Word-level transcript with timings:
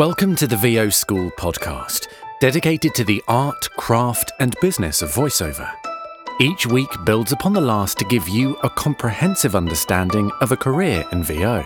Welcome 0.00 0.34
to 0.36 0.46
the 0.46 0.56
VO 0.56 0.88
School 0.88 1.30
podcast, 1.32 2.06
dedicated 2.40 2.94
to 2.94 3.04
the 3.04 3.22
art, 3.28 3.68
craft, 3.72 4.32
and 4.40 4.56
business 4.62 5.02
of 5.02 5.10
voiceover. 5.10 5.70
Each 6.40 6.66
week 6.66 6.88
builds 7.04 7.32
upon 7.32 7.52
the 7.52 7.60
last 7.60 7.98
to 7.98 8.06
give 8.06 8.26
you 8.26 8.56
a 8.62 8.70
comprehensive 8.70 9.54
understanding 9.54 10.32
of 10.40 10.52
a 10.52 10.56
career 10.56 11.04
in 11.12 11.22
VO. 11.22 11.62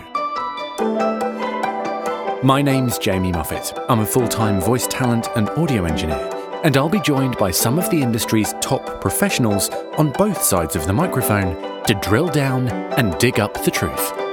My 2.43 2.61
name's 2.61 2.97
Jamie 2.97 3.31
Muffett. 3.31 3.85
I'm 3.87 4.01
a 4.01 4.05
full 4.05 4.27
time 4.27 4.59
voice 4.59 4.87
talent 4.87 5.29
and 5.37 5.49
audio 5.51 5.85
engineer, 5.85 6.29
and 6.65 6.75
I'll 6.75 6.89
be 6.89 6.99
joined 6.99 7.37
by 7.37 7.51
some 7.51 7.79
of 7.79 7.89
the 7.89 8.01
industry's 8.01 8.53
top 8.59 8.99
professionals 8.99 9.69
on 9.97 10.11
both 10.11 10.43
sides 10.43 10.75
of 10.75 10.87
the 10.87 10.93
microphone 10.93 11.55
to 11.85 11.93
drill 12.01 12.27
down 12.27 12.67
and 12.67 13.17
dig 13.17 13.39
up 13.39 13.63
the 13.63 13.71
truth. 13.71 14.24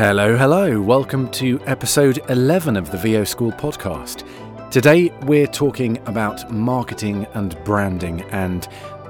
Hello, 0.00 0.34
hello. 0.34 0.80
Welcome 0.80 1.30
to 1.32 1.60
episode 1.66 2.20
11 2.30 2.74
of 2.78 2.90
the 2.90 2.96
VO 2.96 3.22
School 3.24 3.52
podcast. 3.52 4.24
Today 4.70 5.10
we're 5.26 5.46
talking 5.46 5.98
about 6.06 6.50
marketing 6.50 7.26
and 7.34 7.54
branding, 7.64 8.22
and 8.30 8.66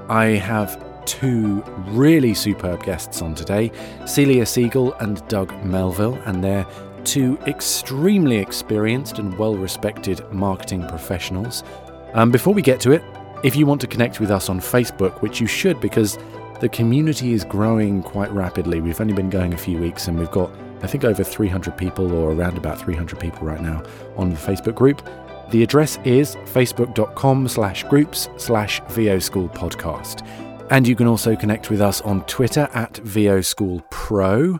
I 0.09 0.25
have 0.31 0.83
two 1.05 1.63
really 1.91 2.33
superb 2.33 2.83
guests 2.83 3.21
on 3.21 3.35
today 3.35 3.71
Celia 4.05 4.45
Siegel 4.45 4.93
and 4.95 5.25
Doug 5.29 5.53
Melville, 5.63 6.15
and 6.25 6.43
they're 6.43 6.67
two 7.05 7.37
extremely 7.47 8.35
experienced 8.35 9.17
and 9.17 9.37
well 9.37 9.55
respected 9.55 10.29
marketing 10.33 10.85
professionals. 10.89 11.63
Um, 12.15 12.31
before 12.31 12.53
we 12.53 12.61
get 12.61 12.81
to 12.81 12.91
it, 12.91 13.01
if 13.45 13.55
you 13.55 13.65
want 13.65 13.79
to 13.79 13.87
connect 13.87 14.19
with 14.19 14.29
us 14.29 14.49
on 14.49 14.59
Facebook, 14.59 15.21
which 15.21 15.39
you 15.39 15.47
should 15.47 15.79
because 15.79 16.19
the 16.59 16.67
community 16.67 17.31
is 17.31 17.45
growing 17.45 18.03
quite 18.03 18.29
rapidly, 18.31 18.81
we've 18.81 18.99
only 18.99 19.13
been 19.13 19.29
going 19.29 19.53
a 19.53 19.57
few 19.57 19.77
weeks 19.77 20.09
and 20.09 20.19
we've 20.19 20.31
got 20.31 20.51
I 20.83 20.87
think 20.87 21.03
over 21.03 21.23
300 21.23 21.77
people, 21.77 22.11
or 22.13 22.31
around 22.31 22.57
about 22.57 22.79
300 22.79 23.19
people 23.19 23.47
right 23.47 23.61
now, 23.61 23.83
on 24.17 24.29
the 24.29 24.35
Facebook 24.35 24.75
group. 24.75 25.01
The 25.51 25.63
address 25.63 25.99
is 26.05 26.35
facebook.com 26.35 27.47
slash 27.47 27.83
groups 27.83 28.29
slash 28.37 28.81
VO 28.89 29.19
School 29.19 29.49
Podcast. 29.49 30.25
And 30.71 30.87
you 30.87 30.95
can 30.95 31.07
also 31.07 31.35
connect 31.35 31.69
with 31.69 31.81
us 31.81 31.99
on 32.01 32.23
Twitter 32.25 32.69
at 32.73 32.97
VO 32.99 33.41
School 33.41 33.83
Pro. 33.91 34.57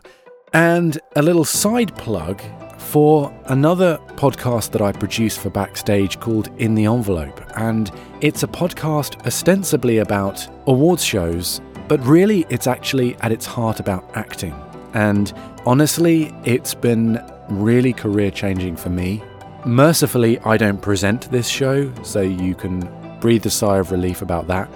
And 0.52 1.00
a 1.16 1.22
little 1.22 1.46
side 1.46 1.96
plug 1.96 2.42
for 2.78 3.32
another 3.46 3.98
podcast 4.16 4.72
that 4.72 4.82
I 4.82 4.92
produce 4.92 5.38
for 5.38 5.48
Backstage 5.48 6.20
called 6.20 6.50
In 6.58 6.74
the 6.74 6.84
Envelope. 6.84 7.40
And 7.56 7.90
it's 8.20 8.42
a 8.42 8.46
podcast 8.48 9.26
ostensibly 9.26 9.98
about 9.98 10.46
awards 10.66 11.02
shows, 11.02 11.62
but 11.88 12.04
really 12.04 12.44
it's 12.50 12.66
actually 12.66 13.16
at 13.22 13.32
its 13.32 13.46
heart 13.46 13.80
about 13.80 14.14
acting. 14.14 14.54
And 14.94 15.32
honestly, 15.66 16.34
it's 16.44 16.74
been 16.74 17.22
really 17.48 17.92
career 17.92 18.30
changing 18.30 18.76
for 18.76 18.90
me. 18.90 19.22
Mercifully, 19.64 20.38
I 20.40 20.56
don't 20.56 20.82
present 20.82 21.30
this 21.30 21.48
show, 21.48 21.92
so 22.02 22.20
you 22.20 22.54
can 22.54 22.90
breathe 23.20 23.46
a 23.46 23.50
sigh 23.50 23.78
of 23.78 23.92
relief 23.92 24.22
about 24.22 24.48
that. 24.48 24.68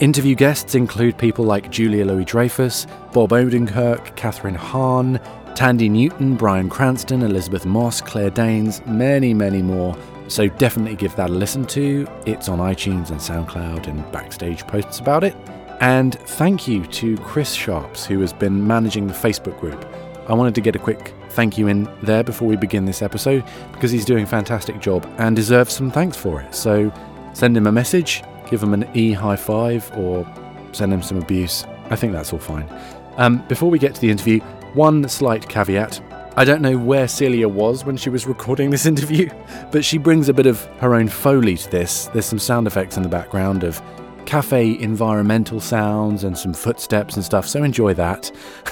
Interview 0.00 0.34
guests 0.34 0.74
include 0.74 1.18
people 1.18 1.44
like 1.44 1.70
Julia 1.70 2.06
Louis 2.06 2.24
Dreyfus, 2.24 2.86
Bob 3.12 3.30
Odenkirk, 3.30 4.16
Kathryn 4.16 4.56
Hahn, 4.56 5.20
Thandie 5.54 5.90
Newton, 5.90 6.36
Bryan 6.36 6.70
Cranston, 6.70 7.22
Elisabeth 7.22 7.66
Moss, 7.66 8.00
Claire 8.00 8.30
Danes, 8.30 8.80
many, 8.86 9.34
many 9.34 9.60
more. 9.60 9.94
So 10.28 10.48
definitely 10.48 10.96
give 10.96 11.14
that 11.16 11.28
a 11.28 11.32
listen 11.32 11.66
to. 11.66 12.08
It's 12.24 12.48
on 12.48 12.60
iTunes 12.60 13.10
and 13.10 13.20
SoundCloud 13.20 13.88
and 13.88 14.10
backstage 14.10 14.66
posts 14.66 15.00
about 15.00 15.22
it. 15.22 15.36
And 15.80 16.14
thank 16.20 16.68
you 16.68 16.86
to 16.86 17.16
Chris 17.18 17.54
Sharps, 17.54 18.04
who 18.04 18.20
has 18.20 18.32
been 18.32 18.66
managing 18.66 19.06
the 19.06 19.14
Facebook 19.14 19.58
group. 19.58 19.86
I 20.28 20.34
wanted 20.34 20.54
to 20.56 20.60
get 20.60 20.76
a 20.76 20.78
quick 20.78 21.14
thank 21.30 21.56
you 21.56 21.68
in 21.68 21.88
there 22.02 22.22
before 22.22 22.48
we 22.48 22.56
begin 22.56 22.84
this 22.84 23.02
episode 23.02 23.44
because 23.72 23.90
he's 23.90 24.04
doing 24.04 24.24
a 24.24 24.26
fantastic 24.26 24.78
job 24.80 25.10
and 25.18 25.34
deserves 25.34 25.72
some 25.72 25.90
thanks 25.90 26.16
for 26.16 26.40
it. 26.42 26.54
So 26.54 26.92
send 27.32 27.56
him 27.56 27.66
a 27.66 27.72
message, 27.72 28.22
give 28.50 28.62
him 28.62 28.74
an 28.74 28.88
E 28.94 29.12
high 29.12 29.36
five, 29.36 29.90
or 29.96 30.26
send 30.72 30.92
him 30.92 31.02
some 31.02 31.18
abuse. 31.18 31.64
I 31.88 31.96
think 31.96 32.12
that's 32.12 32.32
all 32.32 32.38
fine. 32.38 32.68
Um, 33.16 33.38
before 33.48 33.70
we 33.70 33.78
get 33.78 33.94
to 33.94 34.00
the 34.00 34.10
interview, 34.10 34.40
one 34.74 35.08
slight 35.08 35.48
caveat. 35.48 36.00
I 36.36 36.44
don't 36.44 36.62
know 36.62 36.78
where 36.78 37.08
Celia 37.08 37.48
was 37.48 37.84
when 37.84 37.96
she 37.96 38.10
was 38.10 38.26
recording 38.26 38.70
this 38.70 38.86
interview, 38.92 39.30
but 39.72 39.84
she 39.84 39.98
brings 39.98 40.28
a 40.28 40.34
bit 40.34 40.46
of 40.46 40.62
her 40.78 40.94
own 40.94 41.08
foley 41.08 41.56
to 41.56 41.70
this. 41.70 42.06
There's 42.08 42.26
some 42.26 42.38
sound 42.38 42.66
effects 42.66 42.96
in 42.96 43.02
the 43.02 43.08
background 43.08 43.64
of 43.64 43.82
cafe 44.30 44.78
environmental 44.78 45.58
sounds 45.58 46.22
and 46.22 46.38
some 46.38 46.54
footsteps 46.54 47.16
and 47.16 47.24
stuff, 47.24 47.48
so 47.48 47.64
enjoy 47.64 47.92
that. 47.94 48.30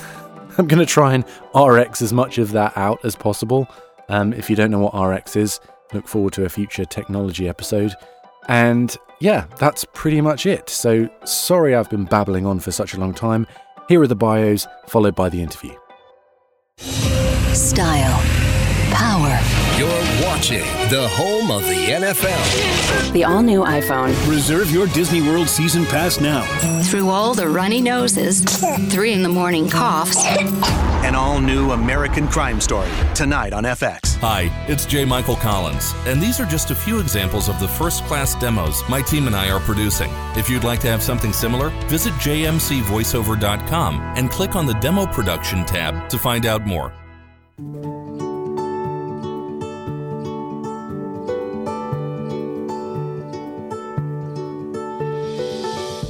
I'm 0.57 0.69
going 0.69 0.79
to 0.79 0.87
try 0.87 1.15
and 1.15 1.25
RX 1.53 2.01
as 2.01 2.13
much 2.13 2.39
of 2.39 2.53
that 2.53 2.77
out 2.77 3.05
as 3.05 3.17
possible. 3.17 3.67
Um, 4.09 4.33
if 4.35 4.49
you 4.49 4.55
don't 4.55 4.71
know 4.71 4.79
what 4.79 4.95
RX 4.97 5.35
is, 5.35 5.59
look 5.93 6.07
forward 6.07 6.33
to 6.35 6.45
a 6.45 6.49
future 6.49 6.85
technology 6.85 7.49
episode. 7.49 7.93
And 8.47 8.97
yeah, 9.19 9.47
that's 9.59 9.85
pretty 9.95 10.21
much 10.21 10.47
it. 10.47 10.71
So 10.71 11.11
sorry 11.25 11.75
I've 11.75 11.91
been 11.91 12.05
babbling 12.05 12.47
on 12.47 12.61
for 12.61 12.71
such 12.71 12.95
a 12.95 13.01
long 13.01 13.13
time. 13.13 13.45
Here 13.89 14.01
are 14.01 14.07
the 14.07 14.15
bios, 14.15 14.65
followed 14.87 15.17
by 15.17 15.29
the 15.29 15.43
interview. 15.43 15.75
Style, 16.79 18.23
power, 18.91 19.39
You're 19.79 19.89
watching 20.29 20.65
the 20.91 21.09
home 21.13 21.51
of 21.51 21.63
the 21.63 21.75
NFL. 21.75 23.13
The 23.13 23.25
all 23.25 23.43
new 23.43 23.61
iPhone. 23.61 24.15
Reserve 24.29 24.71
your 24.71 24.87
Disney 24.89 25.21
World 25.23 25.49
season 25.49 25.85
pass 25.87 26.21
now. 26.21 26.43
through 26.83 27.09
all 27.11 27.35
the 27.35 27.49
runny 27.49 27.81
noses, 27.81 28.41
three 28.91 29.13
in 29.13 29.23
the 29.23 29.29
morning 29.29 29.69
coughs, 29.69 30.17
An 31.05 31.15
all 31.15 31.41
new 31.41 31.73
American 31.73 32.27
crime 32.29 32.61
story 32.61 32.89
tonight 33.15 33.53
on 33.53 33.65
FX. 33.65 34.17
Hi, 34.21 34.51
it's 34.67 34.85
J. 34.85 35.05
Michael 35.05 35.37
Collins, 35.37 35.95
and 36.07 36.21
these 36.21 36.41
are 36.41 36.47
just 36.47 36.71
a 36.71 36.75
few 36.75 36.99
examples 36.99 37.49
of 37.49 37.61
the 37.61 37.69
first 37.69 38.05
class 38.05 38.35
demos 38.41 38.83
my 38.89 39.01
team 39.03 39.27
and 39.27 39.37
I 39.37 39.51
are 39.51 39.61
producing. 39.61 40.11
If 40.37 40.51
you'd 40.51 40.65
like 40.65 40.81
to 40.81 40.89
have 40.89 41.03
something 41.03 41.33
similar, 41.33 41.71
visit 41.89 42.13
jmcvoiceover.com 42.15 44.01
and 44.17 44.31
click 44.31 44.57
on 44.57 44.67
the 44.67 44.75
Demo 44.75 45.07
Production 45.07 45.65
tab 45.65 46.09
to 46.09 46.19
find 46.19 46.47
out 46.47 46.67
more. 46.67 46.93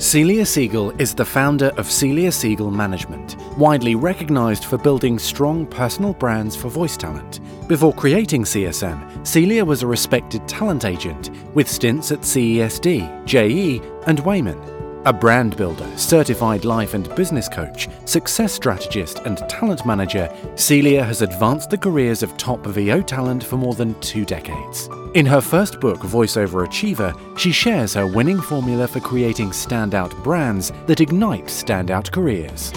Celia 0.09 0.47
Siegel 0.47 0.91
is 0.99 1.15
the 1.15 1.23
founder 1.23 1.67
of 1.77 1.91
Celia 1.91 2.33
Siegel 2.33 2.71
Management, 2.71 3.37
widely 3.59 3.95
recognized 3.95 4.65
for 4.65 4.79
building 4.79 5.19
strong 5.19 5.67
personal 5.67 6.15
brands 6.15 6.57
for 6.57 6.71
voice 6.71 6.97
talent. 6.97 7.41
Before 7.69 7.93
creating 7.93 8.45
CSM, 8.45 9.27
Celia 9.27 9.67
was 9.67 9.83
a 9.83 9.87
respected 9.87 10.49
talent 10.49 10.87
agent 10.87 11.29
with 11.55 11.69
stints 11.69 12.11
at 12.11 12.21
CESD, 12.21 13.27
JE, 13.27 13.83
and 14.07 14.21
Wayman. 14.21 14.59
A 15.05 15.13
brand 15.13 15.59
builder, 15.59 15.87
certified 15.99 16.65
life 16.65 16.95
and 16.95 17.15
business 17.15 17.47
coach, 17.47 17.91
success 18.07 18.55
strategist, 18.55 19.19
and 19.27 19.37
talent 19.51 19.85
manager, 19.85 20.35
Celia 20.55 21.05
has 21.05 21.21
advanced 21.21 21.69
the 21.69 21.77
careers 21.77 22.23
of 22.23 22.35
top 22.39 22.65
VO 22.65 23.03
talent 23.03 23.45
for 23.45 23.59
more 23.59 23.75
than 23.75 23.93
two 24.01 24.25
decades. 24.25 24.89
In 25.19 25.27
her 25.27 25.41
first 25.41 25.81
book, 25.81 25.99
Voiceover 25.99 26.65
Achiever, 26.65 27.13
she 27.37 27.51
shares 27.51 27.93
her 27.95 28.07
winning 28.07 28.41
formula 28.41 28.87
for 28.87 29.01
creating 29.01 29.51
standout 29.51 30.15
brands 30.23 30.71
that 30.87 31.01
ignite 31.01 31.47
standout 31.47 32.13
careers. 32.13 32.71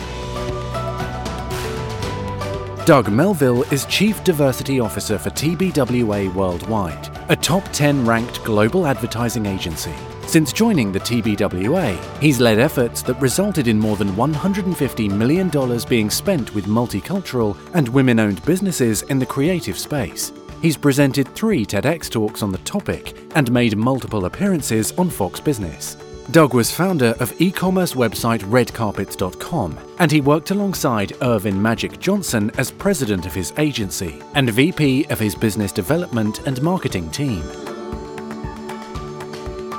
Doug 2.88 3.12
Melville 3.12 3.62
is 3.72 3.86
Chief 3.86 4.24
Diversity 4.24 4.80
Officer 4.80 5.20
for 5.20 5.30
TBWA 5.30 6.34
Worldwide, 6.34 7.16
a 7.30 7.36
top 7.36 7.64
10 7.74 8.08
ranked 8.08 8.44
global 8.44 8.88
advertising 8.88 9.46
agency. 9.46 9.94
Since 10.26 10.52
joining 10.52 10.92
the 10.92 11.00
TBWA, 11.00 12.20
he's 12.20 12.40
led 12.40 12.58
efforts 12.58 13.04
that 13.04 13.22
resulted 13.22 13.68
in 13.68 13.78
more 13.78 13.98
than 13.98 14.14
$150 14.14 15.16
million 15.16 15.52
being 15.88 16.10
spent 16.10 16.56
with 16.56 16.66
multicultural 16.66 17.56
and 17.76 17.88
women 17.90 18.20
owned 18.20 18.44
businesses 18.46 19.04
in 19.04 19.20
the 19.20 19.28
creative 19.28 19.78
space. 19.78 20.32
He's 20.62 20.78
presented 20.78 21.28
three 21.30 21.66
TEDx 21.66 22.10
talks 22.10 22.44
on 22.44 22.52
the 22.52 22.60
topic 22.60 23.18
and 23.36 23.52
made 23.52 23.76
multiple 23.76 24.26
appearances 24.26 24.92
on 24.94 25.10
Fox 25.10 25.40
Business. 25.40 25.98
Doug 26.30 26.54
was 26.54 26.70
founder 26.70 27.16
of 27.20 27.34
e 27.42 27.52
commerce 27.52 27.94
website 27.94 28.42
redcarpets.com, 28.42 29.78
and 29.98 30.12
he 30.12 30.22
worked 30.22 30.52
alongside 30.52 31.14
Earvin 31.22 31.60
Magic 31.60 32.00
Johnson 32.00 32.52
as 32.58 32.70
president 32.70 33.26
of 33.26 33.34
his 33.34 33.52
agency 33.58 34.22
and 34.36 34.50
VP 34.52 35.06
of 35.10 35.20
his 35.20 35.34
business 35.36 35.72
development 35.72 36.46
and 36.46 36.62
marketing 36.62 37.10
team. 37.10 37.44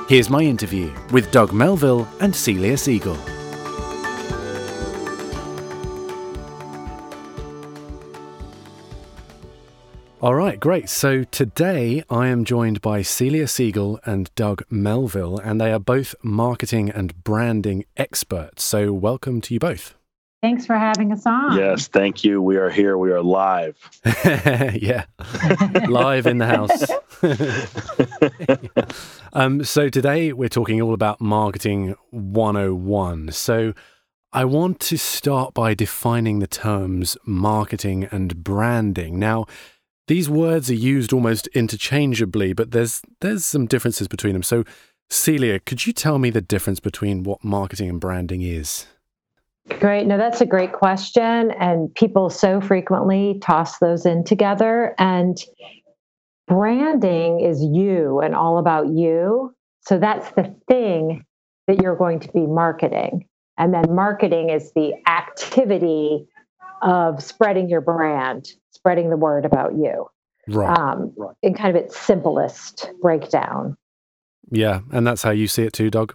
Here's 0.09 0.29
my 0.29 0.41
interview 0.41 0.93
with 1.11 1.31
Doug 1.31 1.53
Melville 1.53 2.07
and 2.19 2.35
Celia 2.35 2.77
Siegel. 2.77 3.17
All 10.23 10.35
right, 10.35 10.57
great. 10.57 10.87
So 10.87 11.25
today 11.25 12.01
I 12.09 12.27
am 12.27 12.45
joined 12.45 12.79
by 12.79 13.01
Celia 13.01 13.45
Siegel 13.45 13.99
and 14.05 14.33
Doug 14.35 14.63
Melville, 14.69 15.37
and 15.37 15.59
they 15.59 15.73
are 15.73 15.79
both 15.79 16.15
marketing 16.23 16.89
and 16.89 17.25
branding 17.25 17.83
experts. 17.97 18.63
So 18.63 18.93
welcome 18.93 19.41
to 19.41 19.53
you 19.53 19.59
both. 19.59 19.95
Thanks 20.41 20.65
for 20.65 20.77
having 20.77 21.11
us 21.11 21.25
on. 21.25 21.57
Yes, 21.57 21.87
thank 21.89 22.23
you. 22.23 22.41
We 22.41 22.55
are 22.55 22.69
here. 22.69 22.97
We 22.97 23.11
are 23.11 23.21
live. 23.21 23.75
yeah, 24.05 25.07
live 25.89 26.25
in 26.25 26.37
the 26.37 26.47
house. 26.47 26.89
um, 29.33 29.65
so 29.65 29.89
today 29.89 30.31
we're 30.31 30.47
talking 30.47 30.81
all 30.81 30.93
about 30.93 31.19
marketing 31.19 31.95
101. 32.11 33.33
So 33.33 33.73
I 34.31 34.45
want 34.45 34.79
to 34.79 34.97
start 34.97 35.53
by 35.53 35.73
defining 35.73 36.39
the 36.39 36.47
terms 36.47 37.17
marketing 37.25 38.05
and 38.05 38.41
branding. 38.41 39.19
Now, 39.19 39.47
these 40.07 40.29
words 40.29 40.69
are 40.69 40.75
used 40.75 41.13
almost 41.13 41.47
interchangeably, 41.47 42.53
but 42.53 42.71
there's 42.71 43.01
there's 43.21 43.45
some 43.45 43.65
differences 43.65 44.07
between 44.07 44.33
them. 44.33 44.43
So, 44.43 44.63
Celia, 45.09 45.59
could 45.59 45.85
you 45.85 45.93
tell 45.93 46.19
me 46.19 46.29
the 46.29 46.41
difference 46.41 46.79
between 46.79 47.23
what 47.23 47.43
marketing 47.43 47.89
and 47.89 47.99
branding 47.99 48.41
is? 48.41 48.87
Great. 49.79 50.07
No, 50.07 50.17
that's 50.17 50.41
a 50.41 50.45
great 50.45 50.73
question. 50.73 51.51
And 51.51 51.93
people 51.95 52.29
so 52.29 52.59
frequently 52.59 53.39
toss 53.41 53.79
those 53.79 54.05
in 54.05 54.25
together. 54.25 54.93
And 54.97 55.41
branding 56.47 57.39
is 57.39 57.63
you 57.63 58.19
and 58.19 58.35
all 58.35 58.57
about 58.57 58.89
you. 58.89 59.55
So 59.81 59.97
that's 59.97 60.29
the 60.31 60.53
thing 60.67 61.25
that 61.67 61.81
you're 61.81 61.95
going 61.95 62.19
to 62.21 62.31
be 62.33 62.45
marketing. 62.45 63.25
And 63.57 63.73
then 63.73 63.85
marketing 63.89 64.49
is 64.49 64.73
the 64.73 64.93
activity 65.07 66.27
of 66.81 67.23
spreading 67.23 67.69
your 67.69 67.81
brand 67.81 68.51
spreading 68.83 69.09
the 69.09 69.17
word 69.17 69.45
about 69.45 69.75
you. 69.75 70.07
Right. 70.49 70.77
Um, 70.77 71.15
in 71.41 71.53
kind 71.53 71.75
of 71.75 71.81
its 71.81 71.97
simplest 71.97 72.91
breakdown. 73.01 73.77
Yeah, 74.51 74.81
and 74.91 75.07
that's 75.07 75.23
how 75.23 75.31
you 75.31 75.47
see 75.47 75.63
it 75.63 75.71
too, 75.71 75.89
Doug. 75.89 76.13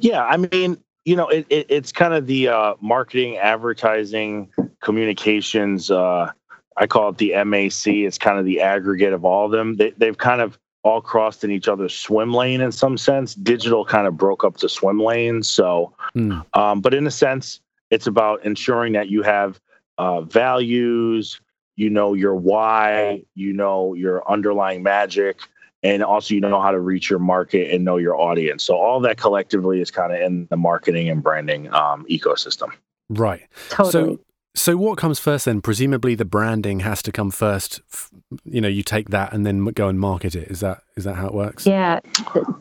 Yeah, 0.00 0.24
I 0.24 0.36
mean, 0.36 0.78
you 1.04 1.14
know, 1.14 1.28
it, 1.28 1.46
it, 1.48 1.66
it's 1.68 1.92
kind 1.92 2.12
of 2.12 2.26
the 2.26 2.48
uh, 2.48 2.74
marketing, 2.80 3.38
advertising, 3.38 4.50
communications. 4.82 5.92
Uh, 5.92 6.32
I 6.76 6.86
call 6.88 7.10
it 7.10 7.18
the 7.18 7.32
MAC. 7.44 7.86
It's 7.86 8.18
kind 8.18 8.38
of 8.38 8.44
the 8.44 8.60
aggregate 8.60 9.12
of 9.12 9.24
all 9.24 9.46
of 9.46 9.52
them. 9.52 9.76
They, 9.76 9.90
they've 9.92 10.18
kind 10.18 10.40
of 10.40 10.58
all 10.82 11.00
crossed 11.00 11.44
in 11.44 11.52
each 11.52 11.68
other's 11.68 11.94
swim 11.94 12.34
lane 12.34 12.60
in 12.60 12.72
some 12.72 12.98
sense. 12.98 13.36
Digital 13.36 13.84
kind 13.84 14.08
of 14.08 14.16
broke 14.16 14.42
up 14.42 14.56
the 14.56 14.68
swim 14.68 14.98
lanes. 14.98 15.48
So, 15.48 15.94
mm. 16.16 16.44
um, 16.56 16.80
but 16.80 16.94
in 16.94 17.06
a 17.06 17.10
sense, 17.12 17.60
it's 17.90 18.08
about 18.08 18.44
ensuring 18.44 18.94
that 18.94 19.08
you 19.08 19.22
have 19.22 19.60
uh, 19.98 20.22
values, 20.22 21.40
you 21.80 21.88
know 21.88 22.12
your 22.12 22.36
why, 22.36 23.22
you 23.34 23.54
know 23.54 23.94
your 23.94 24.30
underlying 24.30 24.82
magic, 24.82 25.40
and 25.82 26.04
also 26.04 26.34
you 26.34 26.40
know 26.42 26.60
how 26.60 26.70
to 26.70 26.78
reach 26.78 27.08
your 27.08 27.18
market 27.18 27.72
and 27.72 27.86
know 27.86 27.96
your 27.96 28.20
audience. 28.20 28.64
So 28.64 28.76
all 28.76 29.00
that 29.00 29.16
collectively 29.16 29.80
is 29.80 29.90
kind 29.90 30.12
of 30.12 30.20
in 30.20 30.46
the 30.50 30.58
marketing 30.58 31.08
and 31.08 31.22
branding 31.22 31.72
um, 31.72 32.04
ecosystem. 32.10 32.68
Right. 33.08 33.48
Totally. 33.70 34.16
So 34.16 34.20
so 34.54 34.76
what 34.76 34.98
comes 34.98 35.18
first 35.18 35.46
then? 35.46 35.62
Presumably 35.62 36.14
the 36.14 36.26
branding 36.26 36.80
has 36.80 37.00
to 37.02 37.12
come 37.12 37.30
first. 37.30 37.80
You 38.44 38.60
know, 38.60 38.68
you 38.68 38.82
take 38.82 39.08
that 39.08 39.32
and 39.32 39.46
then 39.46 39.64
go 39.64 39.88
and 39.88 39.98
market 39.98 40.34
it. 40.34 40.50
Is 40.50 40.60
that 40.60 40.82
is 40.98 41.04
that 41.04 41.14
how 41.14 41.28
it 41.28 41.34
works? 41.34 41.66
Yeah, 41.66 42.00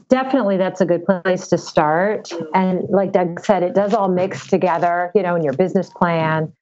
definitely. 0.08 0.56
That's 0.56 0.80
a 0.80 0.86
good 0.86 1.06
place 1.06 1.50
to 1.50 1.58
start. 1.58 2.32
And 2.54 2.84
like 2.90 3.12
Doug 3.12 3.44
said, 3.44 3.64
it 3.64 3.76
does 3.76 3.94
all 3.94 4.08
mix 4.08 4.48
together. 4.48 5.12
You 5.14 5.24
know, 5.24 5.36
in 5.36 5.44
your 5.44 5.58
business 5.58 5.90
plan. 5.90 6.54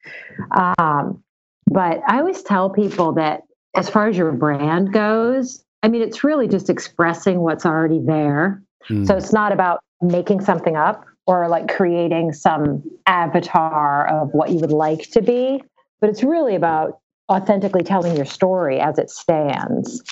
Um, 0.56 1.22
but 1.70 2.00
I 2.06 2.18
always 2.18 2.42
tell 2.42 2.70
people 2.70 3.12
that 3.14 3.42
as 3.76 3.88
far 3.88 4.08
as 4.08 4.16
your 4.16 4.32
brand 4.32 4.92
goes, 4.92 5.64
I 5.82 5.88
mean, 5.88 6.02
it's 6.02 6.24
really 6.24 6.48
just 6.48 6.70
expressing 6.70 7.40
what's 7.40 7.64
already 7.64 8.00
there. 8.00 8.62
Mm. 8.90 9.06
So 9.06 9.16
it's 9.16 9.32
not 9.32 9.52
about 9.52 9.80
making 10.00 10.40
something 10.40 10.76
up 10.76 11.04
or 11.26 11.48
like 11.48 11.68
creating 11.68 12.32
some 12.32 12.82
avatar 13.06 14.06
of 14.08 14.30
what 14.32 14.50
you 14.50 14.58
would 14.58 14.72
like 14.72 15.10
to 15.10 15.22
be, 15.22 15.62
but 16.00 16.08
it's 16.10 16.22
really 16.22 16.54
about 16.54 17.00
authentically 17.30 17.82
telling 17.82 18.16
your 18.16 18.24
story 18.24 18.80
as 18.80 18.98
it 18.98 19.10
stands. 19.10 20.02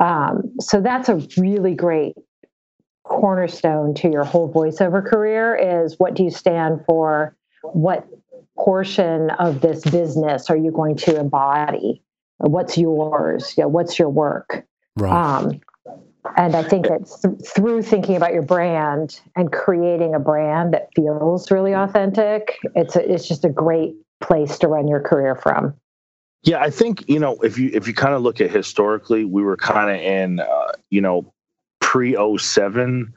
Um, 0.00 0.54
so 0.60 0.80
that's 0.80 1.08
a 1.08 1.20
really 1.36 1.74
great 1.74 2.14
cornerstone 3.04 3.94
to 3.94 4.10
your 4.10 4.24
whole 4.24 4.50
voiceover 4.50 5.04
career 5.04 5.54
is 5.54 5.98
what 5.98 6.14
do 6.14 6.24
you 6.24 6.30
stand 6.30 6.80
for? 6.86 7.36
What 7.62 8.06
portion 8.56 9.30
of 9.30 9.60
this 9.60 9.82
business 9.82 10.50
are 10.50 10.56
you 10.56 10.70
going 10.70 10.96
to 10.96 11.18
embody? 11.18 12.02
What's 12.38 12.76
yours? 12.76 13.54
You 13.56 13.64
know, 13.64 13.68
what's 13.68 13.98
your 13.98 14.08
work? 14.08 14.64
Right. 14.96 15.12
Um, 15.12 15.60
and 16.36 16.54
I 16.54 16.62
think 16.62 16.86
that 16.86 17.10
th- 17.22 17.48
through 17.54 17.82
thinking 17.82 18.16
about 18.16 18.32
your 18.32 18.42
brand 18.42 19.20
and 19.36 19.52
creating 19.52 20.14
a 20.14 20.20
brand 20.20 20.74
that 20.74 20.88
feels 20.94 21.50
really 21.50 21.72
authentic, 21.72 22.58
it's 22.74 22.96
a, 22.96 23.12
it's 23.12 23.26
just 23.26 23.44
a 23.44 23.48
great 23.48 23.94
place 24.20 24.58
to 24.58 24.68
run 24.68 24.86
your 24.86 25.00
career 25.00 25.34
from. 25.34 25.74
Yeah, 26.44 26.60
I 26.60 26.70
think 26.70 27.08
you 27.08 27.20
know 27.20 27.36
if 27.42 27.58
you 27.58 27.70
if 27.72 27.86
you 27.86 27.94
kind 27.94 28.14
of 28.14 28.22
look 28.22 28.40
at 28.40 28.50
historically, 28.50 29.24
we 29.24 29.42
were 29.42 29.56
kind 29.56 29.90
of 29.90 30.00
in 30.00 30.40
uh, 30.40 30.72
you 30.90 31.00
know 31.00 31.32
pre 31.80 32.16
07 32.38 33.12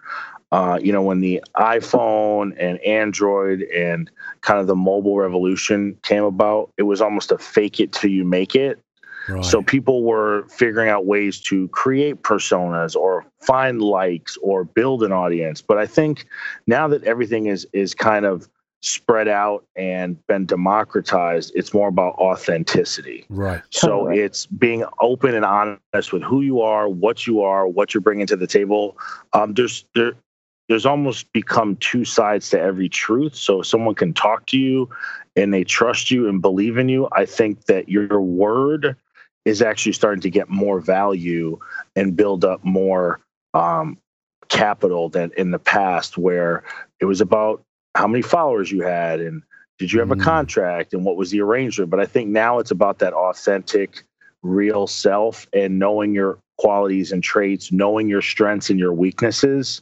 uh, 0.55 0.79
you 0.81 0.93
know, 0.93 1.01
when 1.01 1.19
the 1.19 1.43
iPhone 1.57 2.55
and 2.57 2.79
Android 2.79 3.63
and 3.63 4.09
kind 4.39 4.57
of 4.57 4.67
the 4.67 4.75
mobile 4.75 5.17
revolution 5.17 5.97
came 6.01 6.23
about, 6.23 6.71
it 6.77 6.83
was 6.83 7.01
almost 7.01 7.33
a 7.33 7.37
fake 7.37 7.81
it 7.81 7.91
till 7.91 8.09
you 8.09 8.23
make 8.23 8.55
it. 8.55 8.79
Right. 9.27 9.43
So 9.43 9.61
people 9.61 10.05
were 10.05 10.47
figuring 10.47 10.87
out 10.87 11.05
ways 11.05 11.41
to 11.41 11.67
create 11.69 12.23
personas 12.23 12.95
or 12.95 13.25
find 13.41 13.81
likes 13.81 14.37
or 14.37 14.63
build 14.63 15.03
an 15.03 15.11
audience. 15.11 15.61
But 15.61 15.77
I 15.77 15.87
think 15.87 16.25
now 16.67 16.87
that 16.87 17.03
everything 17.03 17.47
is 17.47 17.67
is 17.73 17.93
kind 17.93 18.23
of 18.23 18.47
spread 18.81 19.27
out 19.27 19.65
and 19.75 20.25
been 20.27 20.45
democratized, 20.45 21.51
it's 21.55 21.73
more 21.73 21.89
about 21.89 22.13
authenticity. 22.13 23.25
Right. 23.27 23.61
So 23.71 24.07
it's 24.07 24.45
being 24.45 24.85
open 25.01 25.33
and 25.35 25.43
honest 25.43 26.13
with 26.13 26.23
who 26.23 26.41
you 26.41 26.61
are, 26.61 26.87
what 26.87 27.27
you 27.27 27.41
are, 27.41 27.67
what 27.67 27.93
you're 27.93 28.01
bringing 28.01 28.27
to 28.27 28.37
the 28.37 28.47
table. 28.47 28.97
Um, 29.33 29.53
there's 29.55 29.85
there 29.95 30.13
there's 30.67 30.85
almost 30.85 31.31
become 31.31 31.75
two 31.77 32.05
sides 32.05 32.49
to 32.49 32.59
every 32.59 32.89
truth. 32.89 33.35
So 33.35 33.61
if 33.61 33.67
someone 33.67 33.95
can 33.95 34.13
talk 34.13 34.45
to 34.47 34.57
you 34.57 34.89
and 35.35 35.53
they 35.53 35.63
trust 35.63 36.09
you 36.09 36.27
and 36.27 36.41
believe 36.41 36.77
in 36.77 36.89
you, 36.89 37.07
I 37.11 37.25
think 37.25 37.65
that 37.65 37.89
your 37.89 38.19
word 38.19 38.95
is 39.45 39.61
actually 39.61 39.93
starting 39.93 40.21
to 40.21 40.29
get 40.29 40.49
more 40.49 40.79
value 40.79 41.59
and 41.95 42.15
build 42.15 42.43
up 42.43 42.63
more 42.63 43.21
um, 43.53 43.97
capital 44.49 45.07
than 45.09 45.31
in 45.37 45.51
the 45.51 45.59
past, 45.59 46.17
where 46.17 46.63
it 46.99 47.05
was 47.05 47.21
about 47.21 47.63
how 47.93 48.07
many 48.07 48.23
followers 48.23 48.71
you 48.71 48.81
had 48.81 49.19
and 49.19 49.43
did 49.77 49.91
you 49.91 49.99
have 49.99 50.11
a 50.11 50.15
mm. 50.15 50.23
contract 50.23 50.93
and 50.93 51.05
what 51.05 51.15
was 51.15 51.31
the 51.31 51.41
arrangement. 51.41 51.91
But 51.91 51.99
I 51.99 52.05
think 52.05 52.29
now 52.29 52.59
it's 52.59 52.71
about 52.71 52.99
that 52.99 53.13
authentic, 53.13 54.03
real 54.41 54.87
self 54.87 55.47
and 55.53 55.77
knowing 55.77 56.15
your 56.15 56.39
qualities 56.57 57.11
and 57.11 57.21
traits, 57.21 57.71
knowing 57.71 58.07
your 58.07 58.21
strengths 58.21 58.69
and 58.69 58.79
your 58.79 58.93
weaknesses 58.93 59.81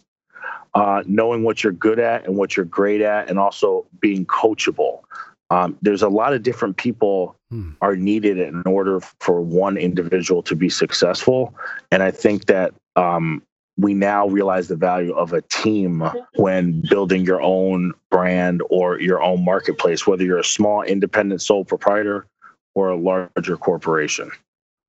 uh, 0.76 1.04
knowing 1.06 1.44
what 1.44 1.64
you're 1.64 1.74
good 1.74 2.00
at 2.00 2.26
and 2.26 2.36
what 2.36 2.56
you're 2.56 2.66
great 2.66 3.02
at, 3.02 3.30
and 3.30 3.40
also 3.40 3.86
being 4.00 4.26
coachable. 4.26 5.02
Um, 5.50 5.78
there's 5.82 6.02
a 6.02 6.10
lot 6.10 6.34
of 6.34 6.42
different 6.42 6.78
people 6.78 7.36
hmm. 7.52 7.72
are 7.82 7.96
needed 7.96 8.40
in 8.40 8.64
order 8.66 9.00
for 9.20 9.42
one 9.42 9.78
individual 9.78 10.42
to 10.44 10.56
be 10.56 10.70
successful, 10.70 11.54
and 11.92 12.02
I 12.02 12.12
think 12.12 12.46
that 12.46 12.74
um, 12.96 13.44
we 13.78 13.94
now 13.94 14.28
realize 14.28 14.68
the 14.68 14.76
value 14.76 15.14
of 15.14 15.34
a 15.34 15.42
team 15.42 16.04
when 16.36 16.84
building 16.90 17.26
your 17.26 17.42
own 17.42 17.94
brand 18.12 18.62
or 18.70 19.00
your 19.00 19.22
own 19.22 19.44
marketplace, 19.44 20.06
whether 20.06 20.24
you're 20.24 20.38
a 20.38 20.44
small 20.44 20.84
independent 20.84 21.42
sole 21.42 21.66
proprietor 21.66 22.28
or 22.76 22.90
a 22.90 22.98
larger 22.98 23.58
corporation. 23.58 24.32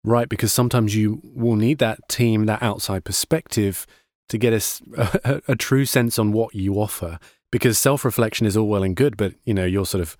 Right, 0.04 0.28
because 0.28 0.52
sometimes 0.52 0.94
you 0.94 1.22
will 1.34 1.56
need 1.56 1.78
that 1.78 2.08
team, 2.08 2.44
that 2.44 2.62
outside 2.62 3.04
perspective 3.04 3.86
to 4.28 4.38
get 4.38 4.52
a, 4.96 5.20
a, 5.24 5.42
a 5.48 5.56
true 5.56 5.84
sense 5.84 6.18
on 6.18 6.32
what 6.32 6.54
you 6.54 6.74
offer. 6.74 7.18
Because 7.50 7.78
self 7.78 8.04
reflection 8.04 8.46
is 8.46 8.56
all 8.56 8.68
well 8.68 8.82
and 8.82 8.96
good, 8.96 9.16
but 9.16 9.34
you 9.44 9.54
know 9.54 9.64
you're 9.64 9.86
sort 9.86 10.02
of 10.02 10.16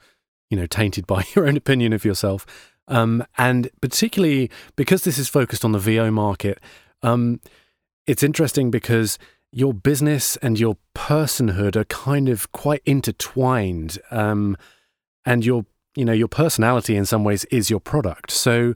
you 0.51 0.57
know 0.57 0.67
tainted 0.67 1.07
by 1.09 1.25
your 1.35 1.47
own 1.47 1.57
opinion 1.57 1.93
of 1.93 2.05
yourself. 2.05 2.47
Um, 2.87 3.25
and 3.39 3.71
particularly 3.81 4.51
because 4.77 5.05
this 5.05 5.19
is 5.19 5.29
focused 5.29 5.65
on 5.65 5.73
the 5.73 5.79
VO 5.79 6.11
market, 6.11 6.61
um, 7.03 7.41
it's 8.07 8.23
interesting 8.23 8.71
because 8.71 9.19
your 9.51 9.73
business 9.73 10.37
and 10.39 10.61
your 10.61 10.77
personhood 10.95 11.77
are 11.77 11.85
kind 11.85 12.29
of 12.29 12.53
quite 12.53 12.83
intertwined, 12.85 13.99
um, 14.11 14.57
and 15.25 15.45
your 15.45 15.65
you 15.97 16.05
know 16.05 16.13
your 16.13 16.29
personality 16.29 16.95
in 16.97 17.07
some 17.07 17.25
ways 17.25 17.45
is 17.47 17.71
your 17.71 17.81
product. 17.81 18.31
So 18.31 18.75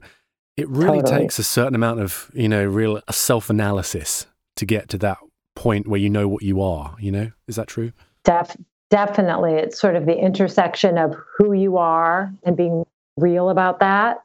it 0.57 0.67
really 0.67 1.01
totally. 1.01 1.21
takes 1.21 1.39
a 1.39 1.43
certain 1.43 1.75
amount 1.75 2.01
of 2.01 2.29
you 2.33 2.49
know 2.49 2.65
real 2.65 3.01
self 3.09 3.49
analysis 3.49 4.25
to 4.59 4.65
get 4.65 4.89
to 4.89 4.97
that 4.99 5.17
point 5.55 5.87
where 5.87 5.99
you 5.99 6.09
know 6.09 6.27
what 6.27 6.43
you 6.43 6.61
are, 6.61 6.95
you 6.99 7.11
know? 7.11 7.31
Is 7.47 7.55
that 7.57 7.67
true? 7.67 7.91
Def- 8.23 8.55
definitely. 8.89 9.53
It's 9.53 9.79
sort 9.79 9.95
of 9.95 10.05
the 10.05 10.17
intersection 10.17 10.97
of 10.97 11.15
who 11.37 11.53
you 11.53 11.77
are 11.77 12.31
and 12.43 12.55
being 12.55 12.85
real 13.17 13.49
about 13.49 13.79
that 13.79 14.19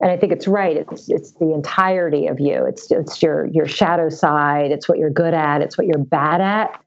And 0.00 0.10
I 0.10 0.16
think 0.16 0.32
it's 0.32 0.48
right. 0.48 0.76
It's 0.76 1.08
it's 1.08 1.32
the 1.32 1.52
entirety 1.52 2.26
of 2.26 2.40
you. 2.40 2.64
It's 2.66 2.90
it's 2.90 3.22
your 3.22 3.46
your 3.46 3.66
shadow 3.66 4.08
side. 4.08 4.70
It's 4.70 4.88
what 4.88 4.98
you're 4.98 5.10
good 5.10 5.34
at. 5.34 5.62
It's 5.62 5.78
what 5.78 5.86
you're 5.86 5.98
bad 5.98 6.40
at. 6.40 6.82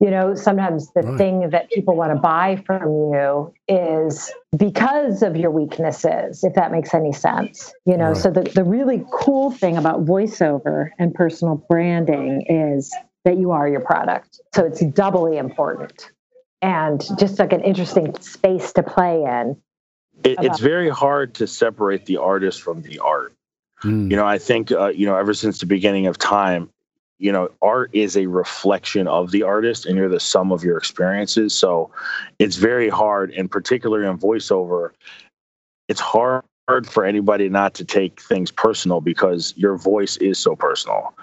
You 0.00 0.10
know, 0.10 0.34
sometimes 0.34 0.92
the 0.92 1.02
right. 1.02 1.18
thing 1.18 1.50
that 1.50 1.70
people 1.70 1.96
want 1.96 2.12
to 2.12 2.20
buy 2.20 2.62
from 2.66 2.82
you 2.82 3.54
is 3.66 4.30
because 4.56 5.22
of 5.22 5.36
your 5.36 5.50
weaknesses, 5.50 6.44
if 6.44 6.54
that 6.54 6.72
makes 6.72 6.94
any 6.94 7.12
sense. 7.12 7.72
You 7.84 7.96
know, 7.96 8.08
right. 8.08 8.16
so 8.16 8.30
the, 8.30 8.42
the 8.42 8.64
really 8.64 9.04
cool 9.12 9.50
thing 9.50 9.76
about 9.76 10.04
voiceover 10.04 10.90
and 10.98 11.14
personal 11.14 11.64
branding 11.68 12.46
is 12.48 12.94
that 13.24 13.38
you 13.38 13.50
are 13.50 13.68
your 13.68 13.80
product. 13.80 14.40
So 14.54 14.64
it's 14.64 14.84
doubly 14.84 15.36
important 15.36 16.10
and 16.62 17.04
just 17.18 17.38
like 17.38 17.52
an 17.52 17.62
interesting 17.62 18.14
space 18.20 18.72
to 18.74 18.82
play 18.82 19.22
in. 19.22 19.56
It, 20.24 20.38
it's 20.40 20.60
very 20.60 20.88
hard 20.88 21.34
to 21.34 21.46
separate 21.46 22.06
the 22.06 22.16
artist 22.18 22.62
from 22.62 22.82
the 22.82 23.00
art. 23.00 23.34
Mm. 23.84 24.10
You 24.10 24.16
know, 24.16 24.26
I 24.26 24.38
think, 24.38 24.72
uh, 24.72 24.88
you 24.88 25.06
know, 25.06 25.16
ever 25.16 25.34
since 25.34 25.60
the 25.60 25.66
beginning 25.66 26.06
of 26.06 26.16
time, 26.16 26.70
you 27.18 27.32
know 27.32 27.50
art 27.62 27.90
is 27.92 28.16
a 28.16 28.26
reflection 28.26 29.08
of 29.08 29.30
the 29.30 29.42
artist 29.42 29.86
and 29.86 29.96
you're 29.96 30.08
the 30.08 30.20
sum 30.20 30.52
of 30.52 30.62
your 30.62 30.76
experiences. 30.76 31.54
So 31.54 31.90
it's 32.38 32.56
very 32.56 32.88
hard 32.88 33.30
and 33.32 33.50
particularly 33.50 34.06
in 34.06 34.18
voiceover 34.18 34.90
it's 35.88 36.00
hard 36.00 36.42
for 36.84 37.04
anybody 37.04 37.48
not 37.48 37.74
to 37.74 37.84
take 37.84 38.20
things 38.20 38.50
personal 38.50 39.00
because 39.00 39.54
your 39.56 39.76
voice 39.76 40.16
is 40.16 40.38
so 40.38 40.56
personal. 40.56 41.14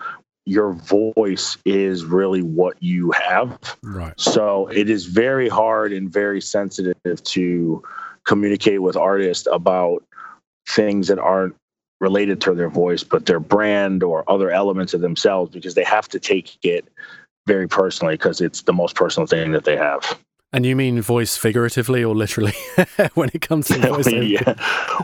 Your 0.46 0.74
voice 0.74 1.58
is 1.66 2.06
really 2.06 2.42
what 2.42 2.82
you 2.82 3.12
have. 3.12 3.78
Right. 3.84 4.14
So 4.20 4.68
it 4.68 4.90
is 4.90 5.06
very 5.06 5.50
hard 5.50 5.94
and 5.94 6.12
very 6.12 6.42
sensitive 6.42 7.24
to 7.24 7.84
communicate 8.26 8.82
with 8.82 8.96
artists 8.96 9.48
about 9.52 10.04
things 10.68 11.08
that 11.08 11.20
aren't 11.20 11.56
related 12.04 12.42
to 12.42 12.54
their 12.54 12.70
voice, 12.70 13.02
but 13.02 13.26
their 13.26 13.40
brand 13.40 14.04
or 14.04 14.30
other 14.30 14.52
elements 14.52 14.94
of 14.94 15.00
themselves 15.00 15.52
because 15.52 15.74
they 15.74 15.86
have 15.86 16.08
to 16.10 16.20
take 16.20 16.58
it 16.62 16.86
very 17.48 17.68
personally 17.68 18.16
because 18.16 18.42
it's 18.42 18.64
the 18.64 18.74
most 18.74 18.96
personal 18.96 19.26
thing 19.26 19.54
that 19.54 19.64
they 19.64 19.78
have. 19.78 20.20
And 20.52 20.66
you 20.66 20.76
mean 20.76 21.02
voice 21.02 21.38
figuratively 21.38 22.04
or 22.04 22.14
literally 22.14 22.54
when 23.14 23.32
it 23.34 23.42
comes 23.42 23.70
to 23.70 23.80
voice? 23.80 24.12
yeah. 24.12 24.54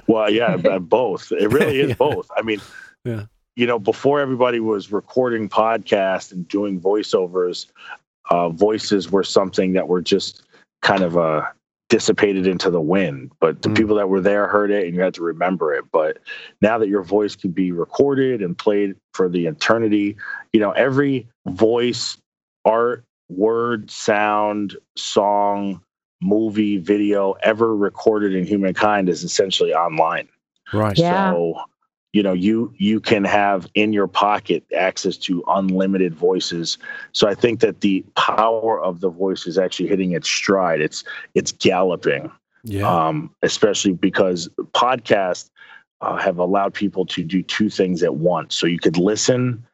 Well, 0.07 0.29
yeah, 0.29 0.57
both. 0.79 1.31
It 1.31 1.47
really 1.47 1.79
is 1.79 1.89
yeah. 1.89 1.95
both. 1.95 2.29
I 2.37 2.41
mean, 2.41 2.59
yeah. 3.05 3.23
you 3.55 3.65
know, 3.65 3.79
before 3.79 4.19
everybody 4.19 4.59
was 4.59 4.91
recording 4.91 5.47
podcasts 5.47 6.33
and 6.33 6.47
doing 6.49 6.81
voiceovers, 6.81 7.67
uh, 8.29 8.49
voices 8.49 9.09
were 9.09 9.23
something 9.23 9.71
that 9.73 9.87
were 9.87 10.01
just 10.01 10.43
kind 10.81 11.01
of 11.01 11.15
a 11.15 11.51
dissipated 11.89 12.47
into 12.47 12.69
the 12.69 12.79
wind. 12.79 13.31
But 13.39 13.61
the 13.61 13.69
mm. 13.69 13.77
people 13.77 13.95
that 13.97 14.09
were 14.09 14.21
there 14.21 14.47
heard 14.47 14.71
it 14.71 14.85
and 14.85 14.95
you 14.95 15.01
had 15.01 15.15
to 15.15 15.23
remember 15.23 15.73
it. 15.73 15.85
But 15.91 16.19
now 16.61 16.77
that 16.77 16.87
your 16.87 17.03
voice 17.03 17.35
can 17.35 17.51
be 17.51 17.71
recorded 17.71 18.41
and 18.41 18.57
played 18.57 18.95
for 19.13 19.27
the 19.27 19.47
eternity, 19.47 20.15
you 20.53 20.59
know, 20.59 20.71
every 20.71 21.27
voice, 21.47 22.17
art, 22.63 23.03
word, 23.29 23.89
sound, 23.89 24.77
song, 24.95 25.81
movie, 26.21 26.77
video 26.77 27.33
ever 27.41 27.75
recorded 27.75 28.35
in 28.35 28.45
humankind 28.45 29.09
is 29.09 29.23
essentially 29.23 29.73
online. 29.73 30.27
Right. 30.71 30.97
Yeah. 30.97 31.31
So 31.31 31.61
you 32.13 32.23
know 32.23 32.33
you 32.33 32.73
you 32.77 32.99
can 32.99 33.23
have 33.23 33.67
in 33.75 33.93
your 33.93 34.07
pocket 34.07 34.63
access 34.75 35.17
to 35.17 35.43
unlimited 35.47 36.13
voices. 36.15 36.77
So 37.11 37.27
i 37.27 37.35
think 37.35 37.59
that 37.59 37.81
the 37.81 38.03
power 38.15 38.81
of 38.81 38.99
the 39.01 39.09
voice 39.09 39.45
is 39.45 39.57
actually 39.57 39.89
hitting 39.89 40.13
its 40.13 40.29
stride. 40.29 40.81
It's 40.81 41.03
it's 41.35 41.51
galloping. 41.51 42.31
Yeah. 42.63 43.07
um, 43.07 43.33
especially 43.41 43.93
because 43.93 44.49
podcasts 44.73 45.49
uh, 46.01 46.17
have 46.17 46.39
allowed 46.39 46.73
people 46.73 47.05
to 47.05 47.23
do 47.23 47.41
two 47.41 47.69
things 47.69 48.03
at 48.03 48.15
once. 48.15 48.53
So 48.53 48.67
you 48.67 48.79
could 48.79 48.97
listen 48.97 49.65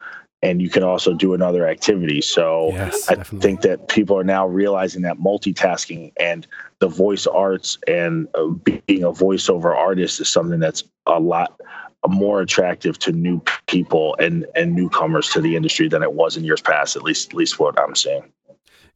and 0.44 0.62
you 0.62 0.70
can 0.70 0.84
also 0.84 1.14
do 1.14 1.34
another 1.34 1.68
activity. 1.68 2.22
So 2.22 2.70
yes, 2.74 3.10
i 3.10 3.16
think 3.16 3.62
that 3.62 3.88
people 3.88 4.18
are 4.18 4.24
now 4.24 4.46
realizing 4.46 5.02
that 5.02 5.18
multitasking 5.18 6.14
and 6.20 6.46
the 6.80 6.88
voice 6.88 7.26
arts 7.26 7.80
and 7.88 8.28
uh, 8.36 8.48
being 8.48 9.04
a 9.04 9.12
voiceover 9.12 9.76
artist 9.76 10.22
is 10.22 10.30
something 10.30 10.60
that's 10.60 10.84
a 11.08 11.20
lot 11.20 11.60
more 12.08 12.42
attractive 12.42 12.98
to 13.00 13.12
new 13.12 13.42
people 13.68 14.16
and 14.20 14.46
and 14.56 14.74
newcomers 14.76 15.30
to 15.30 15.42
the 15.42 15.56
industry 15.56 15.88
than 15.88 16.04
it 16.04 16.14
was 16.14 16.38
in 16.38 16.44
years 16.44 16.62
past. 16.62 16.96
At 16.96 17.04
least, 17.04 17.30
at 17.30 17.36
least 17.36 17.60
what 17.60 17.80
I'm 17.80 17.96
seeing. 17.96 18.32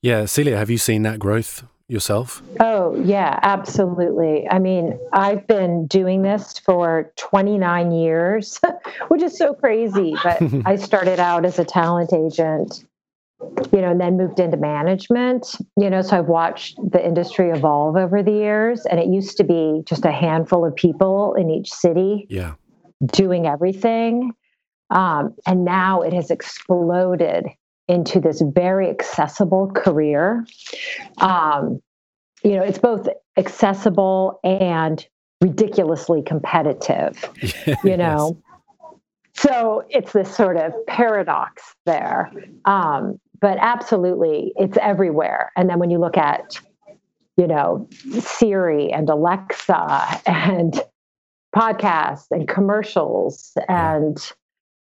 Yeah, 0.01 0.25
Celia, 0.25 0.57
have 0.57 0.69
you 0.69 0.77
seen 0.77 1.03
that 1.03 1.19
growth 1.19 1.63
yourself? 1.89 2.41
Oh, 2.59 2.95
yeah, 3.03 3.39
absolutely. 3.41 4.47
I 4.49 4.59
mean, 4.59 4.97
I've 5.11 5.45
been 5.47 5.87
doing 5.87 6.21
this 6.21 6.59
for 6.59 7.11
29 7.17 7.91
years, 7.91 8.59
which 9.09 9.21
is 9.21 9.37
so 9.37 9.53
crazy. 9.53 10.15
But 10.23 10.41
I 10.65 10.77
started 10.77 11.19
out 11.19 11.45
as 11.45 11.59
a 11.59 11.65
talent 11.65 12.13
agent, 12.13 12.85
you 13.73 13.81
know, 13.81 13.91
and 13.91 13.99
then 13.99 14.15
moved 14.15 14.39
into 14.39 14.57
management, 14.57 15.57
you 15.77 15.89
know, 15.89 16.01
so 16.01 16.19
I've 16.19 16.27
watched 16.27 16.77
the 16.91 17.05
industry 17.05 17.49
evolve 17.49 17.97
over 17.97 18.23
the 18.23 18.31
years. 18.31 18.85
And 18.85 18.99
it 18.99 19.07
used 19.07 19.35
to 19.37 19.43
be 19.43 19.81
just 19.85 20.05
a 20.05 20.11
handful 20.11 20.65
of 20.65 20.75
people 20.75 21.33
in 21.33 21.49
each 21.49 21.71
city. 21.71 22.27
Yeah 22.29 22.53
doing 23.05 23.45
everything. 23.45 24.33
Um, 24.89 25.35
and 25.45 25.65
now 25.65 26.01
it 26.01 26.13
has 26.13 26.31
exploded 26.31 27.47
into 27.87 28.19
this 28.19 28.41
very 28.41 28.89
accessible 28.89 29.71
career. 29.71 30.45
Um, 31.17 31.81
you 32.43 32.55
know, 32.55 32.63
it's 32.63 32.79
both 32.79 33.07
accessible 33.37 34.39
and 34.43 35.05
ridiculously 35.41 36.21
competitive, 36.21 37.23
you 37.83 37.97
know. 37.97 38.37
yes. 38.37 38.93
So 39.35 39.85
it's 39.89 40.11
this 40.11 40.35
sort 40.35 40.57
of 40.57 40.73
paradox 40.87 41.75
there. 41.85 42.31
Um, 42.65 43.19
but 43.39 43.57
absolutely, 43.61 44.51
it's 44.57 44.77
everywhere. 44.81 45.51
And 45.55 45.69
then 45.69 45.79
when 45.79 45.89
you 45.89 45.97
look 45.97 46.17
at, 46.17 46.59
you 47.37 47.47
know, 47.47 47.87
Siri 48.19 48.91
and 48.91 49.09
Alexa 49.09 50.21
and 50.25 50.81
podcasts 51.55 52.27
and 52.31 52.47
commercials 52.47 53.53
and 53.67 54.31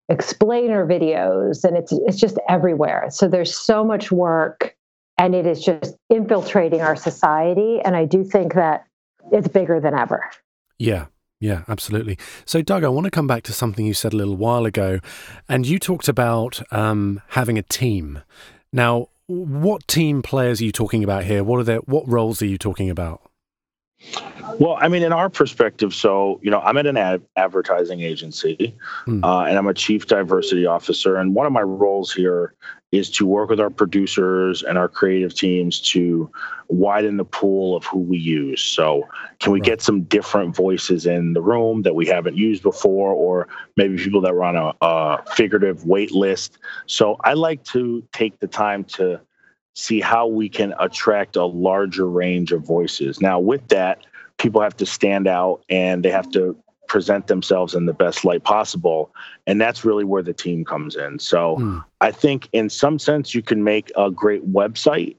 explainer 0.09 0.87
videos 0.87 1.65
and 1.65 1.77
it's 1.77 1.93
it's 2.07 2.19
just 2.19 2.39
everywhere 2.49 3.07
so 3.09 3.27
there's 3.27 3.57
so 3.57 3.83
much 3.83 4.13
work 4.13 4.77
and 5.17 5.35
it 5.35 5.47
is 5.47 5.65
just 5.65 5.97
infiltrating 6.11 6.83
our 6.83 6.95
society 6.95 7.81
and 7.85 7.97
i 7.97 8.05
do 8.05 8.23
think 8.23 8.53
that 8.53 8.85
it's 9.33 9.49
bigger 9.49 9.81
than 9.81 9.95
ever 9.95 10.31
yeah 10.79 11.07
yeah, 11.41 11.63
absolutely. 11.69 12.17
So, 12.47 12.63
Doug, 12.63 12.85
I 12.85 12.89
want 12.89 13.05
to 13.05 13.11
come 13.11 13.27
back 13.27 13.43
to 13.43 13.53
something 13.53 13.85
you 13.85 13.93
said 13.93 14.15
a 14.15 14.17
little 14.17 14.37
while 14.37 14.65
ago, 14.65 15.01
and 15.47 15.67
you 15.67 15.79
talked 15.79 16.09
about 16.09 16.63
um, 16.73 17.21
having 17.31 17.59
a 17.59 17.63
team. 17.63 18.23
Now, 18.73 19.09
what 19.27 19.87
team 19.87 20.23
players 20.23 20.63
are 20.63 20.65
you 20.65 20.73
talking 20.73 21.05
about 21.05 21.25
here? 21.25 21.45
What 21.45 21.61
are 21.61 21.65
their, 21.65 21.79
what 21.81 22.09
roles 22.09 22.41
are 22.41 22.47
you 22.47 22.57
talking 22.57 22.89
about? 22.89 23.21
Well, 24.59 24.77
I 24.81 24.89
mean, 24.89 25.03
in 25.03 25.13
our 25.13 25.29
perspective, 25.29 25.95
so 25.95 26.39
you 26.43 26.51
know, 26.51 26.61
I'm 26.61 26.77
at 26.77 26.87
an 26.87 26.97
ad- 26.97 27.23
advertising 27.37 28.01
agency, 28.01 28.77
mm. 29.07 29.25
uh, 29.25 29.45
and 29.45 29.59
I'm 29.59 29.67
a 29.67 29.75
chief 29.75 30.07
diversity 30.07 30.67
officer. 30.67 31.17
And 31.17 31.35
one 31.35 31.47
of 31.47 31.53
my 31.53 31.63
roles 31.63 32.13
here 32.13 32.55
is 32.93 33.11
to 33.11 33.27
work 33.27 33.51
with 33.51 33.59
our 33.59 33.71
producers 33.71 34.63
and 34.63 34.79
our 34.79 34.89
creative 34.89 35.35
teams 35.35 35.81
to 35.81 36.31
widen 36.69 37.17
the 37.17 37.25
pool 37.25 37.77
of 37.77 37.85
who 37.85 37.99
we 37.99 38.19
use. 38.19 38.63
So, 38.63 39.09
can 39.41 39.53
we 39.53 39.61
right. 39.61 39.67
get 39.67 39.83
some 39.83 40.03
different 40.03 40.55
voices 40.55 41.07
in 41.07 41.33
the 41.33 41.43
room 41.43 41.83
that 41.83 41.95
we 41.95 42.07
haven't 42.07 42.37
used 42.37 42.63
before, 42.63 43.11
or 43.11 43.49
maybe 43.77 43.97
people 43.97 44.21
that 44.21 44.35
run 44.35 44.57
a, 44.57 44.73
a 44.81 45.23
figurative 45.35 45.85
wait 45.87 46.13
list? 46.13 46.59
So, 46.87 47.17
I 47.25 47.35
like 47.35 47.65
to 47.65 48.07
take 48.13 48.39
the 48.39 48.47
time 48.47 48.85
to 48.85 49.21
see 49.75 50.01
how 50.01 50.27
we 50.27 50.49
can 50.49 50.75
attract 50.79 51.37
a 51.37 51.45
larger 51.45 52.09
range 52.09 52.53
of 52.53 52.63
voices. 52.63 53.21
Now, 53.21 53.39
with 53.41 53.67
that, 53.69 54.07
people 54.39 54.61
have 54.61 54.77
to 54.79 54.87
stand 54.87 55.27
out 55.27 55.63
and 55.69 56.05
they 56.05 56.11
have 56.11 56.31
to 56.33 56.57
present 56.87 57.27
themselves 57.27 57.75
in 57.75 57.87
the 57.87 57.93
best 57.93 58.25
light 58.25 58.45
possible. 58.45 59.13
And 59.47 59.61
that's 59.61 59.85
really 59.85 60.05
where 60.05 60.23
the 60.23 60.33
team 60.33 60.65
comes 60.65 60.97
in. 60.97 61.19
So 61.19 61.57
mm. 61.57 61.85
I 62.01 62.11
think, 62.11 62.49
in 62.53 62.71
some 62.71 62.99
sense, 62.99 63.35
you 63.35 63.43
can 63.43 63.65
make 63.65 63.91
a 63.97 64.11
great 64.11 64.51
website. 64.53 65.17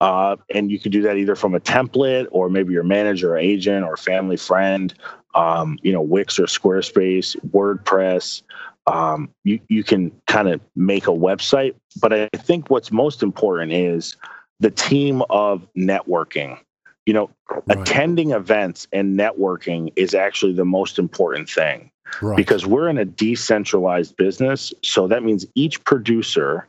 Uh, 0.00 0.36
and 0.54 0.70
you 0.70 0.78
can 0.78 0.90
do 0.90 1.02
that 1.02 1.18
either 1.18 1.36
from 1.36 1.54
a 1.54 1.60
template 1.60 2.26
or 2.30 2.48
maybe 2.48 2.72
your 2.72 2.82
manager 2.82 3.34
or 3.34 3.36
agent 3.36 3.84
or 3.84 3.98
family 3.98 4.36
friend, 4.36 4.94
um, 5.34 5.78
you 5.82 5.92
know, 5.92 6.00
Wix 6.00 6.38
or 6.38 6.44
Squarespace, 6.44 7.36
WordPress, 7.50 8.42
um, 8.86 9.30
you, 9.44 9.60
you 9.68 9.84
can 9.84 10.12
kind 10.26 10.48
of 10.48 10.60
make 10.76 11.06
a 11.06 11.12
website. 11.12 11.74
But 12.00 12.12
I 12.12 12.28
think 12.36 12.70
what's 12.70 12.90
most 12.90 13.22
important 13.22 13.72
is 13.72 14.16
the 14.60 14.70
team 14.70 15.22
of 15.30 15.66
networking. 15.76 16.58
You 17.06 17.14
know, 17.14 17.30
right. 17.50 17.78
attending 17.78 18.30
events 18.30 18.86
and 18.92 19.18
networking 19.18 19.92
is 19.96 20.14
actually 20.14 20.52
the 20.52 20.64
most 20.64 20.98
important 20.98 21.48
thing 21.48 21.90
right. 22.20 22.36
because 22.36 22.66
we're 22.66 22.88
in 22.88 22.98
a 22.98 23.04
decentralized 23.04 24.16
business. 24.16 24.72
So 24.84 25.08
that 25.08 25.22
means 25.24 25.46
each 25.54 25.82
producer 25.84 26.68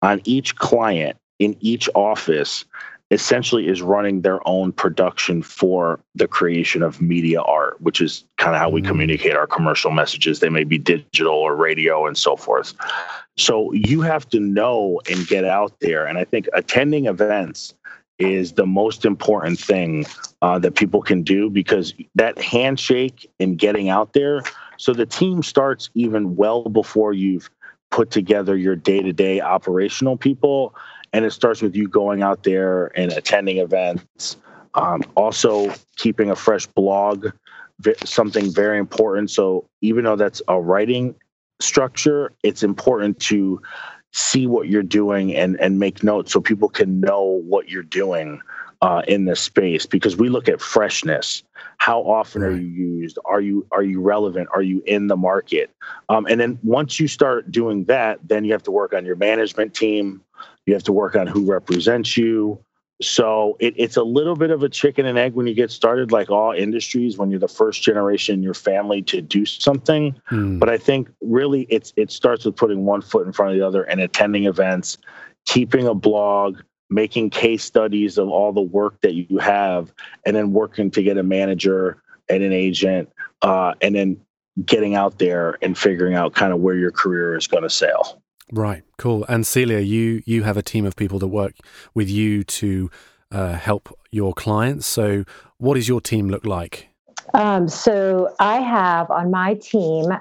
on 0.00 0.20
each 0.24 0.56
client 0.56 1.18
in 1.38 1.56
each 1.60 1.88
office 1.94 2.64
essentially 3.12 3.68
is 3.68 3.82
running 3.82 4.22
their 4.22 4.40
own 4.48 4.72
production 4.72 5.42
for 5.42 6.00
the 6.14 6.26
creation 6.26 6.82
of 6.82 7.02
media 7.02 7.42
art, 7.42 7.78
which 7.82 8.00
is 8.00 8.24
kind 8.38 8.56
of 8.56 8.60
how 8.60 8.70
we 8.70 8.80
mm. 8.80 8.86
communicate 8.86 9.36
our 9.36 9.46
commercial 9.46 9.90
messages. 9.90 10.40
They 10.40 10.48
may 10.48 10.64
be 10.64 10.78
digital 10.78 11.34
or 11.34 11.54
radio 11.54 12.06
and 12.06 12.16
so 12.16 12.36
forth. 12.36 12.72
So 13.36 13.70
you 13.72 14.00
have 14.00 14.26
to 14.30 14.40
know 14.40 15.00
and 15.10 15.26
get 15.26 15.44
out 15.44 15.78
there. 15.80 16.06
And 16.06 16.16
I 16.18 16.24
think 16.24 16.48
attending 16.54 17.04
events 17.04 17.74
is 18.18 18.52
the 18.52 18.66
most 18.66 19.04
important 19.04 19.58
thing 19.58 20.06
uh, 20.40 20.58
that 20.60 20.74
people 20.74 21.02
can 21.02 21.22
do 21.22 21.50
because 21.50 21.92
that 22.14 22.40
handshake 22.40 23.30
and 23.38 23.58
getting 23.58 23.90
out 23.90 24.14
there. 24.14 24.42
So 24.78 24.94
the 24.94 25.06
team 25.06 25.42
starts 25.42 25.90
even 25.94 26.34
well 26.34 26.62
before 26.64 27.12
you've 27.12 27.50
put 27.90 28.10
together 28.10 28.56
your 28.56 28.74
day 28.74 29.02
to 29.02 29.12
day 29.12 29.42
operational 29.42 30.16
people 30.16 30.74
and 31.12 31.24
it 31.24 31.32
starts 31.32 31.60
with 31.60 31.76
you 31.76 31.88
going 31.88 32.22
out 32.22 32.42
there 32.42 32.86
and 32.98 33.12
attending 33.12 33.58
events 33.58 34.36
um, 34.74 35.02
also 35.16 35.72
keeping 35.96 36.30
a 36.30 36.36
fresh 36.36 36.66
blog 36.66 37.28
something 38.04 38.52
very 38.52 38.78
important. 38.78 39.30
So 39.30 39.68
even 39.80 40.04
though 40.04 40.16
that's 40.16 40.42
a 40.48 40.60
writing 40.60 41.14
structure 41.60 42.32
it's 42.42 42.62
important 42.64 43.20
to 43.20 43.60
see 44.12 44.46
what 44.46 44.68
you're 44.68 44.82
doing 44.82 45.34
and 45.34 45.58
and 45.60 45.78
make 45.78 46.02
notes 46.02 46.32
so 46.32 46.40
people 46.40 46.68
can 46.68 47.00
know 47.00 47.40
what 47.44 47.68
you're 47.68 47.84
doing 47.84 48.40
uh, 48.82 49.00
in 49.06 49.26
this 49.26 49.40
space 49.40 49.86
because 49.86 50.16
we 50.16 50.28
look 50.28 50.48
at 50.48 50.60
freshness. 50.60 51.44
How 51.78 52.00
often 52.00 52.42
are 52.42 52.50
you 52.50 52.66
used? 52.66 53.18
Are 53.24 53.40
you 53.40 53.64
are 53.70 53.84
you 53.84 54.00
relevant? 54.00 54.48
Are 54.52 54.62
you 54.62 54.82
in 54.86 55.06
the 55.06 55.16
market? 55.16 55.70
Um, 56.08 56.26
and 56.26 56.40
then 56.40 56.58
once 56.64 56.98
you 56.98 57.06
start 57.06 57.52
doing 57.52 57.84
that 57.84 58.18
then 58.26 58.44
you 58.44 58.52
have 58.52 58.64
to 58.64 58.72
work 58.72 58.92
on 58.92 59.06
your 59.06 59.16
management 59.16 59.72
team 59.72 60.20
you 60.66 60.74
have 60.74 60.82
to 60.84 60.92
work 60.92 61.16
on 61.16 61.26
who 61.26 61.44
represents 61.44 62.16
you. 62.16 62.62
So 63.00 63.56
it, 63.58 63.74
it's 63.76 63.96
a 63.96 64.02
little 64.04 64.36
bit 64.36 64.50
of 64.50 64.62
a 64.62 64.68
chicken 64.68 65.06
and 65.06 65.18
egg 65.18 65.34
when 65.34 65.46
you 65.46 65.54
get 65.54 65.72
started, 65.72 66.12
like 66.12 66.30
all 66.30 66.52
industries, 66.52 67.18
when 67.18 67.30
you're 67.30 67.40
the 67.40 67.48
first 67.48 67.82
generation 67.82 68.34
in 68.36 68.42
your 68.42 68.54
family 68.54 69.02
to 69.02 69.20
do 69.20 69.44
something. 69.44 70.14
Mm. 70.30 70.60
But 70.60 70.68
I 70.68 70.78
think 70.78 71.08
really 71.20 71.62
it's 71.68 71.92
it 71.96 72.12
starts 72.12 72.44
with 72.44 72.54
putting 72.54 72.84
one 72.84 73.02
foot 73.02 73.26
in 73.26 73.32
front 73.32 73.52
of 73.52 73.58
the 73.58 73.66
other 73.66 73.82
and 73.84 74.00
attending 74.00 74.44
events, 74.44 74.98
keeping 75.46 75.86
a 75.86 75.94
blog, 75.94 76.60
making 76.90 77.30
case 77.30 77.64
studies 77.64 78.18
of 78.18 78.28
all 78.28 78.52
the 78.52 78.60
work 78.60 79.00
that 79.00 79.14
you 79.14 79.38
have, 79.38 79.92
and 80.24 80.36
then 80.36 80.52
working 80.52 80.90
to 80.92 81.02
get 81.02 81.18
a 81.18 81.24
manager 81.24 82.00
and 82.28 82.44
an 82.44 82.52
agent, 82.52 83.08
uh, 83.40 83.74
and 83.80 83.96
then 83.96 84.16
getting 84.64 84.94
out 84.94 85.18
there 85.18 85.58
and 85.62 85.76
figuring 85.76 86.14
out 86.14 86.34
kind 86.34 86.52
of 86.52 86.60
where 86.60 86.76
your 86.76 86.92
career 86.92 87.34
is 87.36 87.48
going 87.48 87.62
to 87.64 87.70
sail. 87.70 88.22
Right, 88.50 88.82
cool. 88.98 89.24
And 89.28 89.46
Celia, 89.46 89.80
you 89.80 90.22
you 90.26 90.42
have 90.42 90.56
a 90.56 90.62
team 90.62 90.84
of 90.84 90.96
people 90.96 91.18
that 91.20 91.28
work 91.28 91.54
with 91.94 92.08
you 92.08 92.44
to 92.44 92.90
uh, 93.30 93.54
help 93.54 93.96
your 94.10 94.34
clients. 94.34 94.86
So, 94.86 95.24
what 95.58 95.74
does 95.74 95.88
your 95.88 96.00
team 96.00 96.28
look 96.28 96.44
like? 96.44 96.88
Um, 97.34 97.68
so, 97.68 98.34
I 98.40 98.56
have 98.60 99.10
on 99.10 99.30
my 99.30 99.54
team 99.54 100.12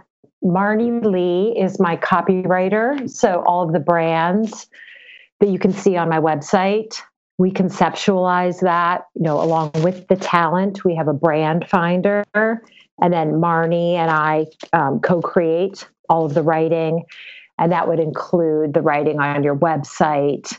Marnie 0.43 1.03
Lee 1.03 1.59
is 1.59 1.79
my 1.79 1.97
copywriter. 1.97 3.09
So, 3.09 3.43
all 3.45 3.63
of 3.63 3.73
the 3.73 3.79
brands 3.79 4.67
that 5.39 5.49
you 5.49 5.59
can 5.59 5.73
see 5.73 5.97
on 5.97 6.07
my 6.07 6.19
website, 6.19 7.01
we 7.37 7.51
conceptualize 7.51 8.61
that, 8.61 9.07
you 9.15 9.23
know, 9.23 9.41
along 9.41 9.71
with 9.83 10.07
the 10.07 10.15
talent. 10.15 10.85
We 10.85 10.95
have 10.95 11.07
a 11.07 11.13
brand 11.13 11.67
finder, 11.67 12.23
and 12.33 13.11
then 13.11 13.33
Marnie 13.33 13.95
and 13.95 14.09
I 14.09 14.45
um, 14.73 14.99
co-create 14.99 15.87
all 16.07 16.25
of 16.25 16.33
the 16.33 16.43
writing 16.43 17.03
and 17.61 17.71
that 17.71 17.87
would 17.87 17.99
include 17.99 18.73
the 18.73 18.81
writing 18.81 19.19
on 19.19 19.43
your 19.43 19.55
website, 19.55 20.51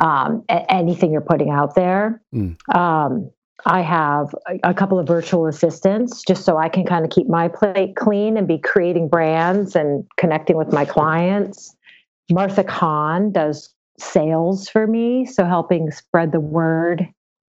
um, 0.00 0.44
anything 0.48 1.10
you're 1.10 1.20
putting 1.20 1.50
out 1.50 1.74
there. 1.74 2.22
Mm. 2.32 2.56
Um, 2.74 3.30
I 3.66 3.80
have 3.80 4.32
a, 4.46 4.70
a, 4.70 4.74
couple 4.74 4.96
of 5.00 5.08
virtual 5.08 5.46
assistants 5.46 6.22
just 6.22 6.44
so 6.44 6.56
I 6.56 6.68
can 6.68 6.86
kind 6.86 7.04
of 7.04 7.10
keep 7.10 7.26
my 7.26 7.48
plate 7.48 7.96
clean 7.96 8.36
and 8.36 8.46
be 8.46 8.58
creating 8.58 9.08
brands 9.08 9.74
and 9.74 10.04
connecting 10.18 10.56
with 10.56 10.72
my 10.72 10.84
clients. 10.84 11.74
Martha 12.30 12.62
Kahn 12.62 13.32
does 13.32 13.74
sales 13.98 14.68
for 14.68 14.86
me, 14.86 15.26
so 15.26 15.44
helping 15.44 15.90
spread 15.90 16.30
the 16.30 16.40
word 16.40 17.08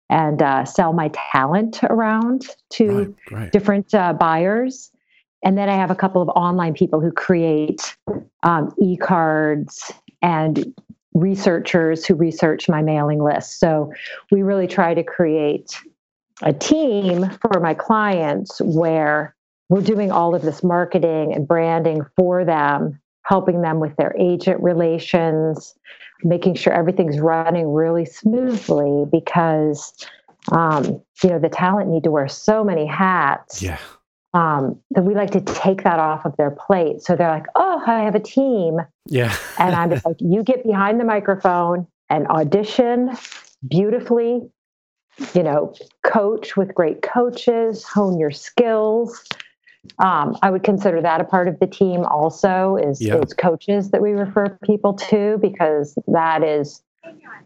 and 0.08 0.42
uh, 0.42 0.64
sell 0.64 0.92
my 0.92 1.10
talent 1.32 1.80
around 1.84 2.46
to 2.70 2.98
right, 2.98 3.14
right. 3.32 3.52
different 3.52 3.92
uh, 3.94 4.12
buyers. 4.12 4.92
And 5.46 5.56
then 5.56 5.68
I 5.68 5.76
have 5.76 5.92
a 5.92 5.94
couple 5.94 6.20
of 6.20 6.28
online 6.30 6.74
people 6.74 7.00
who 7.00 7.12
create 7.12 7.96
um, 8.42 8.74
e 8.82 8.96
cards 8.96 9.92
and 10.20 10.74
researchers 11.14 12.04
who 12.04 12.16
research 12.16 12.68
my 12.68 12.82
mailing 12.82 13.22
list. 13.22 13.60
So 13.60 13.92
we 14.32 14.42
really 14.42 14.66
try 14.66 14.92
to 14.92 15.04
create 15.04 15.80
a 16.42 16.52
team 16.52 17.30
for 17.40 17.60
my 17.60 17.74
clients 17.74 18.60
where 18.60 19.36
we're 19.68 19.82
doing 19.82 20.10
all 20.10 20.34
of 20.34 20.42
this 20.42 20.64
marketing 20.64 21.32
and 21.32 21.46
branding 21.46 22.04
for 22.16 22.44
them, 22.44 23.00
helping 23.22 23.62
them 23.62 23.78
with 23.78 23.94
their 23.94 24.16
agent 24.18 24.60
relations, 24.60 25.76
making 26.24 26.56
sure 26.56 26.72
everything's 26.72 27.20
running 27.20 27.72
really 27.72 28.04
smoothly 28.04 29.04
because 29.12 29.94
um, 30.50 31.00
you 31.22 31.30
know 31.30 31.38
the 31.38 31.48
talent 31.48 31.88
need 31.88 32.02
to 32.02 32.10
wear 32.10 32.26
so 32.26 32.64
many 32.64 32.84
hats. 32.84 33.62
Yeah 33.62 33.78
um, 34.34 34.80
that 34.90 35.02
we 35.02 35.14
like 35.14 35.30
to 35.30 35.40
take 35.40 35.84
that 35.84 35.98
off 35.98 36.24
of 36.24 36.36
their 36.36 36.50
plate. 36.50 37.02
So 37.02 37.16
they're 37.16 37.30
like, 37.30 37.46
oh, 37.54 37.82
I 37.86 38.00
have 38.00 38.14
a 38.14 38.20
team. 38.20 38.78
Yeah. 39.06 39.34
and 39.58 39.74
I'm 39.74 39.90
just 39.90 40.04
like, 40.04 40.16
you 40.20 40.42
get 40.42 40.64
behind 40.64 41.00
the 41.00 41.04
microphone 41.04 41.86
and 42.10 42.26
audition 42.28 43.16
beautifully, 43.66 44.42
you 45.34 45.42
know, 45.42 45.74
coach 46.04 46.56
with 46.56 46.74
great 46.74 47.02
coaches, 47.02 47.84
hone 47.84 48.18
your 48.18 48.30
skills. 48.30 49.24
Um, 49.98 50.36
I 50.42 50.50
would 50.50 50.64
consider 50.64 51.00
that 51.00 51.20
a 51.20 51.24
part 51.24 51.48
of 51.48 51.58
the 51.60 51.66
team 51.66 52.04
also 52.04 52.76
is, 52.76 53.00
yeah. 53.00 53.16
is 53.16 53.32
coaches 53.32 53.90
that 53.90 54.02
we 54.02 54.10
refer 54.10 54.58
people 54.64 54.94
to 54.94 55.38
because 55.40 55.96
that 56.08 56.42
is 56.42 56.82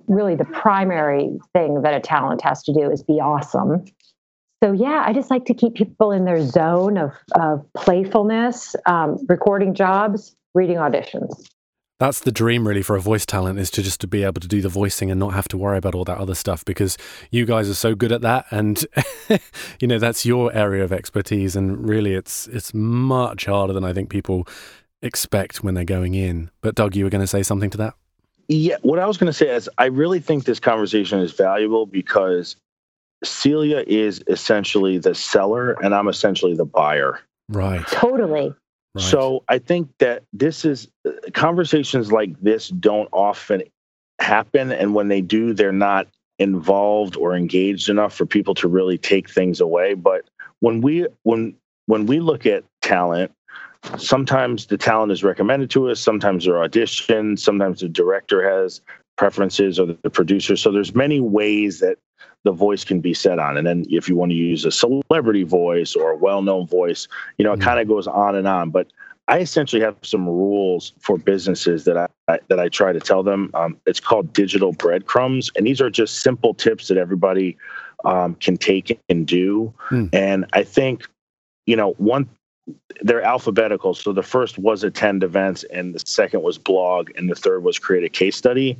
really 0.08 0.34
the 0.34 0.46
primary 0.46 1.38
thing 1.52 1.82
that 1.82 1.94
a 1.94 2.00
talent 2.00 2.42
has 2.42 2.62
to 2.64 2.72
do 2.72 2.90
is 2.90 3.02
be 3.02 3.20
awesome 3.20 3.84
so 4.62 4.72
yeah, 4.72 5.04
I 5.06 5.12
just 5.12 5.30
like 5.30 5.46
to 5.46 5.54
keep 5.54 5.74
people 5.74 6.12
in 6.12 6.24
their 6.24 6.44
zone 6.44 6.98
of, 6.98 7.12
of 7.34 7.66
playfulness, 7.74 8.76
um, 8.86 9.18
recording 9.28 9.74
jobs, 9.74 10.36
reading 10.54 10.76
auditions. 10.76 11.48
That's 11.98 12.20
the 12.20 12.32
dream 12.32 12.66
really 12.66 12.82
for 12.82 12.96
a 12.96 13.00
voice 13.00 13.26
talent 13.26 13.58
is 13.58 13.70
to 13.72 13.82
just 13.82 14.00
to 14.00 14.06
be 14.06 14.22
able 14.22 14.40
to 14.40 14.48
do 14.48 14.62
the 14.62 14.70
voicing 14.70 15.10
and 15.10 15.20
not 15.20 15.34
have 15.34 15.48
to 15.48 15.58
worry 15.58 15.76
about 15.76 15.94
all 15.94 16.04
that 16.04 16.16
other 16.16 16.34
stuff 16.34 16.64
because 16.64 16.96
you 17.30 17.44
guys 17.44 17.68
are 17.68 17.74
so 17.74 17.94
good 17.94 18.10
at 18.10 18.22
that 18.22 18.46
and 18.50 18.86
you 19.80 19.86
know 19.86 19.98
that's 19.98 20.24
your 20.24 20.50
area 20.54 20.82
of 20.82 20.94
expertise 20.94 21.54
and 21.54 21.86
really 21.86 22.14
it's 22.14 22.46
it's 22.48 22.72
much 22.72 23.44
harder 23.44 23.74
than 23.74 23.84
I 23.84 23.92
think 23.92 24.08
people 24.08 24.48
expect 25.02 25.62
when 25.62 25.74
they're 25.74 25.84
going 25.84 26.14
in. 26.14 26.50
But 26.62 26.74
Doug, 26.74 26.96
you 26.96 27.04
were 27.04 27.10
going 27.10 27.22
to 27.22 27.26
say 27.26 27.42
something 27.42 27.70
to 27.70 27.78
that? 27.78 27.94
Yeah, 28.48 28.76
what 28.82 28.98
I 28.98 29.06
was 29.06 29.16
going 29.16 29.28
to 29.28 29.32
say 29.32 29.54
is 29.54 29.68
I 29.78 29.86
really 29.86 30.20
think 30.20 30.44
this 30.44 30.58
conversation 30.58 31.20
is 31.20 31.32
valuable 31.32 31.84
because 31.86 32.56
Celia 33.24 33.84
is 33.86 34.22
essentially 34.26 34.98
the 34.98 35.14
seller 35.14 35.72
and 35.82 35.94
I'm 35.94 36.08
essentially 36.08 36.54
the 36.54 36.64
buyer. 36.64 37.20
Right. 37.48 37.86
Totally. 37.88 38.54
Right. 38.94 39.04
So 39.04 39.44
I 39.48 39.58
think 39.58 39.90
that 39.98 40.24
this 40.32 40.64
is 40.64 40.88
conversations 41.32 42.10
like 42.10 42.38
this 42.40 42.68
don't 42.68 43.08
often 43.12 43.62
happen. 44.20 44.72
And 44.72 44.94
when 44.94 45.08
they 45.08 45.20
do, 45.20 45.54
they're 45.54 45.72
not 45.72 46.08
involved 46.38 47.16
or 47.16 47.36
engaged 47.36 47.88
enough 47.88 48.14
for 48.14 48.26
people 48.26 48.54
to 48.54 48.68
really 48.68 48.98
take 48.98 49.30
things 49.30 49.60
away. 49.60 49.94
But 49.94 50.28
when 50.60 50.80
we 50.80 51.06
when 51.22 51.54
when 51.86 52.06
we 52.06 52.20
look 52.20 52.46
at 52.46 52.64
talent, 52.82 53.32
sometimes 53.98 54.66
the 54.66 54.78
talent 54.78 55.12
is 55.12 55.22
recommended 55.22 55.70
to 55.70 55.90
us, 55.90 56.00
sometimes 56.00 56.44
they're 56.44 56.54
auditioned, 56.54 57.38
sometimes 57.38 57.80
the 57.80 57.88
director 57.88 58.48
has 58.48 58.80
preferences 59.16 59.78
or 59.78 59.86
the 59.86 60.10
producer. 60.10 60.56
So 60.56 60.72
there's 60.72 60.94
many 60.94 61.20
ways 61.20 61.80
that 61.80 61.98
the 62.44 62.52
voice 62.52 62.84
can 62.84 63.00
be 63.00 63.14
set 63.14 63.38
on. 63.38 63.56
And 63.56 63.66
then 63.66 63.84
if 63.90 64.08
you 64.08 64.16
want 64.16 64.30
to 64.30 64.36
use 64.36 64.64
a 64.64 64.70
celebrity 64.70 65.42
voice 65.42 65.94
or 65.94 66.12
a 66.12 66.16
well-known 66.16 66.66
voice, 66.66 67.06
you 67.38 67.44
know, 67.44 67.52
it 67.52 67.56
mm-hmm. 67.56 67.64
kind 67.64 67.80
of 67.80 67.88
goes 67.88 68.06
on 68.06 68.34
and 68.34 68.48
on. 68.48 68.70
But 68.70 68.86
I 69.28 69.38
essentially 69.38 69.82
have 69.82 69.96
some 70.02 70.26
rules 70.26 70.92
for 70.98 71.16
businesses 71.16 71.84
that 71.84 71.96
I, 72.26 72.38
that 72.48 72.58
I 72.58 72.68
try 72.68 72.92
to 72.92 73.00
tell 73.00 73.22
them. 73.22 73.50
Um, 73.54 73.76
it's 73.86 74.00
called 74.00 74.32
digital 74.32 74.72
breadcrumbs, 74.72 75.52
and 75.54 75.66
these 75.66 75.80
are 75.80 75.90
just 75.90 76.22
simple 76.22 76.54
tips 76.54 76.88
that 76.88 76.96
everybody 76.96 77.56
um, 78.04 78.34
can 78.36 78.56
take 78.56 78.98
and 79.08 79.26
do. 79.26 79.72
Mm. 79.90 80.08
And 80.12 80.46
I 80.52 80.64
think, 80.64 81.06
you 81.66 81.76
know, 81.76 81.92
one 81.98 82.28
they're 83.02 83.22
alphabetical. 83.22 83.94
So 83.94 84.12
the 84.12 84.22
first 84.22 84.58
was 84.58 84.84
attend 84.84 85.22
events, 85.22 85.64
and 85.72 85.94
the 85.94 86.02
second 86.04 86.42
was 86.42 86.58
blog, 86.58 87.10
and 87.16 87.30
the 87.30 87.34
third 87.34 87.62
was 87.62 87.78
create 87.78 88.04
a 88.04 88.08
case 88.08 88.36
study. 88.36 88.78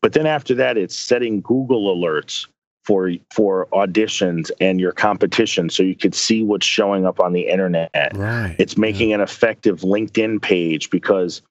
But 0.00 0.12
then 0.12 0.26
after 0.26 0.54
that, 0.54 0.76
it's 0.76 0.96
setting 0.96 1.40
Google 1.40 1.94
alerts 1.94 2.46
for 2.84 3.10
for 3.32 3.66
auditions 3.72 4.50
and 4.60 4.80
your 4.80 4.92
competition 4.92 5.70
so 5.70 5.82
you 5.82 5.96
could 5.96 6.14
see 6.14 6.42
what's 6.42 6.66
showing 6.66 7.06
up 7.06 7.20
on 7.20 7.32
the 7.32 7.48
internet. 7.48 7.90
Right. 8.14 8.54
It's 8.58 8.76
making 8.76 9.10
yeah. 9.10 9.16
an 9.16 9.20
effective 9.20 9.80
LinkedIn 9.80 10.42
page 10.42 10.90
because 10.90 11.42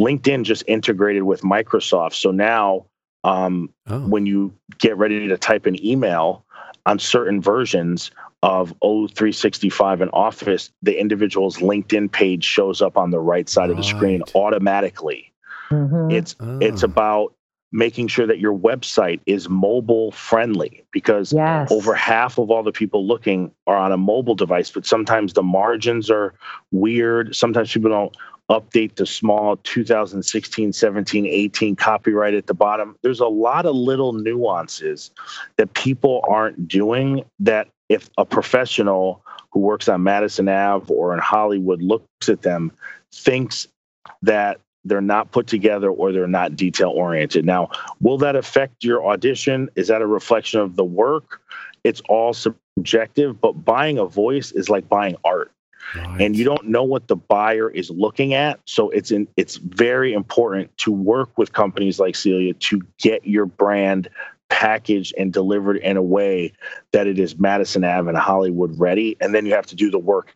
LinkedIn 0.00 0.44
just 0.44 0.64
integrated 0.66 1.24
with 1.24 1.42
Microsoft. 1.42 2.14
So 2.14 2.30
now 2.30 2.86
um, 3.24 3.70
oh. 3.88 4.06
when 4.06 4.26
you 4.26 4.52
get 4.78 4.96
ready 4.96 5.28
to 5.28 5.36
type 5.36 5.66
an 5.66 5.84
email 5.84 6.44
on 6.86 6.98
certain 6.98 7.40
versions 7.40 8.10
of 8.42 8.72
O365 8.80 10.00
and 10.00 10.10
Office, 10.12 10.70
the 10.82 10.98
individual's 10.98 11.58
LinkedIn 11.58 12.10
page 12.12 12.44
shows 12.44 12.80
up 12.80 12.96
on 12.96 13.10
the 13.10 13.18
right 13.18 13.48
side 13.48 13.62
right. 13.62 13.70
of 13.70 13.76
the 13.76 13.82
screen 13.82 14.22
automatically. 14.34 15.32
Mm-hmm. 15.70 16.12
It's 16.12 16.36
oh. 16.40 16.58
it's 16.60 16.82
about 16.82 17.34
making 17.72 18.08
sure 18.08 18.26
that 18.26 18.38
your 18.38 18.56
website 18.56 19.20
is 19.26 19.48
mobile 19.48 20.10
friendly 20.12 20.84
because 20.90 21.32
yes. 21.32 21.70
over 21.70 21.94
half 21.94 22.38
of 22.38 22.50
all 22.50 22.62
the 22.62 22.72
people 22.72 23.06
looking 23.06 23.50
are 23.66 23.76
on 23.76 23.92
a 23.92 23.96
mobile 23.96 24.34
device 24.34 24.70
but 24.70 24.86
sometimes 24.86 25.34
the 25.34 25.42
margins 25.42 26.10
are 26.10 26.34
weird 26.70 27.34
sometimes 27.36 27.72
people 27.72 27.90
don't 27.90 28.16
update 28.50 28.94
the 28.94 29.04
small 29.04 29.56
2016 29.58 30.72
17 30.72 31.26
18 31.26 31.76
copyright 31.76 32.32
at 32.32 32.46
the 32.46 32.54
bottom 32.54 32.96
there's 33.02 33.20
a 33.20 33.26
lot 33.26 33.66
of 33.66 33.74
little 33.76 34.14
nuances 34.14 35.10
that 35.56 35.72
people 35.74 36.24
aren't 36.26 36.66
doing 36.66 37.22
that 37.38 37.68
if 37.90 38.08
a 38.16 38.24
professional 38.24 39.22
who 39.50 39.60
works 39.60 39.88
on 39.88 40.02
madison 40.02 40.48
ave 40.48 40.92
or 40.92 41.12
in 41.12 41.18
hollywood 41.18 41.82
looks 41.82 42.30
at 42.30 42.40
them 42.40 42.72
thinks 43.12 43.68
that 44.22 44.58
they're 44.88 45.00
not 45.00 45.30
put 45.30 45.46
together 45.46 45.90
or 45.90 46.12
they're 46.12 46.26
not 46.26 46.56
detail 46.56 46.90
oriented. 46.90 47.44
Now, 47.44 47.70
will 48.00 48.18
that 48.18 48.36
affect 48.36 48.82
your 48.82 49.06
audition? 49.06 49.68
Is 49.76 49.88
that 49.88 50.02
a 50.02 50.06
reflection 50.06 50.60
of 50.60 50.76
the 50.76 50.84
work? 50.84 51.40
It's 51.84 52.02
all 52.08 52.34
subjective, 52.34 53.40
but 53.40 53.52
buying 53.64 53.98
a 53.98 54.06
voice 54.06 54.52
is 54.52 54.68
like 54.68 54.88
buying 54.88 55.16
art. 55.24 55.52
And 56.20 56.36
you 56.36 56.44
don't 56.44 56.68
know 56.68 56.82
what 56.82 57.08
the 57.08 57.16
buyer 57.16 57.70
is 57.70 57.88
looking 57.88 58.34
at, 58.34 58.60
so 58.66 58.90
it's 58.90 59.10
in, 59.10 59.26
it's 59.38 59.56
very 59.56 60.12
important 60.12 60.76
to 60.78 60.92
work 60.92 61.30
with 61.38 61.54
companies 61.54 61.98
like 61.98 62.14
Celia 62.14 62.52
to 62.52 62.82
get 62.98 63.26
your 63.26 63.46
brand 63.46 64.10
packaged 64.50 65.14
and 65.16 65.32
delivered 65.32 65.78
in 65.78 65.96
a 65.96 66.02
way 66.02 66.52
that 66.92 67.06
it 67.06 67.18
is 67.18 67.38
Madison 67.38 67.84
Ave 67.84 68.06
and 68.06 68.18
Hollywood 68.18 68.78
ready, 68.78 69.16
and 69.20 69.34
then 69.34 69.46
you 69.46 69.54
have 69.54 69.66
to 69.66 69.74
do 69.74 69.90
the 69.90 69.98
work 69.98 70.34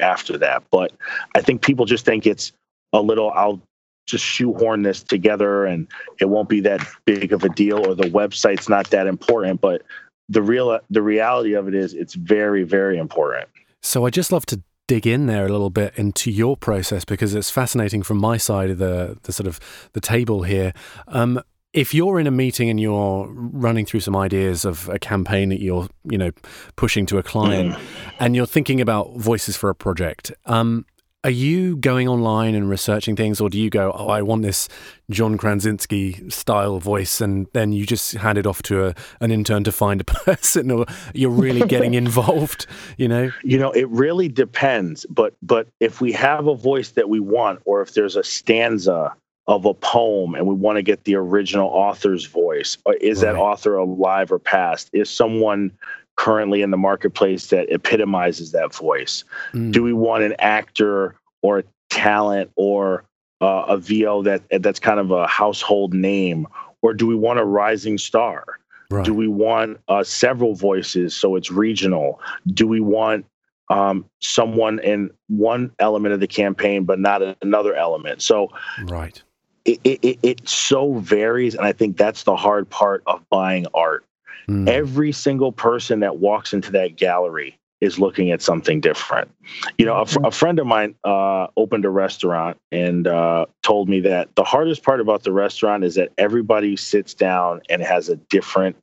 after 0.00 0.38
that. 0.38 0.62
But 0.70 0.92
I 1.34 1.40
think 1.40 1.62
people 1.62 1.86
just 1.86 2.04
think 2.04 2.24
it's 2.24 2.52
a 2.92 3.00
little 3.00 3.32
I'll 3.32 3.60
just 4.06 4.24
shoehorn 4.24 4.82
this 4.82 5.02
together 5.02 5.64
and 5.64 5.88
it 6.20 6.26
won't 6.26 6.48
be 6.48 6.60
that 6.60 6.86
big 7.04 7.32
of 7.32 7.42
a 7.44 7.48
deal 7.48 7.86
or 7.86 7.94
the 7.94 8.10
website's 8.10 8.68
not 8.68 8.90
that 8.90 9.06
important 9.06 9.60
but 9.60 9.82
the 10.28 10.42
real 10.42 10.78
the 10.90 11.02
reality 11.02 11.54
of 11.54 11.68
it 11.68 11.74
is 11.74 11.94
it's 11.94 12.14
very 12.14 12.62
very 12.62 12.98
important 12.98 13.48
so 13.82 14.04
i 14.06 14.10
just 14.10 14.32
love 14.32 14.44
to 14.46 14.60
dig 14.86 15.06
in 15.06 15.26
there 15.26 15.46
a 15.46 15.48
little 15.48 15.70
bit 15.70 15.94
into 15.96 16.30
your 16.30 16.56
process 16.56 17.04
because 17.04 17.34
it's 17.34 17.50
fascinating 17.50 18.02
from 18.02 18.18
my 18.18 18.36
side 18.36 18.70
of 18.70 18.78
the 18.78 19.16
the 19.22 19.32
sort 19.32 19.46
of 19.46 19.58
the 19.92 20.00
table 20.00 20.42
here 20.42 20.72
um, 21.08 21.40
if 21.72 21.92
you're 21.92 22.20
in 22.20 22.26
a 22.26 22.30
meeting 22.30 22.70
and 22.70 22.78
you're 22.78 23.26
running 23.28 23.84
through 23.84 24.00
some 24.00 24.14
ideas 24.14 24.64
of 24.64 24.88
a 24.88 24.98
campaign 24.98 25.48
that 25.48 25.60
you're 25.60 25.88
you 26.04 26.18
know 26.18 26.30
pushing 26.76 27.06
to 27.06 27.18
a 27.18 27.22
client 27.22 27.74
mm. 27.74 27.80
and 28.20 28.36
you're 28.36 28.46
thinking 28.46 28.80
about 28.80 29.14
voices 29.16 29.56
for 29.56 29.70
a 29.70 29.74
project 29.74 30.32
um, 30.46 30.84
are 31.24 31.30
you 31.30 31.76
going 31.76 32.06
online 32.06 32.54
and 32.54 32.68
researching 32.68 33.16
things, 33.16 33.40
or 33.40 33.48
do 33.48 33.58
you 33.58 33.70
go, 33.70 33.90
"Oh, 33.96 34.08
I 34.08 34.20
want 34.20 34.42
this 34.42 34.68
John 35.10 35.38
Krasinski 35.38 36.28
style 36.28 36.78
voice," 36.78 37.22
and 37.22 37.46
then 37.54 37.72
you 37.72 37.86
just 37.86 38.12
hand 38.12 38.36
it 38.36 38.46
off 38.46 38.62
to 38.64 38.88
a, 38.88 38.94
an 39.22 39.30
intern 39.30 39.64
to 39.64 39.72
find 39.72 40.02
a 40.02 40.04
person, 40.26 40.70
or 40.70 40.84
you're 41.14 41.30
really 41.30 41.66
getting 41.66 41.94
involved? 42.04 42.66
You 42.98 43.08
know, 43.08 43.32
you 43.42 43.58
know, 43.58 43.70
it 43.72 43.88
really 43.88 44.28
depends. 44.28 45.06
But 45.08 45.34
but 45.42 45.66
if 45.80 46.02
we 46.02 46.12
have 46.12 46.46
a 46.46 46.54
voice 46.54 46.90
that 46.90 47.08
we 47.08 47.20
want, 47.20 47.60
or 47.64 47.80
if 47.80 47.94
there's 47.94 48.16
a 48.16 48.24
stanza 48.24 49.14
of 49.46 49.64
a 49.66 49.74
poem 49.74 50.34
and 50.34 50.46
we 50.46 50.54
want 50.54 50.76
to 50.76 50.82
get 50.82 51.04
the 51.04 51.14
original 51.14 51.68
author's 51.68 52.26
voice, 52.26 52.78
is 53.00 53.22
right. 53.22 53.32
that 53.32 53.38
author 53.38 53.76
alive 53.76 54.30
or 54.30 54.38
past? 54.38 54.90
Is 54.92 55.08
someone 55.08 55.72
currently 56.16 56.62
in 56.62 56.70
the 56.70 56.76
marketplace 56.76 57.48
that 57.48 57.70
epitomizes 57.70 58.52
that 58.52 58.74
voice? 58.74 59.24
Mm. 59.52 59.72
Do 59.72 59.82
we 59.82 59.92
want 59.92 60.22
an 60.24 60.34
actor 60.38 61.16
or 61.42 61.60
a 61.60 61.64
talent 61.90 62.50
or 62.56 63.04
uh, 63.40 63.64
a 63.68 63.76
VO 63.76 64.22
that 64.22 64.42
that's 64.62 64.80
kind 64.80 65.00
of 65.00 65.10
a 65.10 65.26
household 65.26 65.92
name, 65.92 66.46
or 66.82 66.94
do 66.94 67.06
we 67.06 67.14
want 67.14 67.38
a 67.38 67.44
rising 67.44 67.98
star? 67.98 68.44
Right. 68.90 69.04
Do 69.04 69.14
we 69.14 69.28
want 69.28 69.80
uh, 69.88 70.04
several 70.04 70.54
voices 70.54 71.14
so 71.14 71.36
it's 71.36 71.50
regional? 71.50 72.20
Do 72.46 72.66
we 72.66 72.80
want 72.80 73.26
um, 73.70 74.04
someone 74.20 74.78
in 74.80 75.10
one 75.28 75.72
element 75.78 76.14
of 76.14 76.20
the 76.20 76.26
campaign 76.26 76.84
but 76.84 76.98
not 76.98 77.22
another 77.42 77.74
element? 77.74 78.22
So, 78.22 78.50
right. 78.84 79.20
It, 79.64 79.80
it, 79.82 80.18
it 80.22 80.48
so 80.48 80.94
varies, 80.94 81.54
and 81.54 81.64
I 81.64 81.72
think 81.72 81.96
that's 81.96 82.24
the 82.24 82.36
hard 82.36 82.68
part 82.68 83.02
of 83.06 83.26
buying 83.30 83.66
art 83.72 84.04
Mm. 84.48 84.68
Every 84.68 85.12
single 85.12 85.52
person 85.52 86.00
that 86.00 86.18
walks 86.18 86.52
into 86.52 86.72
that 86.72 86.96
gallery 86.96 87.58
is 87.80 87.98
looking 87.98 88.30
at 88.30 88.40
something 88.40 88.80
different. 88.80 89.30
You 89.78 89.86
know, 89.86 89.96
a, 89.96 90.06
fr- 90.06 90.24
a 90.24 90.30
friend 90.30 90.58
of 90.58 90.66
mine 90.66 90.94
uh, 91.04 91.48
opened 91.56 91.84
a 91.84 91.90
restaurant 91.90 92.56
and 92.72 93.06
uh, 93.06 93.46
told 93.62 93.88
me 93.88 94.00
that 94.00 94.34
the 94.36 94.44
hardest 94.44 94.82
part 94.82 95.00
about 95.00 95.22
the 95.22 95.32
restaurant 95.32 95.84
is 95.84 95.94
that 95.96 96.12
everybody 96.16 96.76
sits 96.76 97.14
down 97.14 97.60
and 97.68 97.82
has 97.82 98.08
a 98.08 98.16
different 98.16 98.76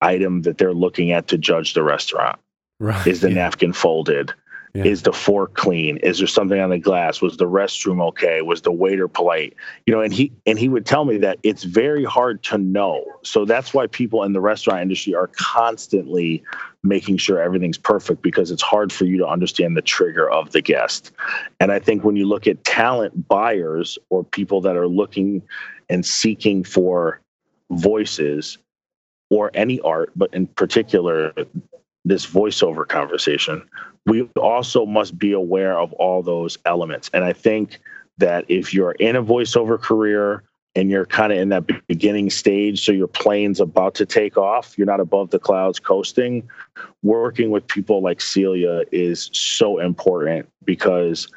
item 0.00 0.42
that 0.42 0.58
they're 0.58 0.74
looking 0.74 1.12
at 1.12 1.28
to 1.28 1.38
judge 1.38 1.74
the 1.74 1.82
restaurant. 1.82 2.38
Right. 2.80 3.06
Is 3.06 3.20
the 3.20 3.28
yeah. 3.28 3.36
napkin 3.36 3.72
folded? 3.72 4.32
Yeah. 4.74 4.84
Is 4.84 5.02
the 5.02 5.12
fork 5.12 5.52
clean? 5.52 5.98
Is 5.98 6.16
there 6.16 6.26
something 6.26 6.58
on 6.58 6.70
the 6.70 6.78
glass? 6.78 7.20
Was 7.20 7.36
the 7.36 7.44
restroom 7.44 8.02
okay? 8.08 8.40
Was 8.40 8.62
the 8.62 8.72
waiter 8.72 9.06
polite? 9.06 9.54
You 9.84 9.92
know, 9.92 10.00
and 10.00 10.14
he 10.14 10.32
and 10.46 10.58
he 10.58 10.70
would 10.70 10.86
tell 10.86 11.04
me 11.04 11.18
that 11.18 11.38
it's 11.42 11.62
very 11.62 12.04
hard 12.04 12.42
to 12.44 12.56
know. 12.56 13.04
So 13.22 13.44
that's 13.44 13.74
why 13.74 13.86
people 13.86 14.22
in 14.22 14.32
the 14.32 14.40
restaurant 14.40 14.80
industry 14.80 15.14
are 15.14 15.26
constantly 15.36 16.42
making 16.82 17.18
sure 17.18 17.38
everything's 17.38 17.76
perfect 17.76 18.22
because 18.22 18.50
it's 18.50 18.62
hard 18.62 18.90
for 18.90 19.04
you 19.04 19.18
to 19.18 19.26
understand 19.26 19.76
the 19.76 19.82
trigger 19.82 20.30
of 20.30 20.52
the 20.52 20.62
guest. 20.62 21.12
And 21.60 21.70
I 21.70 21.78
think 21.78 22.02
when 22.02 22.16
you 22.16 22.26
look 22.26 22.46
at 22.46 22.64
talent 22.64 23.28
buyers 23.28 23.98
or 24.08 24.24
people 24.24 24.62
that 24.62 24.76
are 24.76 24.88
looking 24.88 25.42
and 25.90 26.04
seeking 26.04 26.64
for 26.64 27.20
voices 27.70 28.56
or 29.28 29.50
any 29.52 29.80
art, 29.80 30.12
but 30.16 30.32
in 30.32 30.46
particular 30.46 31.34
this 32.06 32.26
voiceover 32.26 32.88
conversation, 32.88 33.62
we 34.06 34.22
also 34.36 34.84
must 34.84 35.18
be 35.18 35.32
aware 35.32 35.78
of 35.78 35.92
all 35.94 36.22
those 36.22 36.58
elements. 36.64 37.10
And 37.12 37.24
I 37.24 37.32
think 37.32 37.78
that 38.18 38.44
if 38.48 38.74
you're 38.74 38.92
in 38.92 39.16
a 39.16 39.22
voiceover 39.22 39.80
career 39.80 40.42
and 40.74 40.90
you're 40.90 41.06
kind 41.06 41.32
of 41.32 41.38
in 41.38 41.50
that 41.50 41.64
beginning 41.86 42.30
stage, 42.30 42.84
so 42.84 42.92
your 42.92 43.06
plane's 43.06 43.60
about 43.60 43.94
to 43.96 44.06
take 44.06 44.36
off, 44.36 44.76
you're 44.76 44.86
not 44.86 45.00
above 45.00 45.30
the 45.30 45.38
clouds 45.38 45.78
coasting, 45.78 46.48
working 47.02 47.50
with 47.50 47.66
people 47.66 48.02
like 48.02 48.20
Celia 48.20 48.82
is 48.90 49.30
so 49.32 49.78
important 49.78 50.48
because 50.64 51.28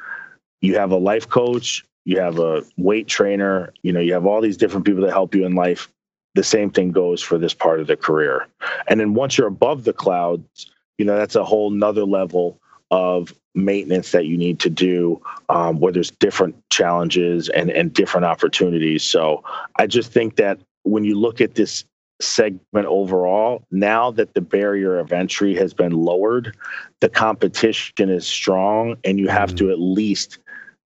you 0.60 0.76
have 0.76 0.90
a 0.90 0.96
life 0.96 1.28
coach, 1.28 1.84
you 2.04 2.18
have 2.18 2.38
a 2.38 2.62
weight 2.76 3.08
trainer, 3.08 3.72
you 3.82 3.92
know, 3.92 4.00
you 4.00 4.12
have 4.12 4.26
all 4.26 4.40
these 4.40 4.56
different 4.56 4.86
people 4.86 5.02
that 5.02 5.10
help 5.10 5.34
you 5.34 5.44
in 5.44 5.54
life. 5.54 5.88
The 6.34 6.44
same 6.44 6.70
thing 6.70 6.92
goes 6.92 7.22
for 7.22 7.38
this 7.38 7.54
part 7.54 7.80
of 7.80 7.86
the 7.86 7.96
career. 7.96 8.46
And 8.88 9.00
then 9.00 9.14
once 9.14 9.36
you're 9.38 9.46
above 9.46 9.84
the 9.84 9.92
clouds, 9.92 10.70
you 10.98 11.04
know 11.04 11.16
that's 11.16 11.36
a 11.36 11.44
whole 11.44 11.70
nother 11.70 12.04
level 12.04 12.60
of 12.90 13.34
maintenance 13.54 14.12
that 14.12 14.26
you 14.26 14.36
need 14.36 14.60
to 14.60 14.70
do 14.70 15.20
um, 15.48 15.80
where 15.80 15.92
there's 15.92 16.10
different 16.10 16.54
challenges 16.70 17.48
and, 17.48 17.70
and 17.70 17.92
different 17.92 18.24
opportunities. 18.24 19.02
So 19.02 19.42
i 19.76 19.86
just 19.86 20.12
think 20.12 20.36
that 20.36 20.58
when 20.82 21.04
you 21.04 21.18
look 21.18 21.40
at 21.40 21.54
this 21.54 21.84
segment 22.20 22.86
overall 22.86 23.62
now 23.70 24.10
that 24.10 24.32
the 24.34 24.40
barrier 24.40 24.98
of 24.98 25.12
entry 25.12 25.54
has 25.54 25.74
been 25.74 25.92
lowered 25.92 26.56
the 27.02 27.10
competition 27.10 28.08
is 28.08 28.26
strong 28.26 28.96
and 29.04 29.18
you 29.18 29.28
have 29.28 29.50
mm. 29.50 29.58
to 29.58 29.70
at 29.70 29.78
least 29.78 30.38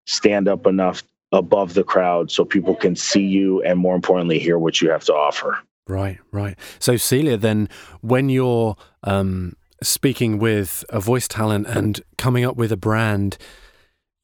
stand 0.07 0.49
up 0.49 0.66
enough 0.66 1.05
above 1.33 1.75
the 1.75 1.85
crowd 1.85 2.31
so 2.31 2.44
people 2.44 2.75
can 2.75 2.96
see 2.96 3.25
you 3.25 3.62
and 3.62 3.79
more 3.79 3.94
importantly 3.94 4.38
hear 4.38 4.59
what 4.59 4.81
you 4.81 4.90
have 4.90 5.05
to 5.05 5.14
offer. 5.14 5.59
Right 5.87 6.18
right. 6.33 6.59
So 6.79 6.96
celia 6.96 7.37
then 7.37 7.68
when 8.01 8.29
you're 8.29 8.77
um 9.05 9.55
speaking 9.83 10.38
with 10.38 10.85
a 10.88 11.01
voice 11.01 11.29
talent 11.29 11.66
and 11.66 12.01
coming 12.19 12.45
up 12.45 12.57
with 12.57 12.73
a 12.73 12.77
brand, 12.77 13.38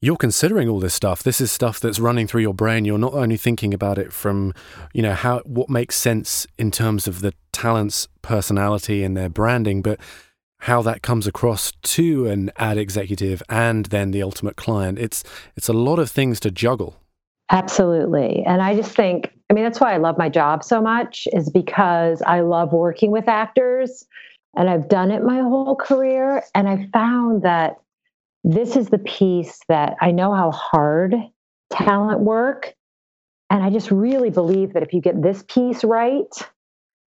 you're 0.01 0.17
considering 0.17 0.69
all 0.69 0.79
this 0.79 0.93
stuff. 0.93 1.23
This 1.23 1.41
is 1.41 1.51
stuff 1.51 1.79
that's 1.79 1.99
running 1.99 2.27
through 2.27 2.41
your 2.41 2.53
brain. 2.53 2.85
You're 2.85 2.99
not 2.99 3.13
only 3.13 3.37
thinking 3.37 3.73
about 3.73 3.97
it 3.97 4.13
from, 4.13 4.53
you 4.93 5.01
know, 5.01 5.13
how 5.13 5.39
what 5.39 5.69
makes 5.69 5.95
sense 5.95 6.45
in 6.57 6.69
terms 6.69 7.07
of 7.07 7.21
the 7.21 7.33
talent's 7.51 8.07
personality 8.21 9.03
and 9.03 9.17
their 9.17 9.29
branding, 9.29 9.81
but 9.81 9.99
how 10.59 10.81
that 10.83 11.01
comes 11.01 11.27
across 11.27 11.71
to 11.83 12.27
an 12.27 12.51
ad 12.57 12.77
executive 12.77 13.41
and 13.49 13.87
then 13.87 14.11
the 14.11 14.21
ultimate 14.21 14.55
client. 14.55 14.99
It's 14.99 15.23
it's 15.55 15.69
a 15.69 15.73
lot 15.73 15.97
of 15.97 16.11
things 16.11 16.39
to 16.41 16.51
juggle. 16.51 16.97
Absolutely. 17.49 18.43
And 18.45 18.61
I 18.61 18.75
just 18.75 18.91
think, 18.91 19.31
I 19.49 19.53
mean, 19.53 19.63
that's 19.63 19.79
why 19.79 19.93
I 19.93 19.97
love 19.97 20.17
my 20.17 20.29
job 20.29 20.63
so 20.63 20.81
much, 20.81 21.27
is 21.31 21.49
because 21.49 22.21
I 22.23 22.41
love 22.41 22.73
working 22.73 23.09
with 23.09 23.27
actors 23.27 24.05
and 24.57 24.69
I've 24.69 24.89
done 24.89 25.11
it 25.11 25.23
my 25.23 25.39
whole 25.41 25.75
career. 25.77 26.43
And 26.55 26.67
I 26.67 26.89
found 26.93 27.43
that 27.43 27.77
this 28.43 28.75
is 28.75 28.89
the 28.89 28.99
piece 28.99 29.59
that 29.69 29.95
I 30.01 30.11
know 30.11 30.33
how 30.33 30.51
hard 30.51 31.15
talent 31.71 32.21
work 32.21 32.75
And 33.49 33.63
I 33.63 33.69
just 33.69 33.91
really 33.91 34.29
believe 34.29 34.73
that 34.73 34.83
if 34.83 34.93
you 34.93 35.01
get 35.01 35.21
this 35.21 35.43
piece 35.47 35.83
right, 35.83 36.33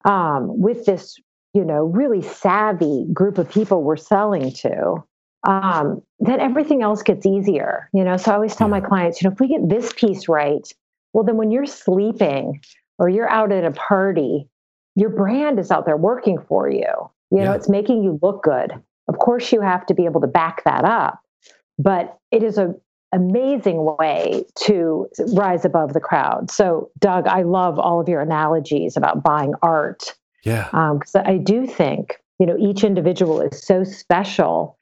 um, 0.05 0.61
with 0.61 0.87
this, 0.87 1.19
you 1.55 1.65
know, 1.65 1.85
really 1.85 2.23
savvy 2.23 3.07
group 3.13 3.39
of 3.39 3.51
people 3.51 3.83
we're 3.83 3.97
selling 3.97 4.53
to, 4.53 5.05
um, 5.47 6.03
then 6.21 6.41
everything 6.41 6.83
else 6.83 7.03
gets 7.03 7.27
easier. 7.27 7.91
You 7.93 8.05
know, 8.05 8.17
so 8.17 8.33
I 8.33 8.35
always 8.37 8.57
tell 8.57 8.69
my 8.69 8.81
clients, 8.81 9.23
you 9.23 9.29
know, 9.29 9.35
if 9.35 9.41
we 9.41 9.49
get 9.49 9.69
this 9.69 9.93
piece 9.95 10.29
right, 10.29 10.67
well, 11.13 11.25
then 11.25 11.37
when 11.37 11.51
you're 11.51 11.67
sleeping 11.67 12.61
or 12.99 13.09
you're 13.09 13.31
out 13.31 13.53
at 13.53 13.65
a 13.65 13.73
party, 13.73 14.49
your 14.97 15.11
brand 15.11 15.59
is 15.59 15.71
out 15.71 15.87
there 15.87 15.97
working 15.97 16.39
for 16.49 16.71
you. 16.71 16.87
You 17.31 17.45
know, 17.45 17.53
it's 17.53 17.69
making 17.69 18.03
you 18.03 18.19
look 18.23 18.43
good. 18.43 18.73
Of 19.09 19.19
course, 19.19 19.53
you 19.53 19.61
have 19.61 19.85
to 19.87 19.95
be 19.95 20.07
able 20.07 20.21
to 20.23 20.27
back 20.27 20.65
that 20.65 20.85
up, 20.85 21.21
but 21.79 22.19
it 22.31 22.43
is 22.43 22.59
a 22.59 22.75
amazing 23.13 23.97
way 23.99 24.45
to 24.55 25.09
rise 25.33 25.65
above 25.65 25.93
the 25.93 26.01
crowd. 26.01 26.51
So, 26.51 26.91
Doug, 26.99 27.27
I 27.27 27.43
love 27.43 27.79
all 27.79 28.01
of 28.01 28.09
your 28.09 28.21
analogies 28.21 28.97
about 28.97 29.23
buying 29.23 29.55
art. 29.63 30.15
Yeah. 30.45 30.65
Because 30.65 31.15
um, 31.15 31.23
I 31.25 31.39
do 31.39 31.67
think, 31.67 32.17
you 32.39 32.47
know, 32.47 32.57
each 32.59 32.85
individual 32.85 33.41
is 33.41 33.63
so 33.63 33.85
special, 33.85 34.79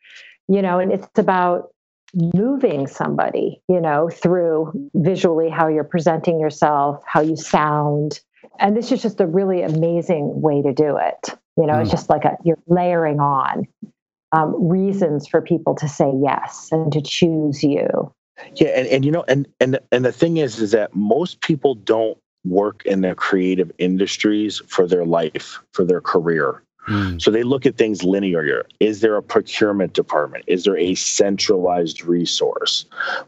you 0.48 0.60
know, 0.60 0.78
and 0.78 0.92
it's 0.92 1.18
about 1.18 1.70
moving 2.14 2.86
somebody, 2.86 3.62
you 3.68 3.80
know, 3.80 4.08
through 4.08 4.90
visually 4.94 5.48
how 5.48 5.68
you're 5.68 5.84
presenting 5.84 6.40
yourself, 6.40 7.00
how 7.06 7.20
you 7.20 7.36
sound. 7.36 8.20
And 8.58 8.76
this 8.76 8.90
is 8.90 9.02
just 9.02 9.20
a 9.20 9.26
really 9.26 9.62
amazing 9.62 10.40
way 10.40 10.62
to 10.62 10.72
do 10.72 10.96
it. 10.96 11.38
You 11.56 11.66
know, 11.66 11.74
mm. 11.74 11.82
it's 11.82 11.90
just 11.90 12.10
like 12.10 12.24
a, 12.24 12.36
you're 12.44 12.58
layering 12.66 13.20
on 13.20 13.66
um, 14.32 14.54
reasons 14.68 15.26
for 15.26 15.40
people 15.40 15.74
to 15.76 15.88
say 15.88 16.10
yes 16.22 16.68
and 16.70 16.92
to 16.92 17.00
choose 17.00 17.62
you. 17.62 18.12
Yeah, 18.54 18.68
and, 18.68 18.86
and 18.88 19.04
you 19.04 19.10
know, 19.10 19.24
and 19.28 19.48
and 19.60 19.78
and 19.90 20.04
the 20.04 20.12
thing 20.12 20.36
is, 20.36 20.58
is 20.58 20.72
that 20.72 20.94
most 20.94 21.40
people 21.40 21.74
don't 21.74 22.18
work 22.44 22.84
in 22.84 23.00
the 23.00 23.14
creative 23.14 23.72
industries 23.78 24.60
for 24.68 24.86
their 24.86 25.04
life, 25.04 25.58
for 25.72 25.84
their 25.84 26.00
career. 26.00 26.62
Mm. 26.88 27.20
So 27.20 27.30
they 27.30 27.42
look 27.42 27.66
at 27.66 27.76
things 27.76 28.04
linear. 28.04 28.66
Is 28.80 29.00
there 29.00 29.16
a 29.16 29.22
procurement 29.22 29.92
department? 29.92 30.44
Is 30.46 30.64
there 30.64 30.76
a 30.76 30.94
centralized 30.94 32.04
resource? 32.04 32.84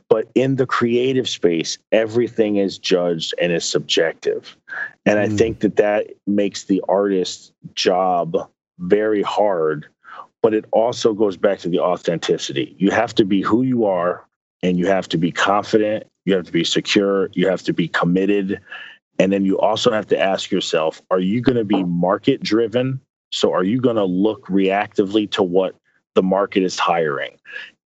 But 0.09 0.29
in 0.35 0.57
the 0.57 0.67
creative 0.67 1.29
space, 1.29 1.79
everything 1.91 2.57
is 2.57 2.79
judged 2.79 3.35
and 3.41 3.53
is 3.53 3.65
subjective. 3.65 4.57
And 5.07 5.19
mm. 5.19 5.23
I 5.23 5.29
think 5.37 5.61
that 5.61 5.77
that 5.77 6.09
makes 6.27 6.65
the 6.65 6.83
artist's 6.89 7.53
job 7.75 8.37
very 8.79 9.23
hard. 9.23 9.87
But 10.41 10.55
it 10.55 10.67
also 10.71 11.13
goes 11.13 11.37
back 11.37 11.59
to 11.61 11.69
the 11.69 11.81
authenticity. 11.81 12.77
You 12.79 12.93
have 12.93 13.15
to 13.17 13.25
be 13.25 13.43
who 13.43 13.63
you 13.63 13.87
are 13.87 14.25
and 14.63 14.79
you 14.79 14.87
have 14.87 15.09
to 15.09 15.19
be 15.19 15.33
confident, 15.33 16.07
you 16.25 16.35
have 16.35 16.47
to 16.47 16.53
be 16.53 16.65
secure, 16.65 17.29
you 17.33 17.49
have 17.49 17.63
to 17.63 17.73
be 17.73 17.89
committed. 17.89 18.61
And 19.19 19.33
then 19.33 19.45
you 19.45 19.59
also 19.59 19.91
have 19.91 20.07
to 20.09 20.19
ask 20.19 20.53
yourself 20.53 21.03
are 21.11 21.19
you 21.19 21.41
going 21.41 21.57
to 21.57 21.65
be 21.65 21.83
market 21.83 22.41
driven? 22.41 23.01
So, 23.31 23.53
are 23.53 23.65
you 23.65 23.81
going 23.81 23.97
to 23.97 24.05
look 24.05 24.47
reactively 24.47 25.31
to 25.33 25.43
what 25.43 25.75
the 26.15 26.23
market 26.23 26.63
is 26.63 26.79
hiring? 26.79 27.37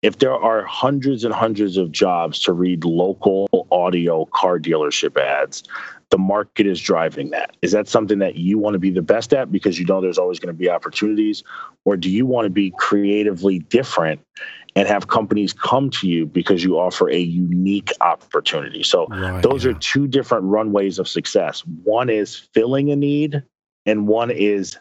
If 0.02 0.18
there 0.18 0.34
are 0.34 0.64
hundreds 0.64 1.24
and 1.24 1.32
hundreds 1.32 1.76
of 1.76 1.92
jobs 1.92 2.40
to 2.42 2.52
read 2.52 2.84
local 2.84 3.48
audio 3.70 4.24
car 4.26 4.58
dealership 4.58 5.16
ads, 5.16 5.62
the 6.10 6.18
market 6.18 6.66
is 6.66 6.80
driving 6.80 7.30
that. 7.30 7.56
Is 7.62 7.72
that 7.72 7.88
something 7.88 8.18
that 8.18 8.34
you 8.34 8.58
want 8.58 8.74
to 8.74 8.80
be 8.80 8.90
the 8.90 9.00
best 9.00 9.32
at 9.32 9.52
because 9.52 9.78
you 9.78 9.86
know 9.86 10.00
there's 10.00 10.18
always 10.18 10.40
going 10.40 10.54
to 10.54 10.58
be 10.58 10.68
opportunities? 10.68 11.44
Or 11.84 11.96
do 11.96 12.10
you 12.10 12.26
want 12.26 12.46
to 12.46 12.50
be 12.50 12.72
creatively 12.76 13.60
different 13.60 14.20
and 14.74 14.88
have 14.88 15.08
companies 15.08 15.52
come 15.52 15.90
to 15.90 16.08
you 16.08 16.26
because 16.26 16.64
you 16.64 16.78
offer 16.78 17.10
a 17.10 17.18
unique 17.18 17.90
opportunity. 18.00 18.82
So 18.82 19.06
right, 19.06 19.42
those 19.42 19.64
yeah. 19.64 19.72
are 19.72 19.74
two 19.74 20.06
different 20.06 20.44
runways 20.44 20.98
of 20.98 21.08
success. 21.08 21.60
One 21.84 22.08
is 22.08 22.36
filling 22.36 22.90
a 22.90 22.96
need 22.96 23.42
and 23.84 24.08
one 24.08 24.30
is 24.30 24.78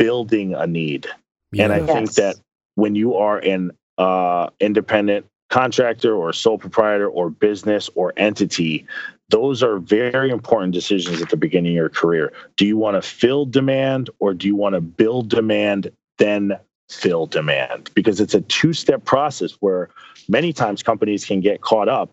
building 0.00 0.54
a 0.54 0.66
need. 0.66 1.06
Yes. 1.52 1.64
And 1.64 1.72
I 1.74 1.84
think 1.84 2.14
that 2.14 2.36
when 2.76 2.94
you 2.94 3.16
are 3.16 3.38
an 3.38 3.70
uh, 3.98 4.48
independent 4.58 5.26
contractor 5.50 6.16
or 6.16 6.32
sole 6.32 6.56
proprietor 6.56 7.06
or 7.06 7.28
business 7.28 7.90
or 7.94 8.14
entity, 8.16 8.86
those 9.28 9.62
are 9.62 9.78
very 9.78 10.30
important 10.30 10.72
decisions 10.72 11.20
at 11.20 11.28
the 11.28 11.36
beginning 11.36 11.72
of 11.72 11.76
your 11.76 11.90
career. 11.90 12.32
Do 12.56 12.66
you 12.66 12.78
want 12.78 12.94
to 12.94 13.06
fill 13.06 13.44
demand 13.44 14.08
or 14.20 14.32
do 14.32 14.46
you 14.46 14.56
want 14.56 14.74
to 14.74 14.80
build 14.80 15.28
demand, 15.28 15.90
then 16.16 16.58
fill 16.88 17.26
demand 17.26 17.90
because 17.94 18.20
it's 18.20 18.34
a 18.34 18.40
two 18.40 18.72
step 18.72 19.04
process 19.04 19.52
where 19.60 19.90
many 20.28 20.52
times 20.52 20.82
companies 20.82 21.26
can 21.26 21.40
get 21.40 21.60
caught 21.60 21.90
up. 21.90 22.10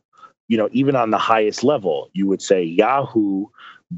You 0.50 0.58
know, 0.58 0.68
even 0.74 0.96
on 0.96 1.12
the 1.12 1.18
highest 1.18 1.64
level, 1.64 2.10
you 2.14 2.28
would 2.28 2.42
say 2.42 2.64
Yahoo 2.64 3.48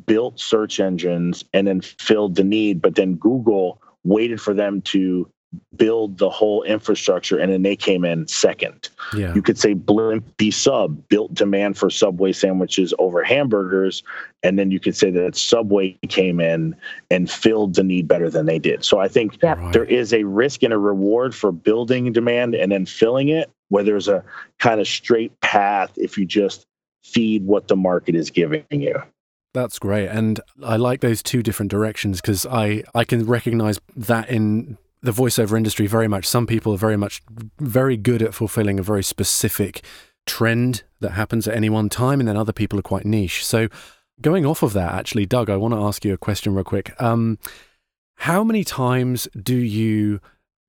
built 0.06 0.40
search 0.40 0.80
engines 0.80 1.44
and 1.54 1.68
then 1.68 1.82
filled 1.82 2.36
the 2.36 2.44
need, 2.44 2.82
but 2.82 2.96
then 2.96 3.16
Google 3.16 3.82
waited 4.04 4.40
for 4.40 4.54
them 4.54 4.82
to 4.82 5.30
build 5.76 6.18
the 6.20 6.30
whole 6.30 6.62
infrastructure 6.64 7.40
and 7.40 7.52
then 7.52 7.64
they 7.64 7.76
came 7.76 8.06
in 8.06 8.28
second. 8.28 8.90
Yeah. 9.16 9.34
You 9.34 9.42
could 9.42 9.58
say 9.58 9.74
Blimpie 9.74 10.54
Sub 10.54 11.08
built 11.08 11.34
demand 11.34 11.78
for 11.78 11.90
Subway 11.90 12.34
sandwiches 12.34 12.94
over 13.00 13.24
hamburgers. 13.24 14.04
And 14.44 14.60
then 14.60 14.70
you 14.72 14.80
could 14.80 14.96
say 14.96 15.10
that 15.12 15.36
Subway 15.36 15.98
came 16.08 16.40
in 16.40 16.76
and 17.10 17.32
filled 17.32 17.76
the 17.76 17.84
need 17.84 18.08
better 18.08 18.30
than 18.30 18.46
they 18.46 18.60
did. 18.60 18.86
So 18.86 19.00
I 19.00 19.08
think 19.08 19.42
yep. 19.42 19.58
there 19.72 19.86
is 19.86 20.14
a 20.14 20.24
risk 20.24 20.62
and 20.64 20.74
a 20.74 20.78
reward 20.78 21.34
for 21.34 21.52
building 21.52 22.12
demand 22.12 22.54
and 22.54 22.72
then 22.72 22.86
filling 22.86 23.30
it, 23.30 23.50
where 23.70 23.84
there's 23.84 24.08
a 24.08 24.24
kind 24.60 24.80
of 24.80 24.88
straight 24.88 25.40
path 25.42 25.92
if 25.96 26.18
you 26.18 26.26
just 26.26 26.68
feed 27.04 27.46
what 27.46 27.68
the 27.68 27.76
market 27.76 28.14
is 28.14 28.30
giving 28.30 28.64
you. 28.70 29.02
That's 29.54 29.80
great. 29.80 30.08
And 30.08 30.40
I 30.64 30.76
like 30.76 31.02
those 31.02 31.24
two 31.24 31.42
different 31.42 31.72
directions 31.72 32.22
because 32.22 32.46
I, 32.46 32.84
I 32.94 33.04
can 33.04 33.26
recognize 33.26 33.80
that 33.96 34.30
in 34.30 34.78
the 35.02 35.12
voiceover 35.12 35.58
industry 35.58 35.88
very 35.88 36.08
much. 36.08 36.26
Some 36.28 36.46
people 36.46 36.74
are 36.74 36.78
very 36.78 36.98
much 36.98 37.22
very 37.60 37.98
good 37.98 38.22
at 38.22 38.34
fulfilling 38.34 38.80
a 38.80 38.84
very 38.84 39.04
specific 39.04 39.84
trend 40.26 40.84
that 41.00 41.12
happens 41.12 41.48
at 41.48 41.56
any 41.56 41.70
one 41.70 41.90
time, 41.90 42.20
and 42.20 42.28
then 42.28 42.38
other 42.38 42.54
people 42.54 42.78
are 42.78 42.84
quite 42.84 43.06
niche. 43.06 43.46
So, 43.46 43.70
going 44.22 44.46
off 44.46 44.62
of 44.62 44.74
that, 44.74 44.94
actually, 44.94 45.26
Doug, 45.26 45.50
I 45.50 45.56
want 45.56 45.74
to 45.74 45.82
ask 45.82 46.04
you 46.04 46.14
a 46.14 46.18
question 46.18 46.54
real 46.54 46.64
quick. 46.64 46.94
Um, 47.02 47.40
how 48.16 48.44
many 48.44 48.64
times 48.64 49.28
do 49.42 49.56
you 49.56 50.20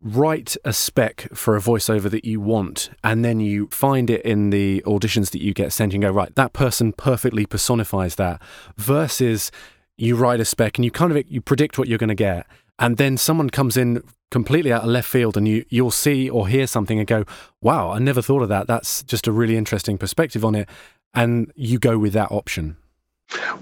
write 0.03 0.57
a 0.65 0.73
spec 0.73 1.29
for 1.35 1.57
a 1.57 1.61
voiceover 1.61 2.11
that 2.11 2.25
you 2.25 2.41
want 2.41 2.91
and 3.05 3.23
then 3.23 3.39
you 3.39 3.67
find 3.71 4.09
it 4.09 4.23
in 4.23 4.49
the 4.49 4.83
auditions 4.87 5.31
that 5.31 5.43
you 5.43 5.53
get 5.53 5.73
sent 5.73 5.93
and 5.93 6.03
go 6.03 6.11
right 6.11 6.35
that 6.37 6.55
person 6.55 6.91
perfectly 6.93 7.45
personifies 7.45 8.15
that 8.15 8.41
versus 8.77 9.51
you 9.99 10.17
write 10.17 10.41
a 10.41 10.45
spec 10.45 10.79
and 10.79 10.87
you 10.87 10.91
kind 10.91 11.15
of 11.15 11.31
you 11.31 11.43
predict 11.43 11.79
what 11.79 11.87
you're 11.87 11.99
going 11.99 12.09
to 12.09 12.15
get 12.15 12.47
and 12.79 12.97
then 12.97 13.19
someone 13.19 13.51
comes 13.51 13.77
in 13.77 14.03
completely 14.31 14.73
out 14.73 14.83
of 14.83 14.89
left 14.89 15.09
field 15.09 15.37
and 15.37 15.47
you 15.47 15.67
you'll 15.69 15.91
see 15.91 16.31
or 16.31 16.49
hear 16.49 16.67
something 16.67 16.99
and 16.99 17.07
go 17.07 17.25
wow 17.61 17.91
i 17.91 17.99
never 17.99 18.23
thought 18.23 18.43
of 18.43 18.49
that. 18.49 18.67
That's 18.67 19.03
just 19.03 19.27
a 19.27 19.33
really 19.33 19.57
interesting 19.57 19.99
perspective 19.99 20.45
on 20.47 20.55
it 20.55 20.69
and 21.13 21.53
you 21.57 21.79
go 21.79 21.99
with 21.99 22.15
that 22.15 22.31
option. 22.31 22.77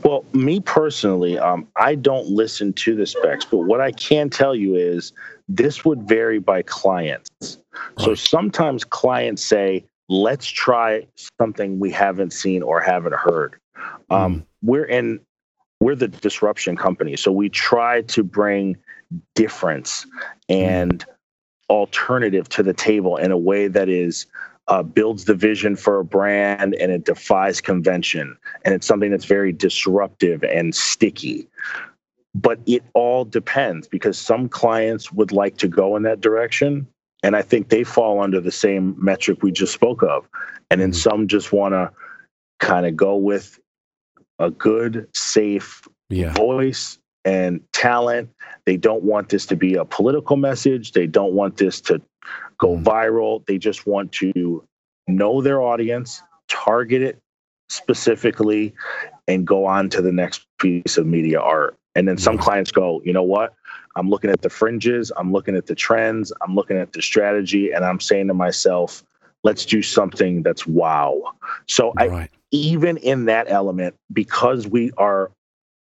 Well 0.05 0.25
me 0.33 0.61
personally 0.61 1.37
um, 1.37 1.67
i 1.77 1.97
don't 1.97 2.29
listen 2.29 2.73
to 2.75 2.95
the 2.95 3.07
specs 3.07 3.45
but 3.45 3.59
what 3.59 3.81
i 3.81 3.91
can 3.91 4.31
tell 4.31 4.55
you 4.55 4.77
is 4.77 5.13
this 5.49 5.85
would 5.85 6.03
vary 6.03 6.39
by 6.39 6.63
clients. 6.63 7.59
So 7.99 8.15
sometimes 8.15 8.85
clients 8.85 9.45
say 9.45 9.85
let's 10.09 10.47
try 10.47 11.07
something 11.41 11.79
we 11.79 11.91
haven't 11.91 12.33
seen 12.33 12.63
or 12.63 12.81
haven't 12.81 13.15
heard. 13.15 13.57
Um, 14.11 14.41
mm. 14.41 14.47
we're 14.63 14.85
in 14.85 15.21
we're 15.81 15.95
the 15.95 16.09
disruption 16.09 16.77
company 16.77 17.17
so 17.17 17.31
we 17.31 17.49
try 17.49 18.03
to 18.03 18.25
bring 18.25 18.77
difference 19.37 20.07
and 20.49 21.05
alternative 21.71 22.49
to 22.49 22.63
the 22.63 22.73
table 22.73 23.17
in 23.17 23.31
a 23.31 23.39
way 23.39 23.69
that 23.69 23.89
is 23.89 24.27
uh, 24.69 24.83
builds 24.83 25.25
the 25.25 25.35
vision 25.35 25.77
for 25.77 26.01
a 26.01 26.05
brand 26.05 26.75
and 26.75 26.93
it 26.93 27.05
defies 27.05 27.61
convention. 27.61 28.37
And 28.65 28.75
it's 28.75 28.87
something 28.87 29.11
that's 29.11 29.25
very 29.25 29.53
disruptive 29.53 30.43
and 30.45 30.75
sticky 30.75 31.49
but 32.41 32.59
it 32.67 32.83
all 32.95 33.25
depends 33.25 33.89
because 33.89 34.19
some 34.19 34.49
clients 34.49 35.13
would 35.13 35.33
like 35.33 35.57
to 35.59 35.69
go 35.69 35.97
in 35.97 36.03
that 36.03 36.21
direction 36.21 36.87
and 37.23 37.37
i 37.37 37.43
think 37.43 37.69
they 37.69 37.85
fall 37.85 38.21
under 38.21 38.41
the 38.41 38.53
same 38.53 38.95
metric 38.99 39.43
we 39.43 39.51
just 39.51 39.73
spoke 39.73 40.03
of 40.03 40.29
and 40.71 40.81
then 40.81 40.91
mm-hmm. 40.91 41.11
some 41.11 41.29
just 41.29 41.53
want 41.53 41.73
to 41.73 41.91
kind 42.61 42.87
of 42.87 42.97
go 42.97 43.17
with 43.17 43.59
a 44.39 44.51
good 44.51 45.09
safe 45.15 45.87
yeah. 46.09 46.33
voice 46.33 46.99
and 47.25 47.61
talent. 47.73 48.31
They 48.65 48.77
don't 48.77 49.03
want 49.03 49.29
this 49.29 49.47
to 49.47 49.57
be 49.57 49.75
a 49.75 49.85
political 49.85 50.37
message. 50.37 50.93
They 50.93 51.07
don't 51.07 51.33
want 51.33 51.57
this 51.57 51.81
to 51.83 52.01
go 52.59 52.77
mm. 52.77 52.83
viral. 52.83 53.45
They 53.47 53.59
just 53.59 53.87
want 53.87 54.13
to 54.13 54.65
know 55.07 55.41
their 55.41 55.61
audience, 55.61 56.23
target 56.49 57.03
it 57.03 57.19
specifically, 57.69 58.75
and 59.27 59.47
go 59.47 59.67
on 59.67 59.91
to 59.91 60.03
the 60.03 60.13
next 60.13 60.47
piece 60.59 60.97
of 60.97 61.07
media 61.07 61.41
art. 61.41 61.77
And 61.95 62.07
then 62.07 62.19
some 62.19 62.39
clients 62.39 62.71
go, 62.71 63.03
you 63.05 63.13
know 63.13 63.23
what? 63.23 63.55
I'm 63.97 64.09
looking 64.09 64.31
at 64.31 64.43
the 64.43 64.51
fringes, 64.51 65.11
I'm 65.17 65.33
looking 65.33 65.57
at 65.57 65.67
the 65.67 65.75
trends, 65.75 66.33
I'm 66.43 66.55
looking 66.55 66.77
at 66.77 66.93
the 66.93 67.03
strategy, 67.03 67.73
and 67.73 67.85
I'm 67.85 67.99
saying 67.99 68.29
to 68.29 68.35
myself, 68.35 69.03
let's 69.43 69.67
do 69.67 69.83
something 69.83 70.43
that's 70.43 70.67
wow. 70.67 71.33
So 71.67 71.93
Right. 71.97 72.11
I 72.11 72.29
even 72.51 72.97
in 72.99 73.27
that 73.27 73.51
element, 73.51 73.95
because 74.13 74.67
we 74.67 74.91
are 74.97 75.31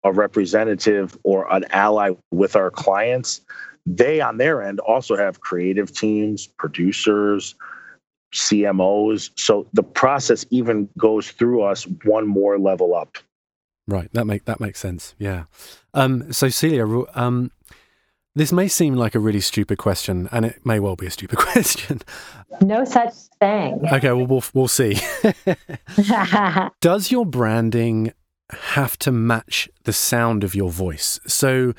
a 0.04 0.12
representative 0.12 1.18
or 1.24 1.52
an 1.54 1.66
ally 1.70 2.12
with 2.32 2.56
our 2.56 2.72
clients, 2.72 3.42
they 3.86 4.22
on 4.22 4.38
their 4.38 4.62
end 4.62 4.80
also 4.80 5.16
have 5.16 5.42
creative 5.42 5.94
teams, 5.94 6.48
producers, 6.48 7.56
CMOs. 8.34 9.32
So 9.36 9.68
the 9.74 9.84
process 9.84 10.46
even 10.50 10.90
goes 10.98 11.32
through 11.32 11.64
us 11.64 11.86
one 12.04 12.28
more 12.28 12.58
level 12.58 12.96
up. 12.96 13.18
Right. 13.92 14.10
That 14.14 14.26
make 14.26 14.46
that 14.46 14.60
makes 14.60 14.80
sense. 14.80 15.16
Yeah. 15.20 15.44
Um, 15.94 16.32
so 16.32 16.48
Celia, 16.50 16.86
um, 17.14 17.52
this 18.36 18.54
may 18.54 18.70
seem 18.70 18.96
like 18.96 19.16
a 19.16 19.20
really 19.20 19.42
stupid 19.42 19.78
question, 19.78 20.30
and 20.32 20.46
it 20.46 20.66
may 20.66 20.80
well 20.80 20.96
be 20.96 21.08
a 21.08 21.12
stupid 21.12 21.38
question. 21.50 22.02
No 22.62 22.86
such 22.86 23.14
thing. 23.40 23.82
Okay. 23.92 24.12
Well, 24.14 24.26
we'll 24.26 24.44
we'll 24.54 24.68
see. 24.70 24.98
Does 26.82 27.12
your 27.12 27.26
branding 27.26 28.14
have 28.52 28.98
to 29.00 29.12
match 29.12 29.70
the 29.84 29.94
sound 29.94 30.44
of 30.46 30.56
your 30.56 30.70
voice? 30.70 31.20
So, 31.28 31.74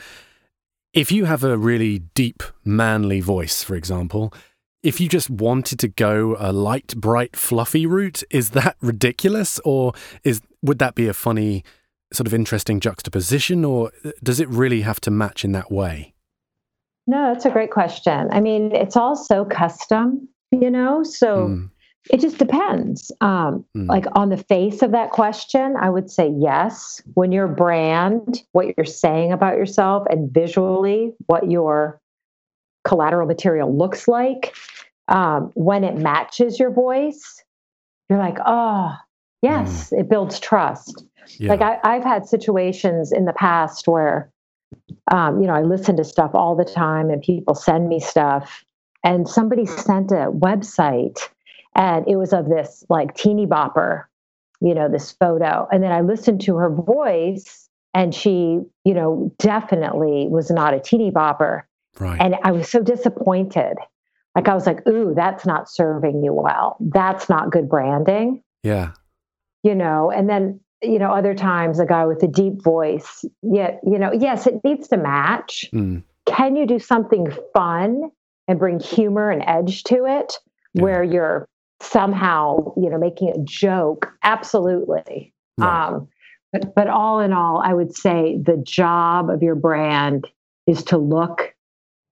if 0.93 1.11
you 1.11 1.25
have 1.25 1.43
a 1.43 1.57
really 1.57 2.01
deep, 2.15 2.43
manly 2.65 3.21
voice, 3.21 3.65
for 3.65 3.75
example, 3.75 4.35
if 4.83 5.01
you 5.01 5.09
just 5.09 5.31
wanted 5.31 5.79
to 5.79 5.89
go 5.89 6.37
a 6.39 6.53
light, 6.53 6.97
bright, 6.97 7.37
fluffy 7.37 7.87
route, 7.87 8.23
is 8.31 8.51
that 8.51 8.77
ridiculous, 8.81 9.61
or 9.65 9.93
is 10.25 10.43
would 10.63 10.79
that 10.81 10.95
be 10.95 11.09
a 11.09 11.15
funny, 11.15 11.65
sort 12.15 12.27
of 12.27 12.35
interesting 12.35 12.81
juxtaposition, 12.81 13.65
or 13.65 13.93
does 14.23 14.41
it 14.41 14.49
really 14.49 14.83
have 14.83 15.01
to 15.03 15.11
match 15.11 15.45
in 15.45 15.53
that 15.53 15.71
way? 15.71 16.15
No, 17.07 17.33
that's 17.33 17.45
a 17.45 17.51
great 17.51 17.71
question. 17.71 18.29
I 18.31 18.41
mean, 18.41 18.75
it's 18.75 18.97
all 18.97 19.17
so 19.17 19.45
custom, 19.45 20.29
you 20.53 20.71
know, 20.71 21.03
so 21.03 21.49
Mm, 21.49 21.71
it 22.11 22.21
just 22.21 22.39
depends. 22.39 23.13
Um, 23.21 23.65
mm, 23.77 23.89
like 23.89 24.07
on 24.13 24.29
the 24.29 24.37
face 24.37 24.83
of 24.83 24.93
that 24.93 25.11
question, 25.11 25.77
I 25.81 25.91
would 25.91 26.11
say 26.11 26.33
yes. 26.37 27.01
When 27.15 27.33
your 27.33 27.49
brand, 27.49 28.43
what 28.53 28.75
you're 28.77 28.85
saying 28.85 29.33
about 29.33 29.57
yourself, 29.57 30.07
and 30.11 30.33
visually 30.33 31.13
what 31.27 31.51
your 31.51 32.01
collateral 32.85 33.27
material 33.27 33.77
looks 33.77 34.09
like, 34.09 34.55
um, 35.09 35.51
when 35.55 35.85
it 35.85 35.97
matches 35.97 36.59
your 36.59 36.71
voice, 36.71 37.43
you're 38.09 38.19
like, 38.19 38.39
oh, 38.45 38.95
yes, 39.43 39.93
it 39.93 40.09
builds 40.09 40.41
trust. 40.41 41.05
yeah. 41.39 41.51
Like 41.51 41.61
I, 41.61 41.79
I've 41.85 42.05
had 42.05 42.27
situations 42.27 43.13
in 43.13 43.25
the 43.25 43.33
past 43.33 43.87
where, 43.87 44.31
um, 45.11 45.41
you 45.41 45.47
know, 45.47 45.55
I 45.55 45.63
listen 45.63 45.97
to 45.97 46.05
stuff 46.05 46.31
all 46.35 46.57
the 46.57 46.65
time 46.65 47.11
and 47.11 47.21
people 47.21 47.55
send 47.55 47.89
me 47.89 48.01
stuff. 48.01 48.65
And 49.05 49.29
somebody 49.29 49.67
sent 49.67 50.13
a 50.13 50.31
website 50.31 51.19
and 51.75 52.07
it 52.07 52.17
was 52.17 52.33
of 52.33 52.49
this 52.49 52.85
like 52.89 53.17
teeny 53.17 53.47
bopper, 53.47 54.05
you 54.61 54.75
know, 54.75 54.89
this 54.89 55.13
photo. 55.13 55.67
And 55.73 55.83
then 55.83 55.91
I 55.91 56.03
listened 56.03 56.41
to 56.43 56.57
her 56.57 56.71
voice 56.71 57.69
and 57.95 58.15
she, 58.15 58.61
you 58.85 58.95
know, 58.95 59.33
definitely 59.39 60.29
was 60.29 60.51
not 60.51 60.73
a 60.73 60.79
teeny 60.79 61.11
bopper. 61.11 61.63
right. 61.99 62.21
And 62.21 62.37
I 62.45 62.53
was 62.53 62.69
so 62.69 62.81
disappointed. 62.81 63.75
Like 64.37 64.49
I 64.49 64.55
was 64.55 64.67
like, 64.67 64.87
ooh, 64.89 65.13
that's 65.15 65.45
not 65.45 65.69
serving 65.69 66.23
you 66.23 66.33
well. 66.33 66.77
That's 66.81 67.29
not 67.29 67.51
good 67.51 67.69
branding 67.69 68.43
yeah. 68.63 68.93
You 69.63 69.75
know 69.75 70.11
and 70.11 70.29
then 70.29 70.61
you 70.83 70.99
know 70.99 71.11
other 71.13 71.35
times 71.35 71.79
a 71.79 71.87
guy 71.87 72.05
with 72.07 72.23
a 72.23 72.29
deep 72.29 72.63
voice 72.63 73.25
yet 73.43 73.81
you 73.85 73.99
know 73.99 74.13
yes 74.13 74.47
it 74.47 74.63
needs 74.65 74.89
to 74.89 74.97
match 74.97 75.67
Mm, 75.73 76.03
can 76.27 76.57
you 76.57 76.67
do 76.67 76.79
something 76.79 77.27
fun 77.55 78.11
and 78.49 78.59
bring 78.59 78.81
humor 78.81 79.31
and 79.31 79.43
edge 79.47 79.85
to 79.85 80.05
it 80.07 80.35
Yeah. 80.75 80.83
where 80.83 81.03
you're 81.05 81.49
somehow 81.81 82.73
you 82.77 82.89
know 82.91 82.99
making 82.99 83.29
a 83.31 83.39
joke 83.45 84.13
absolutely 84.23 85.33
right. 85.59 85.87
um 85.89 86.09
but 86.53 86.75
but 86.75 86.89
all 86.89 87.21
in 87.21 87.33
all 87.33 87.61
i 87.65 87.73
would 87.75 87.95
say 87.97 88.39
the 88.43 88.57
job 88.65 89.31
of 89.31 89.43
your 89.43 89.55
brand 89.57 90.29
is 90.67 90.83
to 90.85 90.97
look 90.99 91.55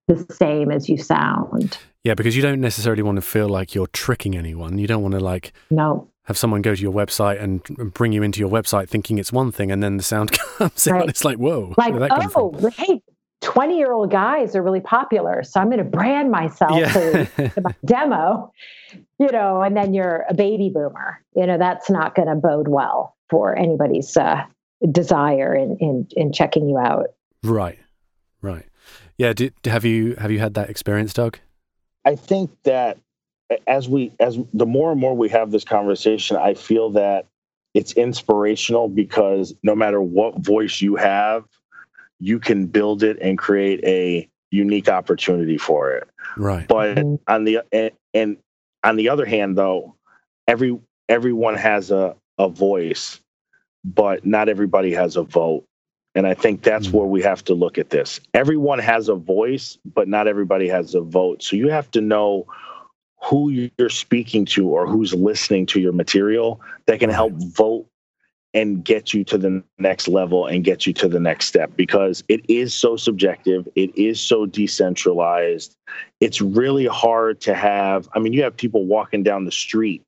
the 0.07 0.25
same 0.33 0.71
as 0.71 0.89
you 0.89 0.97
sound 0.97 1.77
yeah, 2.03 2.15
because 2.15 2.35
you 2.35 2.41
don't 2.41 2.59
necessarily 2.59 3.03
want 3.03 3.17
to 3.17 3.21
feel 3.21 3.47
like 3.47 3.75
you're 3.75 3.85
tricking 3.85 4.35
anyone. 4.35 4.79
You 4.79 4.87
don't 4.87 5.03
want 5.03 5.13
to 5.13 5.19
like 5.19 5.53
no 5.69 6.09
have 6.25 6.37
someone 6.37 6.61
go 6.61 6.75
to 6.75 6.81
your 6.81 6.93
website 6.93 7.41
and 7.41 7.61
and 7.77 7.93
bring 7.93 8.11
you 8.11 8.23
into 8.23 8.39
your 8.39 8.49
website 8.49 8.89
thinking 8.89 9.17
it's 9.17 9.31
one 9.31 9.51
thing, 9.51 9.71
and 9.71 9.81
then 9.81 9.97
the 9.97 10.03
sound 10.03 10.31
comes 10.57 10.87
out. 10.87 11.09
It's 11.09 11.25
like, 11.25 11.37
whoa, 11.37 11.73
like 11.77 11.97
that 11.97 12.09
come 12.09 12.29
from? 12.29 12.51
oh 12.63 12.69
hey 12.77 13.01
20 13.41 13.75
year 13.75 13.91
old 13.91 14.11
guys 14.11 14.55
are 14.55 14.61
really 14.61 14.79
popular 14.79 15.41
so 15.41 15.59
i'm 15.59 15.65
going 15.65 15.79
to 15.79 15.83
brand 15.83 16.29
myself 16.29 16.77
to, 16.93 17.25
to 17.49 17.61
my 17.61 17.73
demo 17.85 18.53
you 19.17 19.31
know 19.31 19.63
and 19.63 19.75
then 19.75 19.95
you're 19.95 20.25
a 20.29 20.33
baby 20.35 20.69
boomer 20.71 21.19
you 21.35 21.47
know 21.47 21.57
that's 21.57 21.89
not 21.89 22.13
going 22.13 22.27
to 22.27 22.35
bode 22.35 22.67
well 22.67 23.17
for 23.31 23.57
anybody's 23.57 24.15
uh, 24.15 24.43
desire 24.91 25.55
in, 25.55 25.75
in 25.79 26.07
in 26.15 26.31
checking 26.31 26.69
you 26.69 26.77
out 26.77 27.07
Right, 27.43 27.79
right. 28.41 28.65
Yeah. 29.17 29.33
Did, 29.33 29.53
have 29.65 29.85
you 29.85 30.15
have 30.15 30.31
you 30.31 30.39
had 30.39 30.53
that 30.55 30.69
experience, 30.69 31.13
Doug? 31.13 31.39
I 32.05 32.15
think 32.15 32.51
that 32.63 32.97
as 33.67 33.89
we 33.89 34.13
as 34.19 34.37
the 34.53 34.65
more 34.65 34.91
and 34.91 34.99
more 34.99 35.15
we 35.15 35.29
have 35.29 35.51
this 35.51 35.63
conversation, 35.63 36.37
I 36.37 36.53
feel 36.53 36.91
that 36.91 37.27
it's 37.73 37.93
inspirational 37.93 38.89
because 38.89 39.53
no 39.63 39.75
matter 39.75 40.01
what 40.01 40.39
voice 40.39 40.81
you 40.81 40.95
have, 40.97 41.45
you 42.19 42.39
can 42.39 42.67
build 42.67 43.03
it 43.03 43.17
and 43.21 43.37
create 43.37 43.83
a 43.85 44.29
unique 44.51 44.89
opportunity 44.89 45.57
for 45.57 45.91
it. 45.93 46.07
Right. 46.37 46.67
But 46.67 46.97
Mhm. 46.97 47.19
on 47.27 47.43
the 47.45 47.61
and, 47.71 47.91
and 48.13 48.37
on 48.83 48.95
the 48.97 49.09
other 49.09 49.25
hand, 49.25 49.57
though, 49.57 49.95
every 50.47 50.79
everyone 51.09 51.55
has 51.55 51.91
a 51.91 52.15
a 52.37 52.49
voice, 52.49 53.19
but 53.85 54.25
not 54.25 54.49
everybody 54.49 54.93
has 54.93 55.17
a 55.17 55.23
vote. 55.23 55.65
And 56.15 56.27
I 56.27 56.33
think 56.33 56.63
that's 56.63 56.89
Mm. 56.89 56.93
where 56.93 57.07
we 57.07 57.21
have 57.21 57.43
to 57.45 57.53
look 57.53 57.77
at 57.77 57.89
this. 57.89 58.19
Everyone 58.33 58.79
has 58.79 59.09
a 59.09 59.15
voice, 59.15 59.77
but 59.85 60.07
not 60.07 60.27
everybody 60.27 60.67
has 60.67 60.95
a 60.95 61.01
vote. 61.01 61.43
So 61.43 61.55
you 61.55 61.69
have 61.69 61.89
to 61.91 62.01
know 62.01 62.47
who 63.23 63.49
you're 63.77 63.89
speaking 63.89 64.45
to 64.45 64.67
or 64.69 64.87
who's 64.87 65.13
listening 65.13 65.65
to 65.67 65.79
your 65.79 65.93
material 65.93 66.59
that 66.87 66.99
can 66.99 67.09
help 67.09 67.33
vote 67.33 67.85
and 68.53 68.83
get 68.83 69.13
you 69.13 69.23
to 69.23 69.37
the 69.37 69.63
next 69.79 70.07
level 70.07 70.45
and 70.45 70.63
get 70.65 70.85
you 70.85 70.91
to 70.91 71.07
the 71.07 71.19
next 71.19 71.45
step 71.47 71.71
because 71.77 72.23
it 72.27 72.41
is 72.49 72.73
so 72.73 72.97
subjective. 72.97 73.67
It 73.75 73.95
is 73.97 74.19
so 74.19 74.45
decentralized. 74.45 75.77
It's 76.19 76.41
really 76.41 76.85
hard 76.85 77.39
to 77.41 77.53
have. 77.53 78.09
I 78.13 78.19
mean, 78.19 78.33
you 78.33 78.43
have 78.43 78.57
people 78.57 78.85
walking 78.85 79.23
down 79.23 79.45
the 79.45 79.51
street 79.51 80.03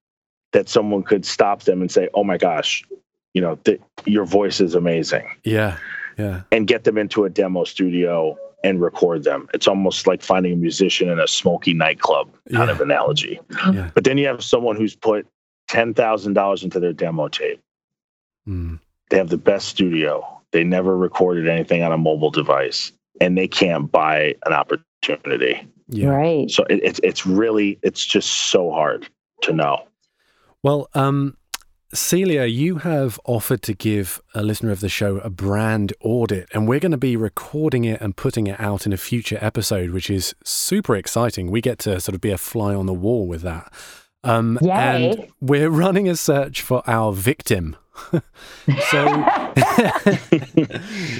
that 0.51 0.67
someone 0.67 1.03
could 1.03 1.25
stop 1.25 1.63
them 1.63 1.81
and 1.81 1.89
say, 1.91 2.09
"Oh 2.13 2.23
my 2.23 2.37
gosh, 2.37 2.83
you 3.33 3.41
know, 3.41 3.55
th- 3.63 3.79
your 4.05 4.25
voice 4.25 4.59
is 4.59 4.75
amazing," 4.75 5.25
Yeah. 5.43 5.77
Yeah. 6.17 6.41
and 6.51 6.67
get 6.67 6.83
them 6.83 6.97
into 6.97 7.25
a 7.25 7.29
demo 7.29 7.63
studio 7.63 8.37
and 8.63 8.81
record 8.81 9.23
them. 9.23 9.47
It's 9.53 9.67
almost 9.67 10.07
like 10.07 10.21
finding 10.23 10.53
a 10.53 10.55
musician 10.55 11.09
in 11.09 11.19
a 11.19 11.27
smoky 11.27 11.73
nightclub 11.73 12.31
kind 12.51 12.67
Yeah. 12.67 12.71
of 12.71 12.81
analogy. 12.81 13.39
Yeah. 13.73 13.89
But 13.93 14.03
then 14.05 14.17
you 14.17 14.27
have 14.27 14.43
someone 14.43 14.75
who's 14.75 14.95
put 14.95 15.27
ten 15.67 15.93
thousand 15.93 16.33
dollars 16.33 16.63
into 16.63 16.79
their 16.79 16.93
demo 16.93 17.27
tape. 17.27 17.59
Mm. 18.47 18.79
They 19.09 19.17
have 19.17 19.29
the 19.29 19.37
best 19.37 19.67
studio. 19.67 20.25
They 20.51 20.63
never 20.63 20.97
recorded 20.97 21.47
anything 21.47 21.83
on 21.83 21.91
a 21.91 21.97
mobile 21.97 22.31
device, 22.31 22.91
and 23.21 23.37
they 23.37 23.47
can't 23.47 23.91
buy 23.91 24.35
an 24.45 24.53
opportunity. 24.53 25.67
Yeah. 25.89 26.09
right 26.09 26.49
So 26.49 26.63
it, 26.69 26.79
it's 26.83 26.99
it's 27.03 27.25
really 27.25 27.77
it's 27.83 28.05
just 28.05 28.49
so 28.51 28.71
hard 28.71 29.07
to 29.41 29.53
know. 29.53 29.83
Well, 30.63 30.89
um, 30.93 31.35
Celia, 31.93 32.45
you 32.45 32.77
have 32.77 33.19
offered 33.23 33.61
to 33.63 33.73
give 33.73 34.19
a 34.33 34.41
listener 34.41 34.71
of 34.71 34.79
the 34.79 34.89
show 34.89 35.17
a 35.19 35.29
brand 35.29 35.93
audit, 36.01 36.49
and 36.51 36.67
we're 36.67 36.79
going 36.79 36.91
to 36.91 36.97
be 36.97 37.15
recording 37.15 37.85
it 37.85 38.01
and 38.01 38.17
putting 38.17 38.47
it 38.47 38.59
out 38.59 38.87
in 38.87 38.93
a 38.93 38.97
future 38.97 39.37
episode, 39.39 39.91
which 39.91 40.09
is 40.09 40.33
super 40.43 40.95
exciting. 40.95 41.51
We 41.51 41.61
get 41.61 41.77
to 41.79 41.99
sort 41.99 42.15
of 42.15 42.21
be 42.21 42.31
a 42.31 42.37
fly 42.37 42.73
on 42.73 42.87
the 42.87 42.93
wall 42.93 43.27
with 43.27 43.43
that. 43.43 43.71
Um, 44.23 44.57
Yay. 44.61 44.71
And 44.71 45.27
we're 45.39 45.69
running 45.69 46.09
a 46.09 46.15
search 46.15 46.61
for 46.61 46.81
our 46.87 47.13
victim. 47.13 47.75
so 48.11 48.21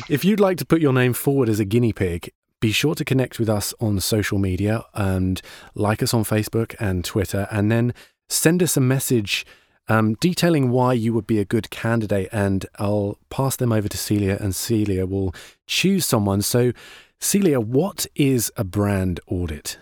if 0.09 0.25
you'd 0.25 0.39
like 0.39 0.57
to 0.57 0.65
put 0.65 0.81
your 0.81 0.93
name 0.93 1.13
forward 1.13 1.49
as 1.49 1.59
a 1.59 1.65
guinea 1.65 1.93
pig, 1.93 2.31
be 2.59 2.71
sure 2.71 2.95
to 2.95 3.05
connect 3.05 3.37
with 3.37 3.49
us 3.49 3.75
on 3.79 3.99
social 3.99 4.39
media 4.39 4.85
and 4.95 5.39
like 5.75 6.01
us 6.01 6.15
on 6.15 6.23
Facebook 6.23 6.75
and 6.79 7.05
Twitter, 7.05 7.47
and 7.51 7.71
then 7.71 7.93
send 8.27 8.63
us 8.63 8.75
a 8.75 8.81
message 8.81 9.45
um, 9.87 10.15
detailing 10.15 10.69
why 10.69 10.93
you 10.93 11.13
would 11.13 11.27
be 11.27 11.39
a 11.39 11.45
good 11.45 11.69
candidate. 11.69 12.29
And 12.31 12.65
I'll 12.79 13.17
pass 13.29 13.55
them 13.55 13.71
over 13.71 13.87
to 13.87 13.97
Celia, 13.97 14.37
and 14.39 14.55
Celia 14.55 15.05
will 15.05 15.33
choose 15.67 16.05
someone. 16.05 16.41
So, 16.41 16.71
Celia, 17.19 17.59
what 17.59 18.05
is 18.15 18.51
a 18.57 18.63
brand 18.63 19.19
audit? 19.27 19.77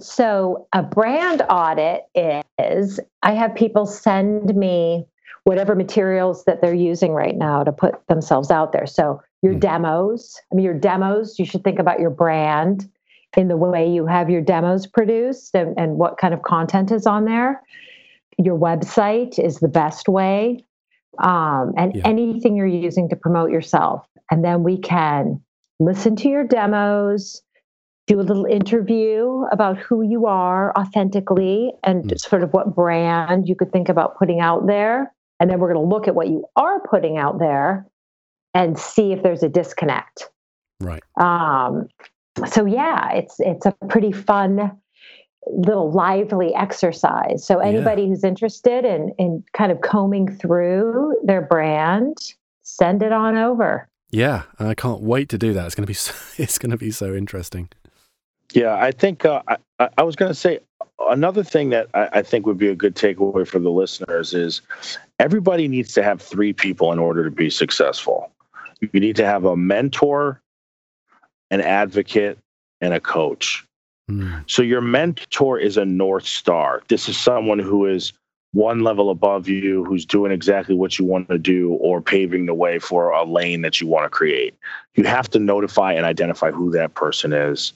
So, 0.00 0.68
a 0.72 0.82
brand 0.82 1.42
audit 1.48 2.02
is 2.58 3.00
I 3.22 3.32
have 3.32 3.54
people 3.54 3.84
send 3.86 4.54
me 4.54 5.06
whatever 5.44 5.74
materials 5.74 6.44
that 6.44 6.60
they're 6.60 6.74
using 6.74 7.12
right 7.12 7.36
now 7.36 7.64
to 7.64 7.72
put 7.72 8.06
themselves 8.06 8.50
out 8.50 8.72
there. 8.72 8.86
So, 8.86 9.20
your 9.42 9.54
Mm. 9.54 9.60
demos, 9.60 10.40
I 10.52 10.56
mean, 10.56 10.64
your 10.64 10.74
demos, 10.74 11.38
you 11.38 11.44
should 11.44 11.62
think 11.64 11.78
about 11.78 12.00
your 12.00 12.10
brand 12.10 12.88
in 13.36 13.48
the 13.48 13.56
way 13.56 13.88
you 13.88 14.06
have 14.06 14.30
your 14.30 14.40
demos 14.40 14.86
produced 14.86 15.54
and, 15.54 15.78
and 15.78 15.96
what 15.96 16.18
kind 16.18 16.34
of 16.34 16.42
content 16.42 16.90
is 16.90 17.06
on 17.06 17.24
there. 17.24 17.62
Your 18.38 18.58
website 18.58 19.38
is 19.38 19.58
the 19.58 19.68
best 19.68 20.08
way, 20.08 20.64
um, 21.18 21.72
and 21.76 21.94
yeah. 21.94 22.02
anything 22.04 22.56
you're 22.56 22.66
using 22.66 23.08
to 23.08 23.16
promote 23.16 23.50
yourself. 23.50 24.06
And 24.30 24.44
then 24.44 24.62
we 24.62 24.78
can 24.78 25.42
listen 25.80 26.16
to 26.16 26.28
your 26.28 26.44
demos, 26.44 27.42
do 28.06 28.20
a 28.20 28.22
little 28.22 28.46
interview 28.46 29.44
about 29.52 29.76
who 29.78 30.02
you 30.02 30.26
are 30.26 30.72
authentically 30.76 31.72
and 31.84 32.04
mm. 32.04 32.18
sort 32.18 32.42
of 32.42 32.52
what 32.52 32.74
brand 32.74 33.48
you 33.48 33.54
could 33.54 33.72
think 33.72 33.88
about 33.88 34.18
putting 34.18 34.40
out 34.40 34.66
there. 34.66 35.12
And 35.40 35.50
then 35.50 35.60
we're 35.60 35.72
going 35.72 35.86
to 35.86 35.94
look 35.94 36.08
at 36.08 36.14
what 36.14 36.28
you 36.28 36.44
are 36.56 36.80
putting 36.88 37.16
out 37.16 37.38
there 37.38 37.86
and 38.54 38.78
see 38.78 39.12
if 39.12 39.22
there's 39.22 39.42
a 39.42 39.48
disconnect. 39.48 40.30
Right. 40.80 41.02
Um, 41.20 41.88
so 42.46 42.64
yeah, 42.64 43.12
it's 43.12 43.36
it's 43.40 43.66
a 43.66 43.72
pretty 43.88 44.12
fun 44.12 44.78
little 45.52 45.90
lively 45.90 46.54
exercise. 46.54 47.44
So 47.44 47.58
anybody 47.58 48.02
yeah. 48.02 48.08
who's 48.08 48.24
interested 48.24 48.84
in 48.84 49.14
in 49.18 49.44
kind 49.52 49.72
of 49.72 49.80
combing 49.80 50.36
through 50.36 51.16
their 51.24 51.42
brand, 51.42 52.16
send 52.62 53.02
it 53.02 53.12
on 53.12 53.36
over. 53.36 53.88
Yeah, 54.10 54.44
I 54.58 54.74
can't 54.74 55.02
wait 55.02 55.28
to 55.30 55.38
do 55.38 55.52
that. 55.52 55.66
It's 55.66 55.74
going 55.74 55.84
to 55.84 55.88
be 55.88 55.94
so, 55.94 56.14
it's 56.42 56.58
going 56.58 56.70
to 56.70 56.76
be 56.76 56.90
so 56.90 57.14
interesting. 57.14 57.68
Yeah, 58.52 58.76
I 58.76 58.92
think 58.92 59.24
uh, 59.24 59.42
I, 59.78 59.88
I 59.98 60.02
was 60.02 60.16
going 60.16 60.30
to 60.30 60.34
say 60.34 60.60
another 61.10 61.42
thing 61.42 61.70
that 61.70 61.88
I, 61.94 62.08
I, 62.14 62.22
think 62.22 62.46
would 62.46 62.56
be 62.56 62.68
a 62.68 62.74
good 62.74 62.94
takeaway 62.94 63.46
for 63.46 63.58
the 63.58 63.70
listeners 63.70 64.32
is 64.32 64.62
everybody 65.18 65.68
needs 65.68 65.92
to 65.94 66.02
have 66.02 66.22
three 66.22 66.54
people 66.54 66.92
in 66.92 66.98
order 66.98 67.24
to 67.24 67.30
be 67.30 67.50
successful. 67.50 68.32
You 68.80 69.00
need 69.00 69.16
to 69.16 69.26
have 69.26 69.44
a 69.44 69.56
mentor, 69.56 70.40
an 71.50 71.60
advocate, 71.60 72.38
and 72.80 72.94
a 72.94 73.00
coach. 73.00 73.66
Mm. 74.10 74.42
So 74.46 74.62
your 74.62 74.80
mentor 74.80 75.58
is 75.58 75.76
a 75.76 75.84
North 75.84 76.26
Star. 76.26 76.82
This 76.88 77.08
is 77.08 77.18
someone 77.18 77.58
who 77.58 77.86
is 77.86 78.12
one 78.52 78.80
level 78.80 79.10
above 79.10 79.48
you, 79.48 79.84
who's 79.84 80.06
doing 80.06 80.32
exactly 80.32 80.74
what 80.74 80.98
you 80.98 81.04
want 81.04 81.28
to 81.28 81.38
do 81.38 81.72
or 81.74 82.00
paving 82.00 82.46
the 82.46 82.54
way 82.54 82.78
for 82.78 83.10
a 83.10 83.24
lane 83.24 83.60
that 83.62 83.80
you 83.80 83.86
want 83.86 84.04
to 84.04 84.10
create. 84.10 84.54
You 84.94 85.04
have 85.04 85.28
to 85.30 85.38
notify 85.38 85.92
and 85.92 86.06
identify 86.06 86.50
who 86.50 86.70
that 86.70 86.94
person 86.94 87.32
is 87.32 87.72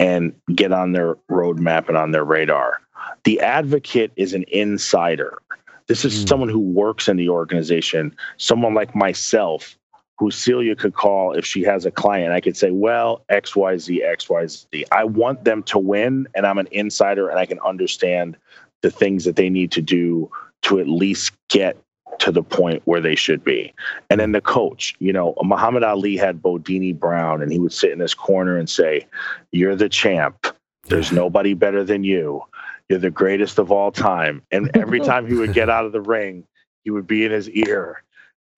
and 0.00 0.34
get 0.54 0.72
on 0.72 0.92
their 0.92 1.14
roadmap 1.30 1.88
and 1.88 1.96
on 1.96 2.10
their 2.10 2.24
radar. 2.24 2.80
The 3.24 3.40
advocate 3.40 4.12
is 4.16 4.34
an 4.34 4.44
insider. 4.48 5.38
This 5.86 6.04
is 6.04 6.24
mm. 6.24 6.28
someone 6.28 6.48
who 6.48 6.60
works 6.60 7.08
in 7.08 7.16
the 7.16 7.28
organization, 7.28 8.16
someone 8.36 8.74
like 8.74 8.94
myself 8.94 9.76
who 10.20 10.30
Celia 10.30 10.76
could 10.76 10.92
call 10.92 11.32
if 11.32 11.46
she 11.46 11.62
has 11.62 11.86
a 11.86 11.90
client. 11.90 12.34
I 12.34 12.42
could 12.42 12.54
say, 12.54 12.70
well, 12.70 13.24
XYZ, 13.32 14.04
XYZ. 14.04 14.84
I 14.92 15.02
want 15.02 15.44
them 15.44 15.62
to 15.62 15.78
win, 15.78 16.28
and 16.34 16.46
I'm 16.46 16.58
an 16.58 16.68
insider 16.70 17.30
and 17.30 17.38
I 17.38 17.46
can 17.46 17.58
understand 17.60 18.36
the 18.82 18.90
things 18.90 19.24
that 19.24 19.36
they 19.36 19.48
need 19.48 19.72
to 19.72 19.80
do 19.80 20.30
to 20.62 20.78
at 20.78 20.86
least 20.86 21.32
get 21.48 21.78
to 22.18 22.30
the 22.30 22.42
point 22.42 22.82
where 22.84 23.00
they 23.00 23.14
should 23.14 23.42
be. 23.42 23.72
And 24.10 24.20
then 24.20 24.32
the 24.32 24.42
coach, 24.42 24.94
you 24.98 25.10
know, 25.10 25.34
Muhammad 25.42 25.84
Ali 25.84 26.18
had 26.18 26.42
Bundini 26.42 26.96
Brown, 26.96 27.40
and 27.40 27.50
he 27.50 27.58
would 27.58 27.72
sit 27.72 27.90
in 27.90 27.98
this 27.98 28.12
corner 28.12 28.58
and 28.58 28.68
say, 28.68 29.06
You're 29.52 29.74
the 29.74 29.88
champ. 29.88 30.48
There's 30.88 31.12
nobody 31.12 31.54
better 31.54 31.82
than 31.82 32.04
you. 32.04 32.42
You're 32.90 32.98
the 32.98 33.10
greatest 33.10 33.58
of 33.58 33.72
all 33.72 33.90
time. 33.90 34.42
And 34.50 34.70
every 34.76 35.00
time 35.10 35.26
he 35.26 35.34
would 35.34 35.54
get 35.54 35.70
out 35.70 35.86
of 35.86 35.92
the 35.92 36.00
ring, 36.02 36.44
he 36.84 36.90
would 36.90 37.06
be 37.06 37.24
in 37.24 37.32
his 37.32 37.48
ear 37.48 38.02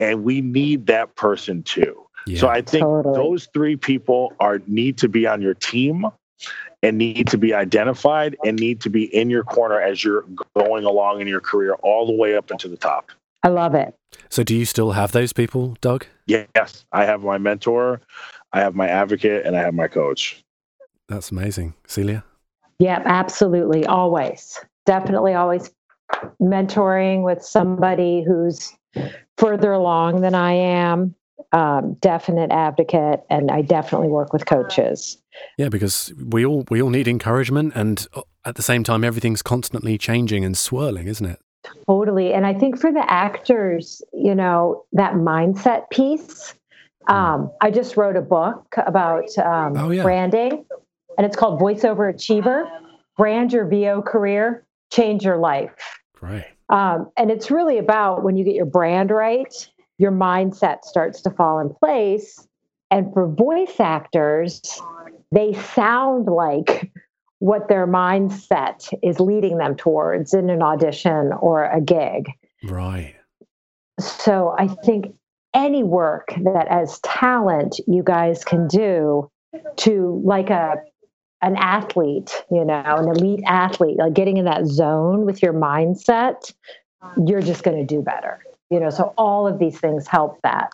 and 0.02 0.24
we 0.24 0.40
need 0.40 0.86
that 0.86 1.14
person 1.14 1.62
too. 1.62 2.04
Yeah, 2.26 2.40
so 2.40 2.48
I 2.48 2.60
think 2.60 2.82
totally. 2.82 3.14
those 3.14 3.48
three 3.54 3.76
people 3.76 4.32
are 4.40 4.60
need 4.66 4.98
to 4.98 5.08
be 5.08 5.26
on 5.26 5.40
your 5.40 5.54
team 5.54 6.06
and 6.82 6.98
need 6.98 7.28
to 7.28 7.38
be 7.38 7.54
identified 7.54 8.36
and 8.44 8.58
need 8.58 8.80
to 8.80 8.90
be 8.90 9.04
in 9.14 9.30
your 9.30 9.44
corner 9.44 9.80
as 9.80 10.02
you're 10.02 10.24
going 10.56 10.84
along 10.84 11.20
in 11.20 11.28
your 11.28 11.40
career 11.40 11.74
all 11.82 12.06
the 12.06 12.12
way 12.12 12.36
up 12.36 12.50
into 12.50 12.68
the 12.68 12.76
top. 12.76 13.10
I 13.44 13.48
love 13.48 13.74
it. 13.74 13.94
So 14.28 14.42
do 14.42 14.54
you 14.54 14.64
still 14.64 14.92
have 14.92 15.12
those 15.12 15.32
people, 15.32 15.76
Doug? 15.80 16.06
Yes, 16.26 16.84
I 16.92 17.04
have 17.04 17.22
my 17.22 17.38
mentor, 17.38 18.00
I 18.52 18.60
have 18.60 18.74
my 18.74 18.88
advocate, 18.88 19.46
and 19.46 19.56
I 19.56 19.60
have 19.60 19.74
my 19.74 19.88
coach. 19.88 20.42
That's 21.08 21.30
amazing. 21.30 21.74
Celia? 21.86 22.24
Yeah, 22.78 23.02
absolutely. 23.04 23.84
Always. 23.86 24.58
Definitely 24.86 25.34
always 25.34 25.70
mentoring 26.40 27.22
with 27.22 27.42
somebody 27.42 28.24
who's 28.26 28.76
further 29.36 29.72
along 29.72 30.20
than 30.20 30.34
I 30.34 30.52
am. 30.52 31.14
Um, 31.52 31.94
definite 31.94 32.50
advocate, 32.50 33.20
and 33.28 33.50
I 33.50 33.60
definitely 33.60 34.08
work 34.08 34.32
with 34.32 34.46
coaches. 34.46 35.18
Yeah, 35.58 35.68
because 35.68 36.12
we 36.24 36.46
all 36.46 36.64
we 36.70 36.80
all 36.80 36.88
need 36.88 37.08
encouragement, 37.08 37.72
and 37.74 38.06
uh, 38.14 38.22
at 38.46 38.54
the 38.54 38.62
same 38.62 38.84
time, 38.84 39.04
everything's 39.04 39.42
constantly 39.42 39.98
changing 39.98 40.44
and 40.44 40.56
swirling, 40.56 41.08
isn't 41.08 41.26
it? 41.26 41.40
Totally, 41.86 42.32
and 42.32 42.46
I 42.46 42.54
think 42.54 42.80
for 42.80 42.90
the 42.90 43.04
actors, 43.10 44.00
you 44.12 44.34
know, 44.34 44.84
that 44.92 45.14
mindset 45.14 45.90
piece. 45.90 46.54
Hmm. 47.08 47.14
Um, 47.14 47.52
I 47.60 47.70
just 47.70 47.96
wrote 47.96 48.16
a 48.16 48.22
book 48.22 48.74
about 48.86 49.36
um, 49.38 49.76
oh, 49.76 49.90
yeah. 49.90 50.04
branding, 50.04 50.64
and 51.18 51.26
it's 51.26 51.36
called 51.36 51.60
Voiceover 51.60 52.14
Achiever: 52.14 52.66
Brand 53.16 53.52
Your 53.52 53.66
VO 53.66 54.00
Career, 54.02 54.64
Change 54.90 55.24
Your 55.24 55.36
Life. 55.36 55.74
Right. 56.20 56.46
Um, 56.72 57.10
and 57.18 57.30
it's 57.30 57.50
really 57.50 57.76
about 57.76 58.24
when 58.24 58.36
you 58.36 58.44
get 58.44 58.54
your 58.54 58.66
brand 58.66 59.10
right, 59.10 59.54
your 59.98 60.10
mindset 60.10 60.84
starts 60.84 61.20
to 61.22 61.30
fall 61.30 61.60
in 61.60 61.68
place. 61.68 62.48
And 62.90 63.12
for 63.12 63.28
voice 63.28 63.78
actors, 63.78 64.60
they 65.30 65.52
sound 65.52 66.26
like 66.26 66.90
what 67.40 67.68
their 67.68 67.86
mindset 67.86 68.88
is 69.02 69.20
leading 69.20 69.58
them 69.58 69.76
towards 69.76 70.32
in 70.32 70.48
an 70.48 70.62
audition 70.62 71.32
or 71.40 71.64
a 71.64 71.80
gig. 71.80 72.30
Right. 72.64 73.16
So 74.00 74.54
I 74.58 74.68
think 74.68 75.14
any 75.54 75.82
work 75.82 76.32
that 76.42 76.68
as 76.68 77.00
talent 77.00 77.78
you 77.86 78.02
guys 78.02 78.44
can 78.44 78.66
do 78.66 79.30
to 79.76 80.22
like 80.24 80.48
a 80.48 80.76
an 81.42 81.56
athlete, 81.56 82.44
you 82.50 82.64
know, 82.64 82.82
an 82.84 83.08
elite 83.08 83.42
athlete, 83.46 83.98
like 83.98 84.14
getting 84.14 84.36
in 84.36 84.44
that 84.44 84.66
zone 84.66 85.26
with 85.26 85.42
your 85.42 85.52
mindset, 85.52 86.52
you're 87.26 87.42
just 87.42 87.64
going 87.64 87.76
to 87.76 87.84
do 87.84 88.00
better. 88.00 88.42
You 88.70 88.80
know, 88.80 88.90
so 88.90 89.12
all 89.18 89.46
of 89.46 89.58
these 89.58 89.78
things 89.78 90.06
help 90.06 90.40
that. 90.42 90.72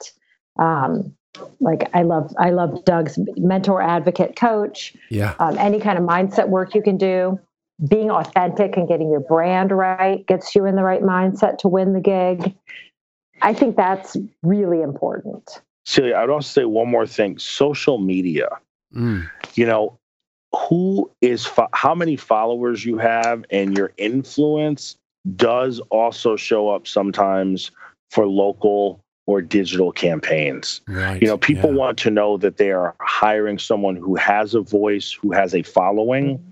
Um, 0.59 1.15
like 1.61 1.89
I 1.95 2.03
love, 2.03 2.35
I 2.39 2.51
love 2.51 2.85
Doug's 2.85 3.19
mentor, 3.37 3.81
advocate, 3.81 4.37
coach. 4.37 4.95
Yeah. 5.11 5.35
Um, 5.39 5.57
any 5.59 5.81
kind 5.81 5.99
of 5.99 6.05
mindset 6.05 6.49
work 6.49 6.75
you 6.75 6.83
can 6.83 6.97
do, 6.97 7.41
being 7.89 8.11
authentic 8.11 8.77
and 8.77 8.87
getting 8.87 9.11
your 9.11 9.21
brand 9.21 9.73
right 9.73 10.27
gets 10.27 10.55
you 10.55 10.65
in 10.67 10.77
the 10.77 10.83
right 10.83 11.03
mindset 11.03 11.59
to 11.59 11.69
win 11.69 11.93
the 11.93 12.01
gig. 12.01 12.55
I 13.41 13.55
think 13.55 13.77
that's 13.77 14.17
really 14.43 14.83
important. 14.83 15.63
Celia, 15.85 16.17
I'd 16.17 16.29
also 16.29 16.61
say 16.61 16.65
one 16.65 16.91
more 16.91 17.07
thing: 17.07 17.39
social 17.39 17.99
media. 17.99 18.49
Mm. 18.95 19.31
You 19.55 19.67
know, 19.67 19.98
who 20.55 21.11
is 21.21 21.45
fo- 21.45 21.69
how 21.73 21.95
many 21.95 22.17
followers 22.17 22.85
you 22.85 22.99
have 22.99 23.45
and 23.51 23.77
your 23.77 23.93
influence 23.97 24.97
does 25.37 25.81
also 25.91 26.37
show 26.37 26.71
up 26.71 26.87
sometimes 26.87 27.71
for 28.11 28.27
local 28.27 29.01
or 29.27 29.43
digital 29.43 29.93
campaigns. 29.93 30.81
Right, 30.89 31.21
you 31.21 31.29
know, 31.29 31.37
people 31.37 31.71
yeah. 31.71 31.77
want 31.77 31.99
to 31.99 32.11
know 32.11 32.39
that 32.39 32.57
they 32.57 32.73
are 32.73 32.95
hiring 33.01 33.59
someone 33.59 33.95
who 33.95 34.15
has 34.17 34.55
a 34.55 34.63
voice, 34.63 35.13
who 35.13 35.33
has 35.33 35.55
a 35.55 35.63
following. 35.63 36.39
Mm-hmm. 36.39 36.51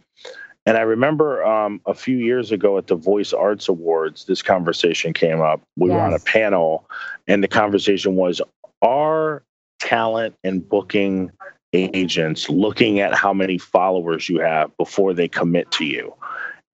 And 0.66 0.76
I 0.76 0.82
remember 0.82 1.44
um, 1.44 1.80
a 1.86 1.94
few 1.94 2.18
years 2.18 2.52
ago 2.52 2.76
at 2.76 2.88
the 2.88 2.96
Voice 2.96 3.32
Arts 3.32 3.68
Awards, 3.68 4.24
this 4.24 4.42
conversation 4.42 5.12
came 5.12 5.40
up. 5.40 5.62
We 5.76 5.88
yes. 5.88 5.94
were 5.94 6.00
on 6.00 6.12
a 6.12 6.18
panel, 6.18 6.84
and 7.26 7.42
the 7.42 7.48
conversation 7.48 8.16
was 8.16 8.42
Are 8.82 9.42
talent 9.80 10.34
and 10.44 10.68
booking 10.68 11.30
agents 11.76 12.48
looking 12.48 13.00
at 13.00 13.14
how 13.14 13.32
many 13.32 13.58
followers 13.58 14.28
you 14.28 14.40
have 14.40 14.76
before 14.76 15.14
they 15.14 15.28
commit 15.28 15.70
to 15.72 15.84
you. 15.84 16.14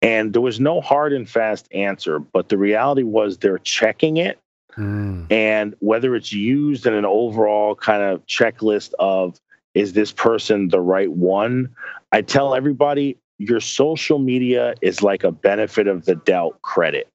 And 0.01 0.33
there 0.33 0.41
was 0.41 0.59
no 0.59 0.81
hard 0.81 1.13
and 1.13 1.29
fast 1.29 1.67
answer, 1.71 2.19
but 2.19 2.49
the 2.49 2.57
reality 2.57 3.03
was 3.03 3.37
they're 3.37 3.59
checking 3.59 4.17
it. 4.17 4.39
Mm. 4.77 5.31
And 5.31 5.75
whether 5.79 6.15
it's 6.15 6.33
used 6.33 6.85
in 6.85 6.93
an 6.93 7.05
overall 7.05 7.75
kind 7.75 8.03
of 8.03 8.25
checklist 8.25 8.93
of 8.99 9.39
is 9.73 9.93
this 9.93 10.11
person 10.11 10.67
the 10.69 10.81
right 10.81 11.11
one? 11.11 11.73
I 12.11 12.21
tell 12.21 12.53
everybody 12.53 13.17
your 13.39 13.59
social 13.59 14.19
media 14.19 14.75
is 14.81 15.01
like 15.01 15.23
a 15.23 15.31
benefit 15.31 15.87
of 15.87 16.05
the 16.05 16.15
doubt 16.15 16.61
credit. 16.61 17.07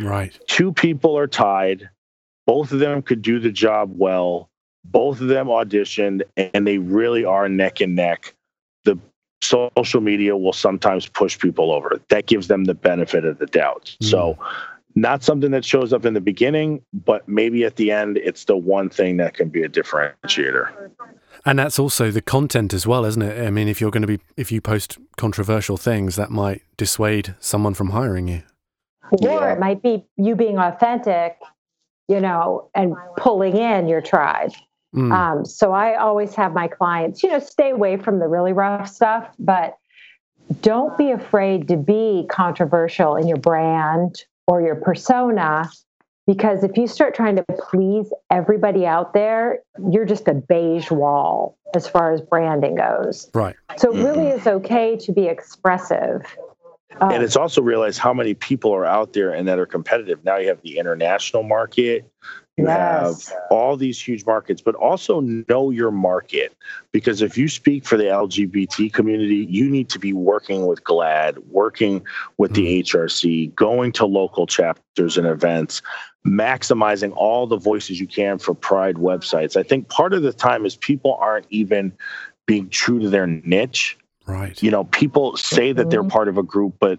Right. 0.00 0.38
Two 0.46 0.72
people 0.72 1.18
are 1.18 1.26
tied, 1.26 1.88
both 2.46 2.72
of 2.72 2.78
them 2.78 3.02
could 3.02 3.22
do 3.22 3.38
the 3.38 3.50
job 3.50 3.92
well 3.94 4.48
both 4.84 5.20
of 5.20 5.28
them 5.28 5.46
auditioned 5.48 6.22
and 6.36 6.66
they 6.66 6.78
really 6.78 7.24
are 7.24 7.48
neck 7.48 7.80
and 7.80 7.94
neck. 7.96 8.34
The 8.84 8.98
social 9.42 10.00
media 10.00 10.36
will 10.36 10.52
sometimes 10.52 11.06
push 11.06 11.38
people 11.38 11.72
over. 11.72 12.00
That 12.08 12.26
gives 12.26 12.48
them 12.48 12.64
the 12.64 12.74
benefit 12.74 13.24
of 13.24 13.38
the 13.38 13.46
doubt. 13.46 13.96
Mm. 14.02 14.10
So 14.10 14.38
not 14.94 15.22
something 15.22 15.50
that 15.52 15.64
shows 15.64 15.92
up 15.92 16.04
in 16.04 16.14
the 16.14 16.20
beginning, 16.20 16.82
but 16.92 17.28
maybe 17.28 17.64
at 17.64 17.76
the 17.76 17.90
end, 17.90 18.16
it's 18.18 18.44
the 18.44 18.56
one 18.56 18.88
thing 18.88 19.16
that 19.18 19.34
can 19.34 19.48
be 19.48 19.62
a 19.62 19.68
differentiator. 19.68 20.90
And 21.44 21.58
that's 21.58 21.78
also 21.78 22.10
the 22.10 22.20
content 22.20 22.74
as 22.74 22.86
well, 22.86 23.04
isn't 23.04 23.22
it? 23.22 23.46
I 23.46 23.50
mean, 23.50 23.68
if 23.68 23.80
you're 23.80 23.92
going 23.92 24.02
to 24.02 24.08
be, 24.08 24.18
if 24.36 24.50
you 24.50 24.60
post 24.60 24.98
controversial 25.16 25.76
things, 25.76 26.16
that 26.16 26.30
might 26.30 26.62
dissuade 26.76 27.34
someone 27.38 27.74
from 27.74 27.90
hiring 27.90 28.28
you. 28.28 28.42
Or 29.12 29.18
Yeah. 29.22 29.52
it 29.52 29.60
might 29.60 29.82
be 29.82 30.04
you 30.16 30.34
being 30.34 30.58
authentic, 30.58 31.38
you 32.08 32.20
know, 32.20 32.68
and 32.74 32.96
pulling 33.16 33.56
in 33.56 33.88
your 33.88 34.00
tribe. 34.00 34.52
Mm. 34.94 35.12
Um, 35.12 35.44
so 35.44 35.72
I 35.72 35.96
always 35.96 36.34
have 36.34 36.54
my 36.54 36.68
clients, 36.68 37.22
you 37.22 37.30
know, 37.30 37.38
stay 37.38 37.70
away 37.70 37.96
from 37.96 38.18
the 38.18 38.26
really 38.26 38.52
rough 38.52 38.88
stuff, 38.88 39.28
but 39.38 39.76
don't 40.62 40.96
be 40.96 41.10
afraid 41.10 41.68
to 41.68 41.76
be 41.76 42.26
controversial 42.30 43.16
in 43.16 43.28
your 43.28 43.36
brand 43.36 44.24
or 44.46 44.62
your 44.62 44.76
persona. 44.76 45.70
Because 46.26 46.62
if 46.62 46.76
you 46.76 46.86
start 46.86 47.14
trying 47.14 47.36
to 47.36 47.44
please 47.70 48.12
everybody 48.30 48.86
out 48.86 49.14
there, 49.14 49.60
you're 49.90 50.04
just 50.04 50.28
a 50.28 50.34
beige 50.34 50.90
wall 50.90 51.56
as 51.74 51.88
far 51.88 52.12
as 52.12 52.20
branding 52.20 52.76
goes. 52.76 53.30
right. 53.34 53.56
So 53.76 53.94
it 53.94 54.02
really 54.02 54.28
is 54.28 54.46
okay 54.46 54.96
to 54.96 55.12
be 55.12 55.26
expressive. 55.26 56.22
Um, 57.00 57.12
and 57.12 57.22
it's 57.22 57.36
also 57.36 57.62
realized 57.62 57.98
how 57.98 58.12
many 58.12 58.34
people 58.34 58.74
are 58.74 58.84
out 58.84 59.12
there 59.12 59.30
and 59.30 59.46
that 59.48 59.58
are 59.58 59.66
competitive. 59.66 60.24
Now 60.24 60.36
you 60.36 60.48
have 60.48 60.60
the 60.62 60.78
international 60.78 61.42
market, 61.44 62.10
you 62.24 62.47
Yes. 62.66 63.28
have 63.28 63.36
all 63.50 63.76
these 63.76 64.00
huge 64.00 64.26
markets, 64.26 64.60
but 64.60 64.74
also 64.74 65.20
know 65.20 65.70
your 65.70 65.90
market. 65.90 66.54
Because 66.92 67.22
if 67.22 67.38
you 67.38 67.48
speak 67.48 67.84
for 67.84 67.96
the 67.96 68.04
LGBT 68.04 68.92
community, 68.92 69.46
you 69.48 69.68
need 69.70 69.88
to 69.90 69.98
be 69.98 70.12
working 70.12 70.66
with 70.66 70.82
GLAAD, 70.84 71.38
working 71.48 72.04
with 72.36 72.54
the 72.54 72.82
HRC, 72.82 73.54
going 73.54 73.92
to 73.92 74.06
local 74.06 74.46
chapters 74.46 75.16
and 75.16 75.26
events, 75.26 75.82
maximizing 76.26 77.12
all 77.16 77.46
the 77.46 77.56
voices 77.56 78.00
you 78.00 78.06
can 78.06 78.38
for 78.38 78.54
Pride 78.54 78.96
websites. 78.96 79.56
I 79.56 79.62
think 79.62 79.88
part 79.88 80.12
of 80.12 80.22
the 80.22 80.32
time 80.32 80.66
is 80.66 80.76
people 80.76 81.14
aren't 81.20 81.46
even 81.50 81.92
being 82.46 82.68
true 82.70 82.98
to 82.98 83.10
their 83.10 83.26
niche 83.26 83.98
Right. 84.26 84.62
you 84.62 84.70
know 84.70 84.84
people 84.84 85.36
say 85.36 85.72
that 85.72 85.90
they're 85.90 86.02
Mhm. 86.02 86.10
part 86.10 86.28
of 86.28 86.36
a 86.38 86.42
group 86.42 86.74
but 86.80 86.98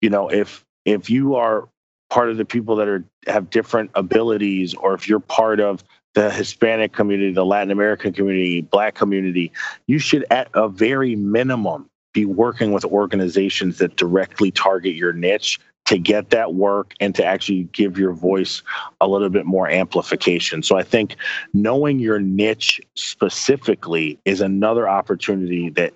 you 0.00 0.08
know 0.10 0.28
if 0.28 0.64
if 0.84 1.10
you 1.10 1.34
are 1.34 1.68
part 2.10 2.28
of 2.30 2.36
the 2.36 2.44
people 2.44 2.76
that 2.76 2.88
are 2.88 3.04
have 3.26 3.50
different 3.50 3.90
abilities 3.94 4.74
or 4.74 4.94
if 4.94 5.08
you're 5.08 5.20
part 5.20 5.60
of 5.60 5.82
the 6.14 6.30
hispanic 6.30 6.92
community 6.92 7.32
the 7.32 7.44
latin 7.44 7.70
american 7.70 8.12
community 8.12 8.60
black 8.60 8.94
community 8.94 9.52
you 9.86 9.98
should 9.98 10.24
at 10.30 10.48
a 10.54 10.68
very 10.68 11.16
minimum 11.16 11.88
be 12.12 12.24
working 12.24 12.72
with 12.72 12.84
organizations 12.84 13.78
that 13.78 13.96
directly 13.96 14.50
target 14.50 14.94
your 14.94 15.12
niche 15.12 15.58
to 15.86 15.98
get 15.98 16.30
that 16.30 16.54
work 16.54 16.94
and 17.00 17.14
to 17.16 17.24
actually 17.24 17.64
give 17.72 17.98
your 17.98 18.12
voice 18.12 18.62
a 19.00 19.08
little 19.08 19.28
bit 19.28 19.44
more 19.44 19.68
amplification. 19.68 20.62
So 20.62 20.76
I 20.76 20.84
think 20.84 21.16
knowing 21.52 21.98
your 21.98 22.20
niche 22.20 22.80
specifically 22.94 24.18
is 24.24 24.40
another 24.40 24.88
opportunity 24.88 25.68
that 25.70 25.92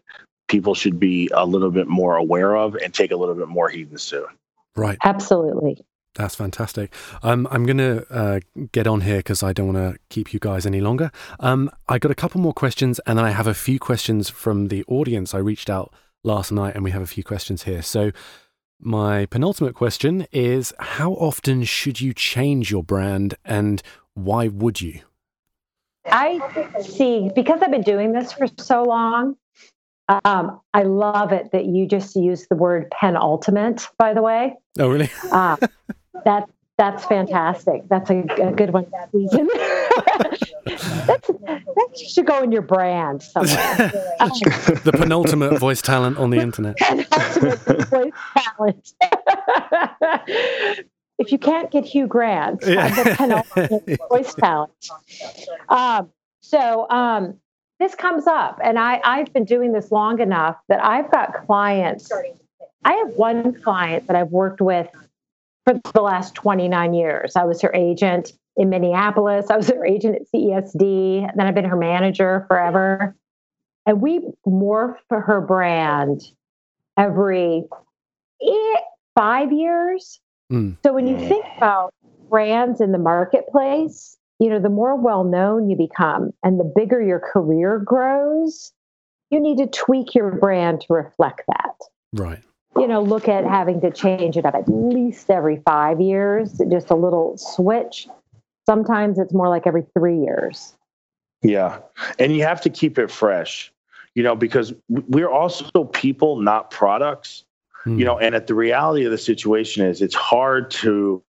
people 0.48 0.74
should 0.74 0.98
be 0.98 1.30
a 1.32 1.46
little 1.46 1.70
bit 1.70 1.86
more 1.86 2.16
aware 2.16 2.56
of 2.56 2.74
and 2.76 2.92
take 2.92 3.12
a 3.12 3.16
little 3.16 3.34
bit 3.36 3.48
more 3.48 3.68
heed 3.68 3.96
to. 3.96 4.26
Right. 4.76 4.98
absolutely. 5.04 5.78
That's 6.14 6.34
fantastic. 6.36 6.92
Um, 7.22 7.48
I'm 7.50 7.66
going 7.66 7.78
to 7.78 8.06
uh, 8.12 8.40
get 8.72 8.86
on 8.86 9.00
here 9.00 9.16
because 9.18 9.42
I 9.42 9.52
don't 9.52 9.74
want 9.74 9.94
to 9.94 9.98
keep 10.10 10.32
you 10.32 10.38
guys 10.38 10.64
any 10.64 10.80
longer. 10.80 11.10
Um, 11.40 11.70
I 11.88 11.98
got 11.98 12.12
a 12.12 12.14
couple 12.14 12.40
more 12.40 12.52
questions, 12.52 13.00
and 13.06 13.18
then 13.18 13.24
I 13.24 13.30
have 13.30 13.48
a 13.48 13.54
few 13.54 13.78
questions 13.80 14.30
from 14.30 14.68
the 14.68 14.84
audience. 14.86 15.34
I 15.34 15.38
reached 15.38 15.68
out 15.68 15.92
last 16.22 16.52
night, 16.52 16.74
and 16.76 16.84
we 16.84 16.92
have 16.92 17.02
a 17.02 17.06
few 17.06 17.24
questions 17.24 17.64
here. 17.64 17.82
So, 17.82 18.12
my 18.80 19.26
penultimate 19.26 19.74
question 19.74 20.26
is: 20.30 20.72
How 20.78 21.12
often 21.14 21.64
should 21.64 22.00
you 22.00 22.12
change 22.14 22.70
your 22.70 22.84
brand, 22.84 23.34
and 23.44 23.82
why 24.14 24.46
would 24.48 24.80
you? 24.80 25.00
I 26.06 26.38
see 26.82 27.30
because 27.34 27.60
I've 27.62 27.70
been 27.70 27.82
doing 27.82 28.12
this 28.12 28.32
for 28.32 28.46
so 28.58 28.84
long. 28.84 29.36
Um, 30.26 30.60
I 30.74 30.82
love 30.82 31.32
it 31.32 31.50
that 31.52 31.64
you 31.64 31.86
just 31.88 32.14
use 32.14 32.46
the 32.48 32.56
word 32.56 32.90
penultimate. 32.90 33.88
By 33.96 34.12
the 34.12 34.20
way, 34.20 34.54
Oh, 34.78 34.88
really? 34.90 35.10
uh, 35.32 35.56
that 36.24 36.48
that's 36.76 37.04
fantastic. 37.04 37.88
That's 37.88 38.10
a, 38.10 38.24
a 38.42 38.52
good 38.52 38.72
one. 38.72 38.86
Susan. 39.12 39.48
that's, 40.66 41.28
that 41.28 41.90
should 41.96 42.26
go 42.26 42.42
in 42.42 42.50
your 42.50 42.62
brand 42.62 43.22
somewhere. 43.22 43.92
Um, 44.20 44.30
the 44.84 44.92
penultimate 44.96 45.58
voice 45.58 45.82
talent 45.82 46.18
on 46.18 46.30
the 46.30 46.38
internet. 46.38 46.78
voice 47.90 48.12
talent. 48.36 48.94
if 51.18 51.30
you 51.30 51.38
can't 51.38 51.70
get 51.70 51.84
Hugh 51.84 52.06
Grant, 52.06 52.64
have 52.64 52.96
the 52.96 53.14
penultimate 53.16 54.00
voice 54.08 54.34
talent. 54.34 54.72
Um, 55.68 56.10
so 56.40 56.88
um, 56.90 57.34
this 57.78 57.94
comes 57.94 58.26
up, 58.26 58.58
and 58.62 58.78
I, 58.78 59.00
I've 59.04 59.32
been 59.32 59.44
doing 59.44 59.72
this 59.72 59.90
long 59.92 60.20
enough 60.20 60.56
that 60.68 60.82
I've 60.82 61.10
got 61.10 61.46
clients. 61.46 62.10
I 62.84 62.92
have 62.94 63.14
one 63.14 63.60
client 63.62 64.06
that 64.06 64.16
I've 64.16 64.30
worked 64.30 64.60
with 64.60 64.88
for 65.64 65.80
the 65.92 66.02
last 66.02 66.34
29 66.34 66.94
years. 66.94 67.36
I 67.36 67.44
was 67.44 67.60
her 67.62 67.72
agent 67.74 68.32
in 68.56 68.68
Minneapolis. 68.68 69.46
I 69.50 69.56
was 69.56 69.68
her 69.68 69.84
agent 69.84 70.16
at 70.16 70.22
CESD. 70.32 71.28
Then 71.34 71.46
I've 71.46 71.54
been 71.54 71.64
her 71.64 71.76
manager 71.76 72.44
forever. 72.48 73.16
And 73.86 74.00
we 74.00 74.20
morph 74.46 74.96
her 75.10 75.40
brand 75.40 76.22
every 76.96 77.64
eh, 78.42 78.80
five 79.14 79.52
years. 79.52 80.20
Mm. 80.52 80.76
So 80.84 80.92
when 80.92 81.06
you 81.06 81.18
think 81.18 81.44
about 81.56 81.92
brands 82.28 82.80
in 82.80 82.92
the 82.92 82.98
marketplace, 82.98 84.16
you 84.38 84.50
know, 84.50 84.60
the 84.60 84.68
more 84.68 84.96
well 84.96 85.24
known 85.24 85.70
you 85.70 85.76
become 85.76 86.32
and 86.42 86.58
the 86.58 86.64
bigger 86.64 87.02
your 87.02 87.20
career 87.20 87.78
grows, 87.78 88.72
you 89.30 89.40
need 89.40 89.58
to 89.58 89.66
tweak 89.66 90.14
your 90.14 90.30
brand 90.32 90.82
to 90.82 90.92
reflect 90.92 91.42
that. 91.48 91.74
Right. 92.12 92.42
You 92.76 92.88
know, 92.88 93.02
look 93.02 93.28
at 93.28 93.44
having 93.44 93.80
to 93.82 93.90
change 93.90 94.36
it 94.36 94.44
up 94.44 94.54
at 94.54 94.68
least 94.68 95.30
every 95.30 95.62
five 95.64 96.00
years, 96.00 96.60
just 96.70 96.90
a 96.90 96.94
little 96.94 97.36
switch. 97.36 98.08
Sometimes 98.66 99.18
it's 99.18 99.32
more 99.32 99.48
like 99.48 99.66
every 99.66 99.84
three 99.96 100.18
years. 100.18 100.74
Yeah. 101.42 101.78
And 102.18 102.34
you 102.34 102.42
have 102.42 102.60
to 102.62 102.70
keep 102.70 102.98
it 102.98 103.10
fresh, 103.10 103.72
you 104.14 104.22
know, 104.22 104.34
because 104.34 104.72
we're 104.88 105.30
also 105.30 105.84
people, 105.84 106.40
not 106.40 106.70
products. 106.70 107.44
Mm. 107.86 107.98
you 107.98 108.04
know 108.06 108.18
and 108.18 108.34
at 108.34 108.46
the 108.46 108.54
reality 108.54 109.04
of 109.04 109.10
the 109.10 109.18
situation 109.18 109.84
is 109.84 110.00
it's 110.00 110.14
hard 110.14 110.70
to 110.70 111.22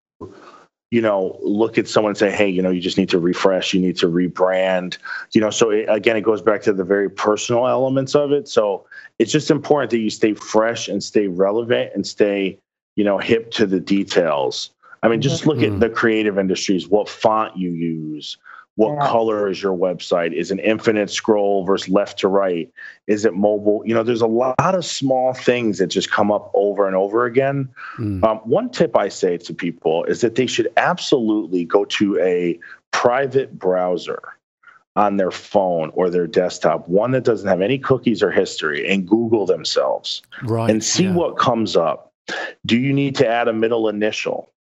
you 0.92 1.02
know 1.02 1.38
look 1.42 1.78
at 1.78 1.88
someone 1.88 2.12
and 2.12 2.18
say 2.18 2.32
hey 2.32 2.48
you 2.48 2.62
know 2.62 2.70
you 2.70 2.82
just 2.82 2.98
need 2.98 3.10
to 3.10 3.20
refresh 3.20 3.74
you 3.74 3.82
need 3.82 3.98
to 3.98 4.08
rebrand 4.08 4.98
you 5.34 5.42
know 5.42 5.50
so 5.50 5.70
it, 5.70 5.86
again 5.90 6.16
it 6.16 6.22
goes 6.22 6.42
back 6.42 6.62
to 6.62 6.74
the 6.74 6.84
very 6.84 7.10
personal 7.10 7.68
elements 7.68 8.16
of 8.16 8.32
it. 8.32 8.48
So 8.48 8.86
it's 9.20 9.32
just 9.32 9.50
important 9.50 9.92
that 9.92 10.00
you 10.00 10.10
stay 10.10 10.34
fresh 10.34 10.88
and 10.88 11.04
stay 11.04 11.28
relevant 11.28 11.92
and 11.96 12.06
stay 12.06 12.58
you 12.96 13.04
know 13.04 13.18
hip 13.18 13.52
to 13.52 13.66
the 13.66 13.80
details. 13.80 14.72
I 15.04 15.08
mean 15.08 15.22
just 15.22 15.46
look 15.46 15.58
at 15.58 15.70
mm-hmm. 15.70 15.80
the 15.80 15.90
creative 15.90 16.38
industries 16.38 16.88
what 16.88 17.10
font 17.10 17.58
you 17.58 17.72
use 17.72 18.38
what 18.78 18.94
Yeah. 18.96 19.08
color 19.08 19.50
is 19.50 19.62
your 19.62 19.76
website 19.76 20.34
is 20.34 20.52
an 20.52 20.60
infinite 20.60 21.10
scroll 21.10 21.64
versus 21.66 21.90
left 21.90 22.20
to 22.20 22.28
right 22.28 22.70
is 23.08 23.26
it 23.26 23.34
mobile 23.34 23.82
you 23.86 23.94
know 23.94 24.04
there's 24.04 24.22
a 24.22 24.28
lot 24.28 24.56
of 24.60 24.84
small 24.86 25.34
things 25.34 25.78
that 25.78 25.88
just 25.88 26.12
come 26.12 26.32
up 26.32 26.52
over 26.54 26.86
and 26.88 26.96
over 26.96 27.26
again 27.26 27.70
Mm. 27.98 28.24
um, 28.24 28.38
one 28.40 28.70
tip 28.70 28.98
i 28.98 29.08
say 29.10 29.38
to 29.38 29.54
people 29.54 30.04
is 30.06 30.22
that 30.22 30.36
they 30.36 30.46
should 30.46 30.70
absolutely 30.78 31.64
go 31.66 31.86
to 31.86 32.20
a 32.20 32.60
private 32.92 33.58
browser 33.58 34.20
on 34.98 35.18
their 35.18 35.32
phone 35.32 35.92
or 35.94 36.10
their 36.10 36.28
desktop 36.28 36.88
one 36.88 37.12
that 37.12 37.24
doesn't 37.24 37.48
have 37.50 37.62
any 37.62 37.78
cookies 37.78 38.22
or 38.24 38.32
history 38.32 38.90
and 38.90 39.08
google 39.08 39.46
themselves 39.46 40.22
Right. 40.44 40.70
and 40.70 40.84
see 40.84 41.06
yeah. 41.06 41.14
what 41.14 41.38
comes 41.38 41.76
up. 41.76 42.12
Do 42.66 42.78
you 42.78 42.92
need 42.94 43.16
to 43.18 43.28
add 43.28 43.48
a 43.48 43.54
middle 43.54 43.88
initial? 43.88 44.52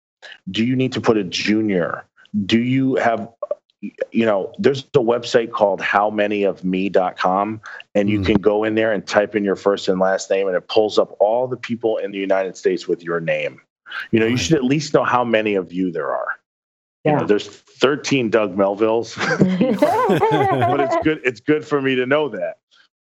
Do 0.50 0.64
you 0.64 0.76
need 0.76 0.92
to 0.92 1.00
put 1.00 1.16
a 1.16 1.24
junior? 1.24 2.04
Do 2.44 2.58
you 2.60 2.96
have, 2.96 3.28
you 4.12 4.24
know, 4.26 4.52
there's 4.58 4.80
a 4.94 4.98
website 4.98 5.50
called 5.50 5.80
howmanyofme.com, 5.80 7.60
and 7.94 8.10
you 8.10 8.20
Mm. 8.20 8.26
can 8.26 8.40
go 8.40 8.64
in 8.64 8.74
there 8.74 8.92
and 8.92 9.06
type 9.06 9.34
in 9.34 9.44
your 9.44 9.56
first 9.56 9.88
and 9.88 9.98
last 10.00 10.30
name, 10.30 10.46
and 10.46 10.56
it 10.56 10.68
pulls 10.68 10.98
up 10.98 11.16
all 11.20 11.46
the 11.46 11.56
people 11.56 11.96
in 11.98 12.10
the 12.12 12.18
United 12.18 12.56
States 12.56 12.86
with 12.88 13.02
your 13.02 13.20
name. 13.20 13.60
You 14.10 14.20
know, 14.20 14.26
you 14.26 14.36
should 14.36 14.56
at 14.56 14.64
least 14.64 14.94
know 14.94 15.04
how 15.04 15.24
many 15.24 15.54
of 15.54 15.72
you 15.72 15.90
there 15.92 16.10
are. 16.12 16.26
You 17.04 17.12
know, 17.12 17.20
Yeah. 17.20 17.26
there's 17.26 17.46
13 17.46 18.30
Doug 18.30 18.56
Melvilles, 18.56 19.14
but 20.70 20.80
it's 20.80 20.96
good. 21.04 21.20
It's 21.24 21.40
good 21.40 21.64
for 21.66 21.80
me 21.82 21.94
to 21.96 22.06
know 22.06 22.28
that. 22.30 22.58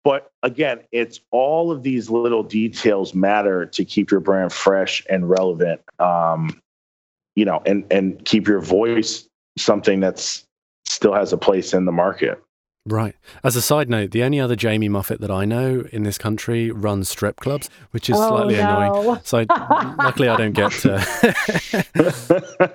But 0.03 0.31
again, 0.43 0.79
it's 0.91 1.19
all 1.31 1.71
of 1.71 1.83
these 1.83 2.09
little 2.09 2.41
details 2.43 3.13
matter 3.13 3.65
to 3.65 3.83
keep 3.83 4.09
your 4.11 4.21
brand 4.21 4.53
fresh 4.53 5.03
and 5.09 5.29
relevant. 5.29 5.81
Um, 5.99 6.61
you 7.35 7.45
know, 7.45 7.61
and 7.65 7.85
and 7.91 8.23
keep 8.25 8.47
your 8.47 8.61
voice 8.61 9.27
something 9.57 9.99
that's 9.99 10.45
still 10.89 11.13
has 11.13 11.31
a 11.31 11.37
place 11.37 11.73
in 11.73 11.85
the 11.85 11.91
market. 11.91 12.41
Right. 12.85 13.13
As 13.43 13.55
a 13.55 13.61
side 13.61 13.89
note, 13.89 14.11
the 14.11 14.23
only 14.23 14.39
other 14.39 14.55
Jamie 14.55 14.89
Muffett 14.89 15.19
that 15.19 15.29
I 15.29 15.45
know 15.45 15.83
in 15.91 16.01
this 16.03 16.17
country 16.17 16.71
runs 16.71 17.07
strip 17.09 17.35
clubs, 17.39 17.69
which 17.91 18.09
is 18.09 18.15
Oh, 18.17 18.29
slightly 18.29 18.55
no. 18.55 18.93
annoying. 18.93 19.19
So 19.23 19.45
luckily, 19.99 20.27
I 20.29 20.37
don't 20.37 20.53
get. 20.53 20.71
to. 20.71 20.97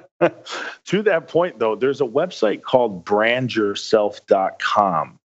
to 0.84 1.02
that 1.02 1.26
point, 1.26 1.58
though, 1.58 1.74
there's 1.74 2.00
a 2.00 2.04
website 2.06 2.62
called 2.62 3.04
brandyourself.com. 3.04 5.18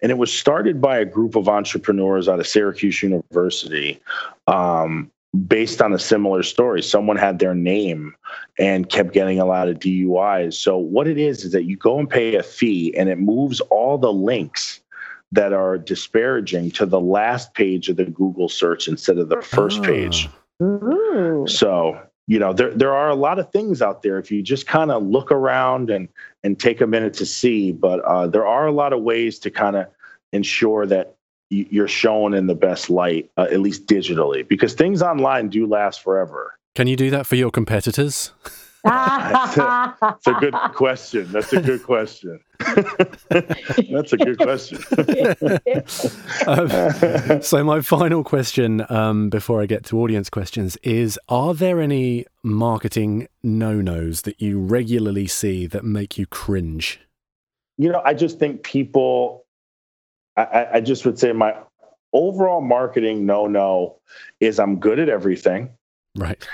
And 0.00 0.12
it 0.12 0.18
was 0.18 0.32
started 0.32 0.80
by 0.80 0.98
a 0.98 1.04
group 1.04 1.34
of 1.34 1.48
entrepreneurs 1.48 2.28
out 2.28 2.38
of 2.38 2.46
Syracuse 2.46 3.02
University 3.02 4.00
um, 4.46 5.10
based 5.36 5.82
on 5.82 5.92
a 5.92 5.98
similar 5.98 6.42
story. 6.42 6.82
Someone 6.82 7.16
had 7.16 7.38
their 7.38 7.54
name 7.54 8.14
and 8.58 8.88
kept 8.88 9.12
getting 9.12 9.40
a 9.40 9.44
lot 9.44 9.68
of 9.68 9.78
DUIs. 9.78 10.54
So, 10.54 10.76
what 10.76 11.06
it 11.06 11.18
is, 11.18 11.44
is 11.44 11.52
that 11.52 11.64
you 11.64 11.76
go 11.76 11.98
and 11.98 12.08
pay 12.08 12.36
a 12.36 12.42
fee 12.42 12.94
and 12.96 13.08
it 13.08 13.18
moves 13.18 13.60
all 13.60 13.98
the 13.98 14.12
links 14.12 14.80
that 15.32 15.52
are 15.52 15.76
disparaging 15.76 16.70
to 16.72 16.86
the 16.86 17.00
last 17.00 17.54
page 17.54 17.88
of 17.88 17.96
the 17.96 18.04
Google 18.04 18.48
search 18.48 18.88
instead 18.88 19.18
of 19.18 19.28
the 19.28 19.42
first 19.42 19.82
page. 19.82 20.28
Ooh. 20.62 21.44
So, 21.48 22.00
you 22.26 22.38
know, 22.38 22.52
there 22.52 22.72
there 22.74 22.94
are 22.94 23.08
a 23.08 23.14
lot 23.14 23.38
of 23.38 23.50
things 23.50 23.82
out 23.82 24.02
there 24.02 24.18
if 24.18 24.30
you 24.30 24.42
just 24.42 24.66
kind 24.66 24.90
of 24.90 25.02
look 25.02 25.30
around 25.30 25.90
and 25.90 26.08
and 26.44 26.58
take 26.58 26.80
a 26.80 26.86
minute 26.86 27.14
to 27.14 27.26
see. 27.26 27.72
But 27.72 28.00
uh, 28.00 28.28
there 28.28 28.46
are 28.46 28.66
a 28.66 28.72
lot 28.72 28.92
of 28.92 29.02
ways 29.02 29.38
to 29.40 29.50
kind 29.50 29.76
of 29.76 29.86
ensure 30.32 30.86
that 30.86 31.15
y- 31.15 31.15
you're 31.48 31.88
shown 31.88 32.34
in 32.34 32.46
the 32.46 32.54
best 32.54 32.90
light, 32.90 33.30
uh, 33.36 33.46
at 33.50 33.60
least 33.60 33.86
digitally, 33.86 34.46
because 34.46 34.74
things 34.74 35.02
online 35.02 35.48
do 35.48 35.66
last 35.66 36.02
forever. 36.02 36.58
can 36.74 36.86
you 36.86 36.96
do 36.96 37.10
that 37.10 37.26
for 37.26 37.36
your 37.36 37.50
competitors? 37.50 38.32
That's 38.84 39.56
a 39.56 40.34
good 40.38 40.54
question. 40.74 41.32
That's 41.32 41.52
a 41.52 41.60
good 41.60 41.82
question. 41.82 42.38
That's 42.60 44.12
a 44.12 44.16
good 44.16 44.38
question. 44.38 44.78
Um, 46.46 47.42
so 47.42 47.64
my 47.64 47.80
final 47.80 48.22
question 48.22 48.84
um, 48.88 49.30
before 49.30 49.60
I 49.60 49.66
get 49.66 49.84
to 49.86 50.00
audience 50.00 50.30
questions 50.30 50.76
is 50.82 51.18
are 51.28 51.54
there 51.54 51.80
any 51.80 52.26
marketing 52.44 53.26
no-nos 53.42 54.22
that 54.22 54.40
you 54.40 54.60
regularly 54.60 55.26
see 55.26 55.66
that 55.66 55.84
make 55.84 56.18
you 56.18 56.26
cringe 56.26 57.00
you 57.78 57.90
know, 57.90 58.02
I 58.04 58.14
just 58.14 58.38
think 58.38 58.62
people, 58.62 59.44
I- 60.36 60.42
I, 60.44 60.74
I 60.74 60.80
just 60.80 61.04
would 61.06 61.18
say 61.18 61.32
my 61.32 61.54
overall 62.12 62.60
marketing 62.60 63.26
no 63.26 63.46
no 63.46 63.96
is 64.40 64.58
I'm 64.58 64.76
good 64.78 64.98
at 64.98 65.08
everything. 65.08 65.70
right 66.16 66.46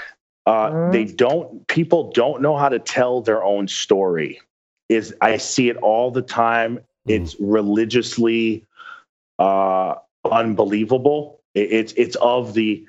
Uh, 0.45 0.71
Mhm. 0.71 0.93
They 0.93 1.05
don't, 1.05 1.67
people 1.69 2.11
don't 2.11 2.43
know 2.43 2.57
how 2.57 2.69
to 2.69 2.81
tell 2.81 3.21
their 3.21 3.45
own 3.45 3.69
story. 3.69 4.41
Is 4.89 5.15
I 5.21 5.37
see 5.37 5.69
it 5.69 5.77
all 5.77 6.11
the 6.11 6.23
time. 6.23 6.81
It's 7.07 7.37
religiously 7.41 8.65
uh, 9.39 9.95
unbelievable. 10.31 11.41
It, 11.55 11.71
it's 11.73 11.93
it's 11.95 12.17
of 12.17 12.55
the 12.55 12.85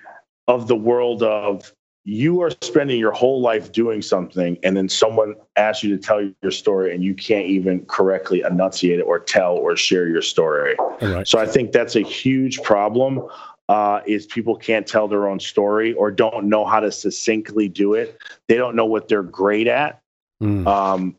of 0.48 0.68
the 0.68 0.76
world 0.76 1.22
of 1.24 1.72
you 2.06 2.42
are 2.42 2.52
spending 2.62 3.00
your 3.00 3.14
whole 3.14 3.40
life 3.42 3.72
doing 3.72 4.02
something, 4.02 4.58
and 4.64 4.76
then 4.76 4.90
someone 4.90 5.36
asks 5.56 5.84
you 5.84 5.96
to 5.96 6.02
tell 6.02 6.22
your 6.42 6.52
story, 6.52 6.94
and 6.94 7.04
you 7.04 7.14
can't 7.14 7.48
even 7.48 7.86
correctly 7.86 8.42
enunciate 8.42 9.00
it 9.00 9.04
or 9.04 9.20
tell 9.20 9.56
or 9.56 9.78
share 9.78 10.08
your 10.08 10.22
story. 10.22 10.76
right 11.02 11.28
So 11.28 11.40
I 11.40 11.46
think 11.46 11.72
that's 11.72 11.96
a 11.96 12.02
huge 12.02 12.62
problem. 12.62 13.22
Uh, 13.70 14.02
is 14.06 14.26
people 14.26 14.58
can't 14.58 14.86
tell 14.86 15.08
their 15.08 15.30
own 15.30 15.40
story 15.40 15.94
or 15.94 16.12
don't 16.12 16.50
know 16.50 16.66
how 16.66 16.82
to 16.82 16.92
succinctly 16.92 17.70
do 17.70 17.94
it. 17.94 18.18
They 18.50 18.56
don't 18.56 18.76
know 18.76 18.86
what 18.86 19.08
they're 19.08 19.24
great 19.24 19.68
at. 19.68 20.02
Mm, 20.42 20.68
Um, 20.68 21.16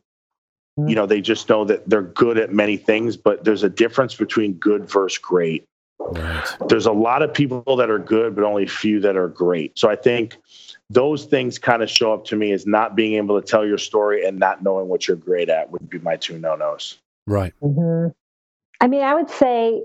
you 0.77 0.93
know, 0.93 1.07
they 1.07 1.21
just 1.21 1.49
know 1.49 1.65
that 1.65 1.89
they're 1.89 2.03
good 2.03 2.37
at 2.37 2.53
many 2.53 2.77
things, 2.77 3.17
but 3.17 3.43
there's 3.45 3.63
a 3.63 3.69
difference 3.69 4.13
between 4.13 4.53
good 4.53 4.89
versus 4.89 5.17
great. 5.17 5.65
Right 6.11 6.45
There's 6.67 6.85
a 6.85 6.91
lot 6.91 7.21
of 7.21 7.33
people 7.33 7.75
that 7.77 7.89
are 7.89 7.99
good, 7.99 8.35
but 8.35 8.43
only 8.43 8.63
a 8.63 8.67
few 8.67 8.99
that 9.01 9.15
are 9.15 9.27
great. 9.27 9.77
So 9.77 9.89
I 9.89 9.95
think 9.95 10.37
those 10.89 11.25
things 11.25 11.57
kind 11.57 11.81
of 11.81 11.89
show 11.89 12.13
up 12.13 12.25
to 12.25 12.35
me 12.35 12.51
as 12.51 12.67
not 12.67 12.95
being 12.95 13.13
able 13.13 13.39
to 13.41 13.45
tell 13.45 13.65
your 13.65 13.77
story 13.77 14.25
and 14.25 14.37
not 14.37 14.63
knowing 14.63 14.87
what 14.87 15.07
you're 15.07 15.17
great 15.17 15.49
at 15.49 15.71
would 15.71 15.89
be 15.89 15.99
my 15.99 16.15
two 16.15 16.37
no 16.39 16.55
nos. 16.55 16.99
right 17.27 17.53
Mhm. 17.63 18.13
I 18.81 18.87
mean, 18.87 19.01
I 19.01 19.13
would 19.15 19.29
say 19.29 19.83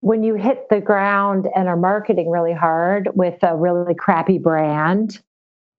when 0.00 0.24
you 0.24 0.34
hit 0.34 0.68
the 0.68 0.80
ground 0.80 1.48
and 1.54 1.68
are 1.68 1.76
marketing 1.76 2.28
really 2.28 2.52
hard 2.52 3.08
with 3.14 3.38
a 3.42 3.56
really 3.56 3.94
crappy 3.94 4.38
brand, 4.38 5.20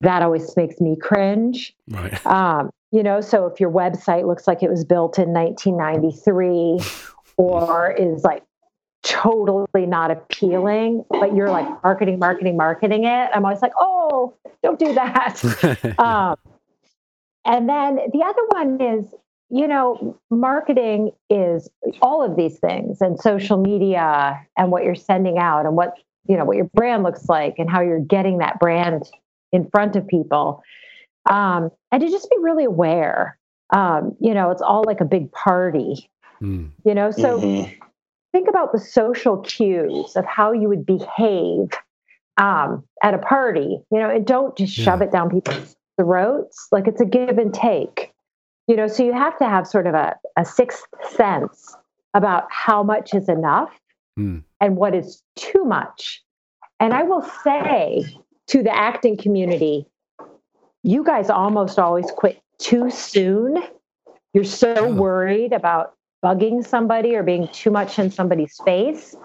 that 0.02 0.22
always 0.22 0.56
makes 0.56 0.80
me 0.80 0.96
cringe. 0.96 1.76
right 1.90 2.26
Um, 2.26 2.70
you 2.92 3.02
know, 3.04 3.22
so 3.22 3.48
if 3.48 3.60
your 3.60 3.72
website 3.72 4.28
looks 4.28 4.48
like 4.48 4.62
it 4.62 4.70
was 4.70 4.86
built 4.86 5.18
in 5.18 5.34
1993 5.34 6.80
or 7.38 7.92
is 7.92 8.24
like 8.24 8.44
totally 9.04 9.86
not 9.86 10.12
appealing, 10.12 11.06
but 11.10 11.36
you're 11.36 11.50
like 11.50 11.68
marketing, 11.84 12.20
marketing, 12.20 12.58
marketing 12.58 13.04
it, 13.04 13.30
I'm 13.34 13.44
always 13.46 13.62
like, 13.62 13.74
oh, 13.80 14.34
don't 14.64 14.80
do 14.80 14.94
that. 14.94 15.96
um, 16.00 16.38
and 17.46 17.68
then 17.68 17.96
the 18.12 18.24
other 18.24 18.42
one 18.50 18.82
is, 18.82 19.14
you 19.50 19.68
know, 19.68 20.18
marketing 20.32 21.12
is 21.30 21.70
all 22.02 22.24
of 22.24 22.38
these 22.38 22.58
things 22.60 23.02
and 23.02 23.20
social 23.20 23.58
media 23.58 24.40
and 24.58 24.72
what 24.72 24.84
you're 24.84 24.96
sending 24.96 25.38
out 25.38 25.66
and 25.66 25.76
what, 25.76 25.96
you 26.28 26.38
know, 26.38 26.46
what 26.46 26.56
your 26.56 26.70
brand 26.74 27.04
looks 27.04 27.28
like 27.28 27.56
and 27.58 27.70
how 27.70 27.82
you're 27.82 28.00
getting 28.00 28.38
that 28.38 28.60
brand 28.60 29.04
in 29.52 29.70
front 29.70 29.96
of 29.98 30.08
people. 30.08 30.64
Um, 31.30 31.70
and 31.92 32.02
to 32.02 32.10
just 32.10 32.30
be 32.30 32.38
really 32.40 32.66
aware. 32.66 33.38
Um, 33.72 34.16
you 34.20 34.34
know, 34.34 34.52
it's 34.52 34.62
all 34.62 34.84
like 34.86 35.02
a 35.02 35.06
big 35.06 35.32
party, 35.32 36.10
Mm, 36.42 36.72
you 36.84 36.94
know, 36.94 37.10
so 37.10 37.40
Mhm. 37.40 37.74
Think 38.34 38.50
about 38.50 38.74
the 38.74 38.80
social 38.80 39.38
cues 39.38 40.18
of 40.18 40.26
how 40.26 40.52
you 40.52 40.68
would 40.68 40.86
behave 40.86 41.70
um, 42.38 42.84
at 43.02 43.14
a 43.14 43.20
party, 43.20 43.80
you 43.92 44.00
know, 44.00 44.10
and 44.10 44.26
don't 44.26 44.58
just 44.58 44.74
shove 44.74 45.02
it 45.02 45.12
down 45.12 45.30
people's 45.30 45.76
throats. 45.98 46.68
Like 46.72 46.88
it's 46.88 47.00
a 47.00 47.06
give 47.06 47.38
and 47.38 47.54
take, 47.54 48.12
you 48.68 48.76
know, 48.76 48.88
so 48.88 49.06
you 49.06 49.14
have 49.14 49.38
to 49.38 49.46
have 49.48 49.66
sort 49.66 49.88
of 49.88 49.94
a, 49.94 50.18
a 50.36 50.44
sixth 50.44 50.84
sense 51.16 51.76
about 52.14 52.46
how 52.50 52.84
much 52.84 53.14
is 53.14 53.30
enough 53.30 53.70
Mm. 54.18 54.44
and 54.62 54.78
what 54.78 54.94
is 54.94 55.24
too 55.36 55.66
much. 55.66 56.22
And 56.80 56.94
I 56.94 57.02
will 57.02 57.28
say 57.44 58.06
to 58.48 58.62
the 58.62 58.76
acting 58.76 59.18
community, 59.18 59.88
you 60.84 61.04
guys 61.04 61.32
almost 61.32 61.80
always 61.80 62.12
quit 62.12 62.40
too 62.60 62.92
soon. 62.92 63.64
You're 64.36 64.44
so 64.44 64.88
worried 64.94 65.52
about 65.52 65.96
bugging 66.24 66.66
somebody 66.66 67.16
or 67.16 67.24
being 67.24 67.48
too 67.50 67.70
much 67.72 68.00
in 68.00 68.10
somebody's 68.10 68.58
face, 68.66 69.16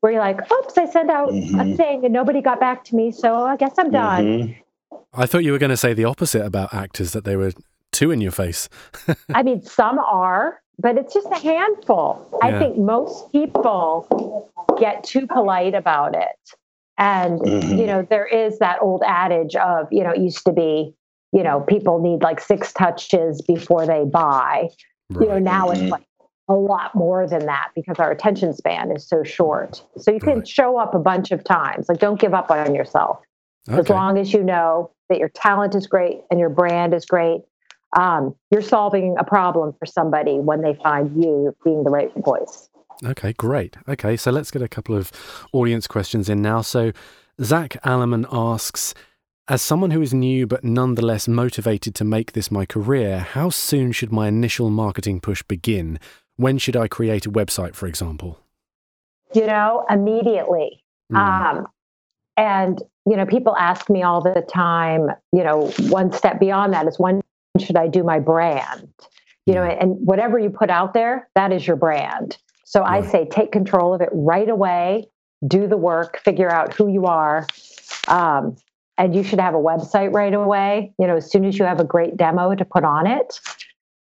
where 0.00 0.12
you're 0.12 0.20
like, 0.20 0.38
oops, 0.52 0.76
I 0.76 0.84
sent 0.86 1.10
out 1.10 1.30
a 1.30 1.32
Mhm. 1.32 1.76
thing 1.76 2.04
and 2.04 2.12
nobody 2.12 2.40
got 2.42 2.60
back 2.60 2.84
to 2.84 2.96
me, 2.96 3.10
so 3.10 3.34
I 3.34 3.56
guess 3.56 3.74
I'm 3.78 3.90
done. 3.90 4.24
Mhm. 4.24 4.56
i 5.14 5.26
thought 5.26 5.44
you 5.44 5.52
were 5.52 5.58
going 5.58 5.70
to 5.70 5.76
say 5.76 5.92
the 5.92 6.04
opposite 6.06 6.42
about 6.44 6.72
actors 6.72 7.12
that 7.12 7.24
they 7.24 7.36
were 7.36 7.52
too 7.92 8.10
in 8.10 8.20
your 8.22 8.32
face 8.32 8.68
I 9.34 9.42
mean, 9.42 9.60
some 9.62 9.98
are, 9.98 10.60
but 10.78 10.96
it's 10.96 11.12
just 11.12 11.28
a 11.30 11.38
handful. 11.38 12.26
I 12.42 12.58
think 12.58 12.78
most 12.78 13.30
people 13.30 14.50
get 14.78 15.04
too 15.04 15.26
polite 15.26 15.74
about 15.74 16.14
it. 16.16 16.38
And, 16.98 17.40
Mhm. 17.40 17.78
you 17.78 17.86
know, 17.86 18.06
there 18.08 18.26
is 18.26 18.58
that 18.58 18.78
old 18.80 19.02
adage 19.06 19.54
of, 19.56 19.86
you 19.92 20.02
know, 20.02 20.10
it 20.10 20.18
used 20.20 20.44
to 20.46 20.52
be, 20.52 20.94
you 21.32 21.42
know, 21.42 21.60
people 21.60 22.00
need 22.00 22.22
like 22.22 22.40
six 22.40 22.72
touches 22.72 23.42
before 23.42 23.86
they 23.86 24.04
buy. 24.04 24.68
You 25.10 25.26
know, 25.28 25.34
right 25.34 25.42
now 25.42 25.70
it's 25.70 25.90
like 25.90 26.04
a 26.52 26.58
lot 26.58 26.94
more 26.94 27.26
than 27.26 27.46
that 27.46 27.70
because 27.74 27.98
our 27.98 28.10
attention 28.10 28.52
span 28.52 28.90
is 28.92 29.06
so 29.06 29.22
short. 29.24 29.82
So 29.96 30.12
you 30.12 30.20
can 30.20 30.38
Right. 30.38 30.48
show 30.48 30.78
up 30.78 30.94
a 30.94 30.98
bunch 30.98 31.30
of 31.32 31.42
times. 31.44 31.88
Like, 31.88 31.98
don't 31.98 32.20
give 32.20 32.34
up 32.34 32.50
on 32.50 32.74
yourself 32.74 33.18
as 33.70 33.88
long 33.88 34.18
as 34.18 34.32
you 34.32 34.42
know 34.42 34.90
that 35.08 35.18
your 35.18 35.28
talent 35.28 35.74
is 35.74 35.86
great 35.86 36.22
and 36.30 36.40
your 36.40 36.48
brand 36.50 36.94
is 36.94 37.04
great 37.04 37.42
um, 37.96 38.34
you're 38.50 38.62
solving 38.62 39.16
a 39.18 39.24
problem 39.24 39.74
for 39.78 39.86
somebody 39.86 40.38
when 40.38 40.62
they 40.62 40.74
find 40.82 41.22
you 41.22 41.54
being 41.64 41.84
the 41.84 41.90
right 41.90 42.10
voice 42.24 42.68
Okay, 43.04 43.32
great. 43.32 43.76
Okay, 43.88 44.16
so 44.16 44.30
let's 44.30 44.52
get 44.52 44.62
a 44.62 44.68
couple 44.68 44.96
of 44.96 45.10
audience 45.52 45.88
questions 45.88 46.28
in 46.28 46.40
now. 46.40 46.60
So, 46.60 46.92
Zach 47.42 47.76
Alleman 47.84 48.26
asks 48.30 48.94
As 49.48 49.60
someone 49.60 49.90
who 49.90 50.00
is 50.02 50.14
new 50.14 50.46
but 50.46 50.62
nonetheless 50.62 51.26
motivated 51.26 51.96
to 51.96 52.04
make 52.04 52.30
this 52.30 52.48
my 52.52 52.64
career, 52.64 53.18
how 53.18 53.50
soon 53.50 53.90
should 53.90 54.12
my 54.12 54.28
initial 54.28 54.70
marketing 54.70 55.20
push 55.20 55.42
begin? 55.42 55.98
When 56.36 56.58
should 56.58 56.76
I 56.76 56.88
create 56.88 57.26
a 57.26 57.30
website, 57.30 57.74
for 57.74 57.86
example? 57.86 58.38
you 59.34 59.46
know 59.46 59.84
immediately. 59.88 60.84
Mm, 61.10 61.16
um, 61.16 61.66
and 62.36 62.82
you 63.06 63.16
know 63.16 63.26
people 63.26 63.56
ask 63.56 63.88
me 63.88 64.02
all 64.02 64.20
the 64.20 64.42
time 64.52 65.08
you 65.32 65.42
know 65.42 65.70
one 65.88 66.12
step 66.12 66.38
beyond 66.38 66.72
that 66.74 66.86
is 66.86 66.98
when 66.98 67.22
should 67.58 67.76
i 67.76 67.86
do 67.88 68.02
my 68.02 68.18
brand? 68.18 68.88
You 69.46 69.54
know 69.54 69.62
and 69.64 69.96
whatever 70.06 70.38
you 70.38 70.50
put 70.50 70.70
out 70.70 70.94
there 70.94 71.28
that 71.34 71.52
is 71.52 71.66
your 71.66 71.76
brand. 71.76 72.36
So 72.64 72.82
i 72.82 73.00
Right. 73.00 73.10
say 73.10 73.24
take 73.30 73.52
control 73.52 73.94
of 73.94 74.00
it 74.00 74.10
right 74.12 74.48
away 74.48 75.08
do 75.48 75.66
the 75.66 75.76
work 75.76 76.20
figure 76.24 76.50
out 76.50 76.74
who 76.74 76.88
you 76.88 77.06
are. 77.06 77.46
Um, 78.08 78.56
and 78.98 79.16
you 79.16 79.22
should 79.22 79.40
have 79.40 79.54
a 79.54 79.58
website 79.58 80.12
right 80.12 80.34
away 80.34 80.92
you 80.98 81.06
know 81.06 81.16
as 81.16 81.30
soon 81.30 81.44
as 81.46 81.58
you 81.58 81.64
have 81.64 81.80
a 81.80 81.84
great 81.84 82.16
demo 82.18 82.54
to 82.54 82.64
put 82.64 82.84
on 82.84 83.06
it 83.06 83.40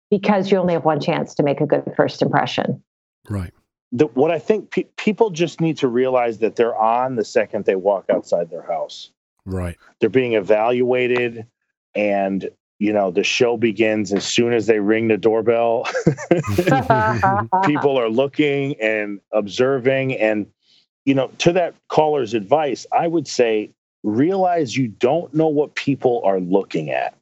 because 0.10 0.52
you 0.52 0.58
only 0.58 0.74
have 0.74 0.86
one 0.86 1.00
chance 1.00 1.34
to 1.36 1.44
make 1.44 1.62
a 1.62 1.66
good 1.66 1.84
first 1.96 2.22
impression 2.22 2.82
right. 3.30 3.54
the, 3.92 4.06
what 4.08 4.32
I 4.32 4.40
think 4.40 4.72
pe- 4.72 4.86
people 4.98 5.30
just 5.30 5.62
need 5.62 5.78
to 5.78 5.88
realize 5.88 6.40
that 6.40 6.56
they're 6.56 6.76
on 6.76 7.16
the 7.16 7.26
second 7.26 7.66
they 7.66 7.76
walk 7.76 8.06
outside 8.10 8.50
their 8.50 8.64
house. 8.64 9.12
Right. 9.46 9.78
They're 10.00 10.10
being 10.10 10.34
evaluated, 10.34 11.46
and 11.94 12.50
you 12.80 12.92
know 12.92 13.12
the 13.12 13.24
show 13.24 13.58
begins 13.58 14.12
as 14.12 14.26
soon 14.26 14.54
as 14.54 14.66
they 14.66 14.80
ring 14.80 15.08
the 15.08 15.18
doorbell. 15.18 15.88
people 17.66 17.98
are 17.98 18.10
looking 18.10 18.76
and 18.82 19.20
observing, 19.32 20.14
and 20.16 20.48
you 21.06 21.14
know, 21.14 21.28
to 21.38 21.54
that 21.54 21.76
caller's 21.90 22.34
advice, 22.34 22.86
I 22.92 23.08
would 23.08 23.28
say 23.28 23.72
realize 24.04 24.76
you 24.76 24.88
don't 24.88 25.34
know 25.34 25.48
what 25.48 25.76
people 25.76 26.22
are 26.26 26.40
looking 26.40 26.90
at. 26.90 27.16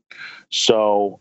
So 0.50 1.20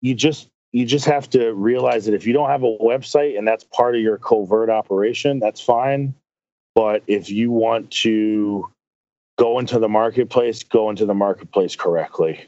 you 0.00 0.14
just 0.14 0.48
you 0.74 0.84
just 0.84 1.04
have 1.04 1.30
to 1.30 1.54
realize 1.54 2.04
that 2.04 2.14
if 2.14 2.26
you 2.26 2.32
don't 2.32 2.50
have 2.50 2.64
a 2.64 2.76
website 2.78 3.38
and 3.38 3.46
that's 3.46 3.62
part 3.62 3.94
of 3.94 4.00
your 4.00 4.18
covert 4.18 4.68
operation, 4.68 5.38
that's 5.38 5.60
fine. 5.60 6.12
But 6.74 7.04
if 7.06 7.30
you 7.30 7.52
want 7.52 7.92
to 8.02 8.68
go 9.38 9.60
into 9.60 9.78
the 9.78 9.88
marketplace, 9.88 10.64
go 10.64 10.90
into 10.90 11.06
the 11.06 11.14
marketplace 11.14 11.76
correctly. 11.76 12.40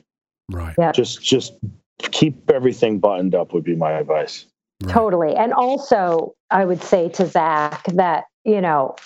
Right. 0.50 0.74
Yeah. 0.76 0.90
Just 0.90 1.22
just 1.22 1.54
keep 1.98 2.50
everything 2.50 2.98
buttoned 2.98 3.36
up 3.36 3.52
would 3.54 3.62
be 3.62 3.76
my 3.76 3.92
advice. 3.92 4.44
Right. 4.82 4.92
Totally. 4.92 5.36
And 5.36 5.52
also, 5.52 6.34
I 6.50 6.64
would 6.64 6.82
say 6.82 7.08
to 7.10 7.26
Zach 7.26 7.84
that, 7.94 8.24
you 8.44 8.60
know, 8.60 8.96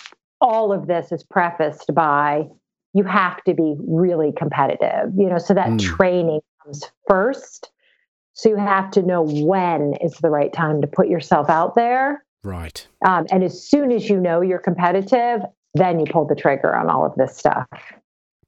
all 0.41 0.73
of 0.73 0.87
this 0.87 1.13
is 1.13 1.23
prefaced 1.23 1.95
by 1.95 2.49
you 2.95 3.05
have 3.05 3.45
to 3.45 3.53
be 3.53 3.77
really 3.87 4.33
competitive, 4.35 5.13
you 5.15 5.29
know, 5.29 5.37
so 5.37 5.53
that 5.53 5.69
Mm. 5.69 5.79
training 5.79 6.41
comes 6.65 6.91
first. 7.07 7.71
So 8.41 8.49
you 8.49 8.57
have 8.57 8.91
to 8.93 9.03
know 9.03 9.21
when 9.23 9.93
is 10.01 10.15
the 10.15 10.31
right 10.31 10.51
time 10.51 10.81
to 10.81 10.87
put 10.87 11.09
yourself 11.09 11.51
out 11.51 11.75
there. 11.75 12.25
Right. 12.43 12.87
Um, 13.05 13.27
and 13.31 13.45
as 13.45 13.63
soon 13.63 13.93
as 13.93 14.09
you 14.09 14.19
know 14.19 14.41
you're 14.41 14.59
competitive, 14.59 15.43
then 15.75 16.01
you 16.01 16.07
pull 16.11 16.27
the 16.27 16.35
trigger 16.35 16.75
on 16.75 16.89
all 16.89 17.05
of 17.05 17.15
this 17.17 17.37
stuff. 17.37 17.67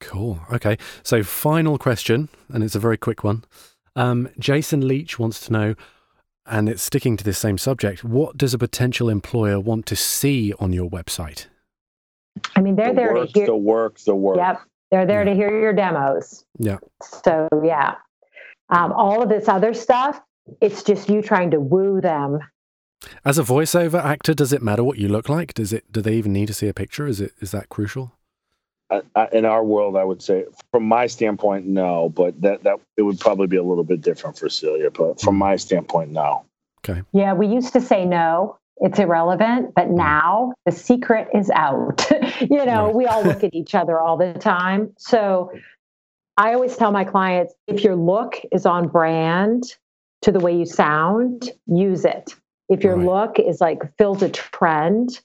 Cool. 0.00 0.40
Okay. 0.50 0.78
So, 1.02 1.22
final 1.22 1.76
question, 1.76 2.30
and 2.48 2.64
it's 2.64 2.74
a 2.74 2.78
very 2.78 2.96
quick 2.96 3.22
one. 3.22 3.44
Um, 3.94 4.30
Jason 4.38 4.88
Leach 4.88 5.18
wants 5.18 5.44
to 5.46 5.52
know, 5.52 5.74
and 6.46 6.70
it's 6.70 6.82
sticking 6.82 7.18
to 7.18 7.24
this 7.24 7.36
same 7.38 7.58
subject 7.58 8.02
what 8.02 8.38
does 8.38 8.54
a 8.54 8.58
potential 8.58 9.10
employer 9.10 9.60
want 9.60 9.84
to 9.86 9.94
see 9.96 10.54
on 10.58 10.72
your 10.72 10.88
website? 10.88 11.48
I 12.56 12.62
mean, 12.62 12.76
they're 12.76 12.88
the 12.88 12.94
there 12.94 13.14
work, 13.14 13.28
to 13.28 13.32
hear. 13.40 13.46
the 13.46 13.56
work, 13.56 13.98
the 14.06 14.14
work. 14.14 14.38
Yep. 14.38 14.62
They're 14.90 15.04
there 15.06 15.24
Yeah. 15.24 15.30
to 15.30 15.34
hear 15.34 15.60
your 15.60 15.74
demos. 15.74 16.46
Yeah. 16.58 16.78
So, 17.02 17.46
yeah. 17.62 17.96
Um, 18.72 18.92
all 18.92 19.22
of 19.22 19.28
this 19.28 19.48
other 19.48 19.74
stuff, 19.74 20.20
it's 20.60 20.82
just 20.82 21.08
you 21.08 21.22
trying 21.22 21.50
to 21.52 21.60
woo 21.60 22.00
them. 22.00 22.40
As 23.24 23.38
a 23.38 23.42
voiceover 23.42 24.02
actor, 24.02 24.32
does 24.34 24.52
it 24.52 24.62
matter 24.62 24.82
what 24.82 24.98
you 24.98 25.08
look 25.08 25.28
like? 25.28 25.54
Does 25.54 25.72
it? 25.72 25.90
Do 25.92 26.00
they 26.00 26.14
even 26.14 26.32
need 26.32 26.46
to 26.46 26.54
see 26.54 26.68
a 26.68 26.74
picture? 26.74 27.06
Is 27.06 27.20
it? 27.20 27.32
Is 27.40 27.50
that 27.50 27.68
crucial? 27.68 28.12
I, 28.90 29.02
I, 29.16 29.28
in 29.32 29.44
our 29.44 29.64
world, 29.64 29.96
I 29.96 30.04
would 30.04 30.22
say, 30.22 30.44
from 30.70 30.84
my 30.84 31.06
standpoint, 31.06 31.66
no. 31.66 32.08
But 32.08 32.40
that 32.42 32.62
that 32.62 32.78
it 32.96 33.02
would 33.02 33.18
probably 33.20 33.46
be 33.48 33.56
a 33.56 33.62
little 33.62 33.84
bit 33.84 34.00
different 34.00 34.38
for 34.38 34.48
Celia. 34.48 34.90
But 34.90 35.20
from 35.20 35.36
my 35.36 35.56
standpoint, 35.56 36.10
no. 36.10 36.44
Okay. 36.88 37.02
Yeah, 37.12 37.32
we 37.34 37.46
used 37.48 37.72
to 37.74 37.80
say 37.80 38.04
no, 38.04 38.56
it's 38.78 38.98
irrelevant, 38.98 39.72
but 39.74 39.90
now 39.90 40.52
the 40.66 40.72
secret 40.72 41.28
is 41.34 41.50
out. 41.50 42.06
you 42.40 42.64
know, 42.64 42.86
Right. 42.86 42.94
we 42.94 43.06
all 43.06 43.22
look 43.22 43.44
at 43.48 43.54
each 43.54 43.74
other 43.74 43.98
all 44.00 44.16
the 44.16 44.32
time. 44.34 44.92
So 44.98 45.52
I 46.36 46.54
always 46.54 46.76
tell 46.76 46.92
my 46.92 47.04
clients 47.04 47.54
if 47.66 47.84
your 47.84 47.96
look 47.96 48.40
is 48.52 48.64
on 48.66 48.88
brand 48.88 49.64
to 50.22 50.32
the 50.32 50.40
way 50.40 50.56
you 50.56 50.64
sound, 50.66 51.50
use 51.66 52.04
it. 52.04 52.34
If 52.68 52.84
your 52.84 52.96
Right. 52.96 53.06
look 53.06 53.38
is 53.38 53.60
like 53.60 53.82
fills 53.98 54.22
a 54.22 54.28
trend, 54.30 55.20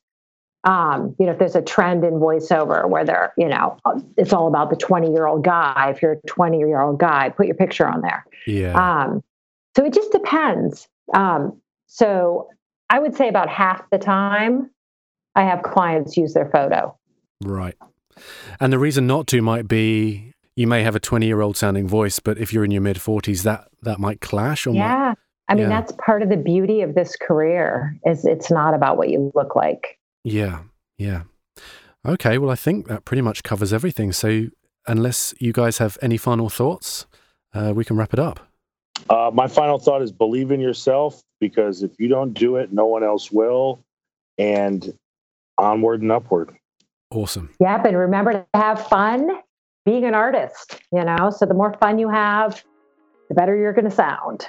um, 0.63 1.15
you 1.19 1.25
know, 1.27 1.31
if 1.31 1.39
there's 1.39 1.55
a 1.55 1.61
trend 1.61 2.03
in 2.03 2.15
voiceover 2.15 2.89
where 2.89 3.05
they're, 3.05 3.31
you 3.37 3.47
know, 3.47 3.77
it's 4.17 4.33
all 4.33 4.47
about 4.47 4.69
the 4.69 4.75
20 4.75 5.11
year 5.11 5.27
old 5.27 5.43
guy. 5.43 5.91
If 5.95 6.01
you're 6.01 6.13
a 6.13 6.21
20 6.27 6.57
year 6.57 6.81
old 6.81 6.99
guy, 6.99 7.29
put 7.29 7.45
your 7.45 7.55
picture 7.55 7.87
on 7.87 8.01
there. 8.01 8.25
Yeah. 8.45 8.73
Um, 8.73 9.23
so 9.77 9.85
it 9.85 9.93
just 9.93 10.11
depends. 10.11 10.89
Um, 11.13 11.61
so 11.85 12.49
I 12.89 12.99
would 12.99 13.15
say 13.15 13.29
about 13.29 13.47
half 13.49 13.89
the 13.91 13.97
time 13.97 14.71
I 15.35 15.43
have 15.43 15.61
clients 15.63 16.17
use 16.17 16.33
their 16.33 16.49
photo. 16.49 16.97
right. 17.43 17.75
And 18.59 18.73
the 18.73 18.79
reason 18.79 19.05
not 19.05 19.27
to 19.27 19.41
might 19.43 19.67
be 19.67 20.33
you 20.57 20.65
may 20.65 20.81
have 20.81 20.95
a 20.95 20.99
20 20.99 21.25
year 21.27 21.39
old 21.41 21.55
sounding 21.55 21.87
voice, 21.87 22.19
but 22.19 22.39
if 22.39 22.51
you're 22.51 22.65
in 22.65 22.71
your 22.71 22.81
mid 22.81 22.97
40s, 22.97 23.43
that, 23.43 23.67
that 23.83 23.99
might 23.99 24.19
clash 24.19 24.65
or 24.65 24.71
might. 24.71 24.79
Yeah. 24.79 25.13
I 25.47 25.53
mean, 25.53 25.63
Yeah. 25.63 25.69
that's 25.69 25.93
part 26.03 26.23
of 26.23 26.29
the 26.29 26.35
beauty 26.35 26.81
of 26.81 26.95
this 26.95 27.15
career 27.15 27.95
is 28.05 28.25
it's 28.25 28.49
not 28.51 28.73
about 28.73 28.97
what 28.97 29.09
you 29.09 29.31
look 29.35 29.55
like. 29.55 29.97
Yeah. 30.23 30.61
Yeah. 30.97 31.21
Okay. 32.05 32.39
Well, 32.39 32.49
I 32.49 32.55
think 32.55 32.87
that 32.87 33.05
pretty 33.05 33.21
much 33.21 33.43
covers 33.43 33.71
everything. 33.71 34.11
So, 34.11 34.47
unless 34.87 35.33
you 35.39 35.53
guys 35.53 35.77
have 35.77 35.97
any 36.01 36.17
final 36.17 36.49
thoughts, 36.49 37.05
uh, 37.53 37.71
we 37.75 37.85
can 37.85 37.95
wrap 37.95 38.13
it 38.13 38.19
up. 38.19 38.39
Uh, 39.11 39.29
my 39.31 39.47
final 39.47 39.77
thought 39.77 40.01
is 40.01 40.11
believe 40.11 40.49
in 40.51 40.59
yourself 40.59 41.21
because 41.39 41.83
if 41.83 41.91
you 41.99 42.07
don't 42.07 42.33
do 42.33 42.55
it, 42.55 42.73
no 42.73 42.87
one 42.87 43.03
else 43.03 43.31
will. 43.31 43.79
And 44.39 44.91
onward 45.59 46.01
and 46.01 46.11
upward. 46.11 46.55
Awesome. 47.11 47.51
Yep. 47.59 47.85
And 47.85 47.97
remember 47.97 48.33
to 48.33 48.45
have 48.55 48.87
fun 48.87 49.29
being 49.87 50.03
an 50.03 50.13
artist, 50.13 50.81
you 50.91 51.03
know? 51.03 51.29
So 51.29 51.45
the 51.45 51.53
more 51.53 51.73
fun 51.79 51.97
you 51.97 52.09
have, 52.09 52.61
the 53.29 53.35
better 53.35 53.55
you're 53.55 53.71
going 53.71 53.89
to 53.89 53.95
sound. 54.05 54.47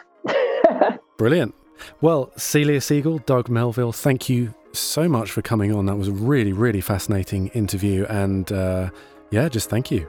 Brilliant. 1.16 1.54
Well, 2.00 2.32
Celia 2.36 2.80
Siegel, 2.80 3.18
Doug 3.18 3.48
Melville, 3.48 3.92
thank 3.92 4.28
you 4.28 4.52
so 4.72 5.08
much 5.08 5.30
for 5.30 5.40
coming 5.40 5.72
on. 5.72 5.86
That 5.86 5.94
was 5.94 6.08
a 6.08 6.12
really, 6.12 6.52
really 6.52 6.80
fascinating 6.80 7.48
interview. 7.48 8.04
And 8.06 8.50
uh, 8.50 8.90
yeah, 9.30 9.48
just 9.48 9.70
thank 9.70 9.92
you. 9.92 10.08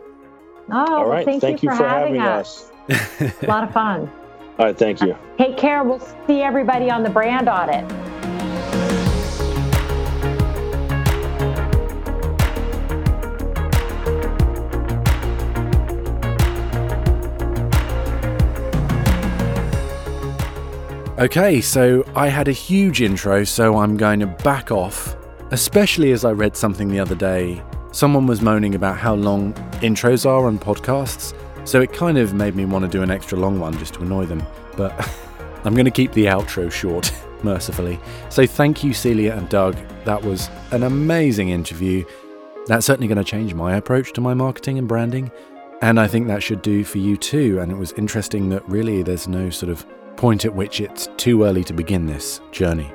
Oh, 0.72 0.78
All 0.78 1.00
well, 1.02 1.10
right. 1.10 1.26
thank, 1.26 1.62
you, 1.62 1.70
for, 1.70 1.76
having, 1.76 2.20
us. 2.20 2.72
us. 2.90 3.44
A 3.44 3.46
lot 3.46 3.64
of 3.64 3.72
fun. 3.72 4.12
All 4.58 4.66
right. 4.66 4.78
Thank 4.78 5.00
you. 5.02 5.16
Take 5.38 5.58
care. 5.58 5.84
We'll 5.84 6.02
see 6.26 6.42
everybody 6.42 6.90
on 6.90 7.04
the 7.04 7.10
brand 7.10 7.48
audit. 7.48 7.86
Okay, 21.20 21.59
so 21.59 22.09
I 22.15 22.30
had 22.30 22.47
a 22.47 22.53
huge 22.53 23.01
intro, 23.01 23.43
so 23.43 23.80
I'm 23.80 23.97
going 23.97 24.22
to 24.22 24.28
back 24.28 24.72
off, 24.72 25.17
especially 25.51 26.13
as 26.13 26.24
I 26.24 26.32
read 26.32 26.55
something 26.55 26.88
the 26.88 27.01
other 27.01 27.13
day. 27.13 27.61
Someone 27.91 28.26
was 28.26 28.41
moaning 28.41 28.74
about 28.74 28.97
how 28.97 29.15
long 29.15 29.53
intros 29.82 30.26
are 30.26 30.47
on 30.47 30.57
podcasts, 30.57 31.34
so 31.67 31.82
it 31.82 31.91
kind 31.91 32.17
of 32.17 32.34
made 32.34 32.55
me 32.55 32.63
want 32.63 32.86
to 32.86 32.89
do 32.89 33.03
an 33.03 33.11
extra 33.11 33.38
long 33.38 33.59
one 33.59 33.78
just 33.78 33.95
to 33.95 34.01
annoy 34.03 34.28
them. 34.28 34.41
But 34.78 34.93
I'm 35.65 35.74
going 35.74 35.84
to 35.84 35.91
keep 35.91 36.13
the 36.13 36.28
outro 36.28 36.72
short, 36.72 37.11
mercifully. 37.43 37.99
So 38.30 38.47
thank 38.47 38.82
you, 38.82 38.93
Celia 38.93 39.36
and 39.36 39.49
Doug. 39.49 39.76
That 40.05 40.24
was 40.24 40.49
an 40.72 40.84
amazing 40.84 41.49
interview. 41.49 42.05
That's 42.67 42.86
certainly 42.86 43.09
going 43.09 43.17
to 43.17 43.30
change 43.30 43.53
my 43.53 43.76
approach 43.76 44.13
to 44.13 44.22
my 44.22 44.34
marketing 44.34 44.78
and 44.78 44.88
branding. 44.88 45.34
And 45.82 45.99
I 45.99 46.07
think 46.07 46.28
that 46.28 46.41
should 46.41 46.61
do 46.61 46.86
for 46.86 46.99
you 46.99 47.17
too. 47.17 47.59
And 47.59 47.74
it 47.74 47.78
was 47.78 47.91
interesting 47.93 48.47
that 48.49 48.67
really 48.70 49.03
there's 49.03 49.28
no 49.28 49.49
sort 49.49 49.70
of 49.70 49.86
point 50.20 50.43
at 50.43 50.53
which 50.53 50.82
it's 50.82 51.07
too 51.15 51.45
early 51.45 51.63
to 51.63 51.72
begin 51.72 52.05
this 52.05 52.41
journey. 52.51 52.91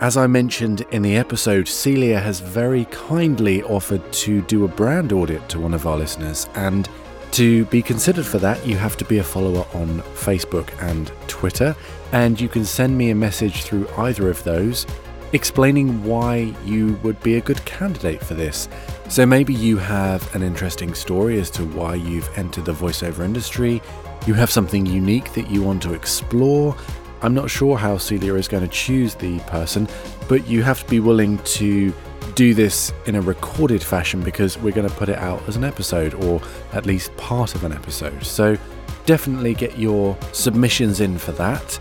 As 0.00 0.18
I 0.18 0.26
mentioned 0.26 0.82
in 0.90 1.00
the 1.00 1.16
episode, 1.16 1.66
Celia 1.66 2.20
has 2.20 2.40
very 2.40 2.84
kindly 2.90 3.62
offered 3.62 4.12
to 4.12 4.42
do 4.42 4.66
a 4.66 4.68
brand 4.68 5.10
audit 5.10 5.48
to 5.48 5.58
one 5.58 5.72
of 5.72 5.86
our 5.86 5.96
listeners. 5.96 6.46
And 6.54 6.86
to 7.30 7.64
be 7.64 7.80
considered 7.80 8.26
for 8.26 8.36
that, 8.40 8.66
you 8.66 8.76
have 8.76 8.98
to 8.98 9.06
be 9.06 9.16
a 9.16 9.24
follower 9.24 9.66
on 9.72 10.02
Facebook 10.12 10.68
and 10.82 11.10
Twitter. 11.26 11.74
And 12.12 12.38
you 12.38 12.50
can 12.50 12.66
send 12.66 12.98
me 12.98 13.10
a 13.10 13.14
message 13.14 13.62
through 13.62 13.88
either 13.96 14.28
of 14.28 14.44
those 14.44 14.86
explaining 15.32 16.02
why 16.04 16.54
you 16.64 16.98
would 17.02 17.20
be 17.22 17.36
a 17.36 17.40
good 17.40 17.62
candidate 17.64 18.22
for 18.22 18.34
this. 18.34 18.68
So 19.08 19.24
maybe 19.24 19.54
you 19.54 19.78
have 19.78 20.34
an 20.34 20.42
interesting 20.42 20.94
story 20.94 21.38
as 21.40 21.50
to 21.52 21.64
why 21.64 21.94
you've 21.94 22.30
entered 22.36 22.66
the 22.66 22.72
voiceover 22.74 23.24
industry, 23.24 23.82
you 24.28 24.34
have 24.34 24.50
something 24.50 24.84
unique 24.84 25.32
that 25.32 25.50
you 25.50 25.62
want 25.62 25.82
to 25.82 25.94
explore. 25.94 26.76
I'm 27.22 27.32
not 27.32 27.48
sure 27.48 27.78
how 27.78 27.96
Celia 27.96 28.34
is 28.34 28.46
going 28.46 28.62
to 28.62 28.68
choose 28.68 29.14
the 29.14 29.38
person, 29.40 29.88
but 30.28 30.46
you 30.46 30.62
have 30.62 30.84
to 30.84 30.90
be 30.90 31.00
willing 31.00 31.38
to 31.38 31.94
do 32.34 32.52
this 32.52 32.92
in 33.06 33.14
a 33.14 33.22
recorded 33.22 33.82
fashion 33.82 34.20
because 34.20 34.58
we're 34.58 34.74
going 34.74 34.88
to 34.88 34.94
put 34.94 35.08
it 35.08 35.16
out 35.16 35.42
as 35.48 35.56
an 35.56 35.64
episode 35.64 36.12
or 36.12 36.42
at 36.74 36.84
least 36.84 37.16
part 37.16 37.54
of 37.54 37.64
an 37.64 37.72
episode. 37.72 38.22
So 38.22 38.58
definitely 39.06 39.54
get 39.54 39.78
your 39.78 40.16
submissions 40.32 41.00
in 41.00 41.16
for 41.16 41.32
that. 41.32 41.80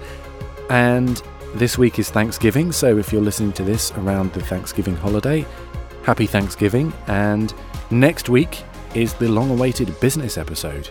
And 0.70 1.22
this 1.54 1.78
week 1.78 2.00
is 2.00 2.10
Thanksgiving, 2.10 2.72
so 2.72 2.98
if 2.98 3.12
you're 3.12 3.22
listening 3.22 3.52
to 3.54 3.64
this 3.64 3.92
around 3.92 4.32
the 4.32 4.42
Thanksgiving 4.42 4.96
holiday, 4.96 5.46
happy 6.04 6.26
Thanksgiving. 6.26 6.94
And 7.08 7.54
next 7.92 8.30
week 8.30 8.64
is 8.96 9.14
the 9.16 9.28
long 9.28 9.52
awaited 9.52 10.00
business 10.00 10.38
episode. 10.38 10.90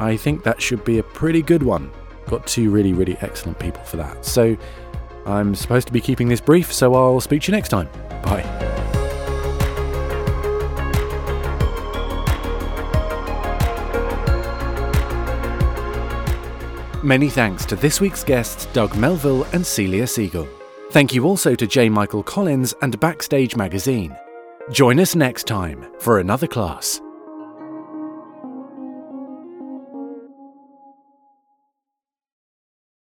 I 0.00 0.16
think 0.16 0.42
that 0.44 0.60
should 0.60 0.84
be 0.84 0.98
a 0.98 1.02
pretty 1.02 1.42
good 1.42 1.62
one. 1.62 1.90
Got 2.26 2.46
two 2.46 2.70
really, 2.70 2.92
really 2.94 3.16
excellent 3.20 3.58
people 3.58 3.84
for 3.84 3.98
that. 3.98 4.24
So 4.24 4.56
I'm 5.26 5.54
supposed 5.54 5.86
to 5.88 5.92
be 5.92 6.00
keeping 6.00 6.28
this 6.28 6.40
brief, 6.40 6.72
so 6.72 6.94
I'll 6.94 7.20
speak 7.20 7.42
to 7.42 7.52
you 7.52 7.56
next 7.56 7.68
time. 7.68 7.88
Bye. 8.22 8.44
Many 17.02 17.28
thanks 17.30 17.64
to 17.66 17.76
this 17.76 18.00
week's 18.00 18.24
guests 18.24 18.66
Doug 18.66 18.94
Melville 18.96 19.44
and 19.52 19.66
Celia 19.66 20.06
Siegel. 20.06 20.48
Thank 20.90 21.14
you 21.14 21.24
also 21.24 21.54
to 21.54 21.66
J. 21.66 21.88
Michael 21.88 22.22
Collins 22.22 22.74
and 22.82 22.98
Backstage 23.00 23.54
Magazine. 23.54 24.16
Join 24.70 24.98
us 24.98 25.14
next 25.14 25.46
time 25.46 25.86
for 25.98 26.18
another 26.18 26.46
class. 26.46 27.00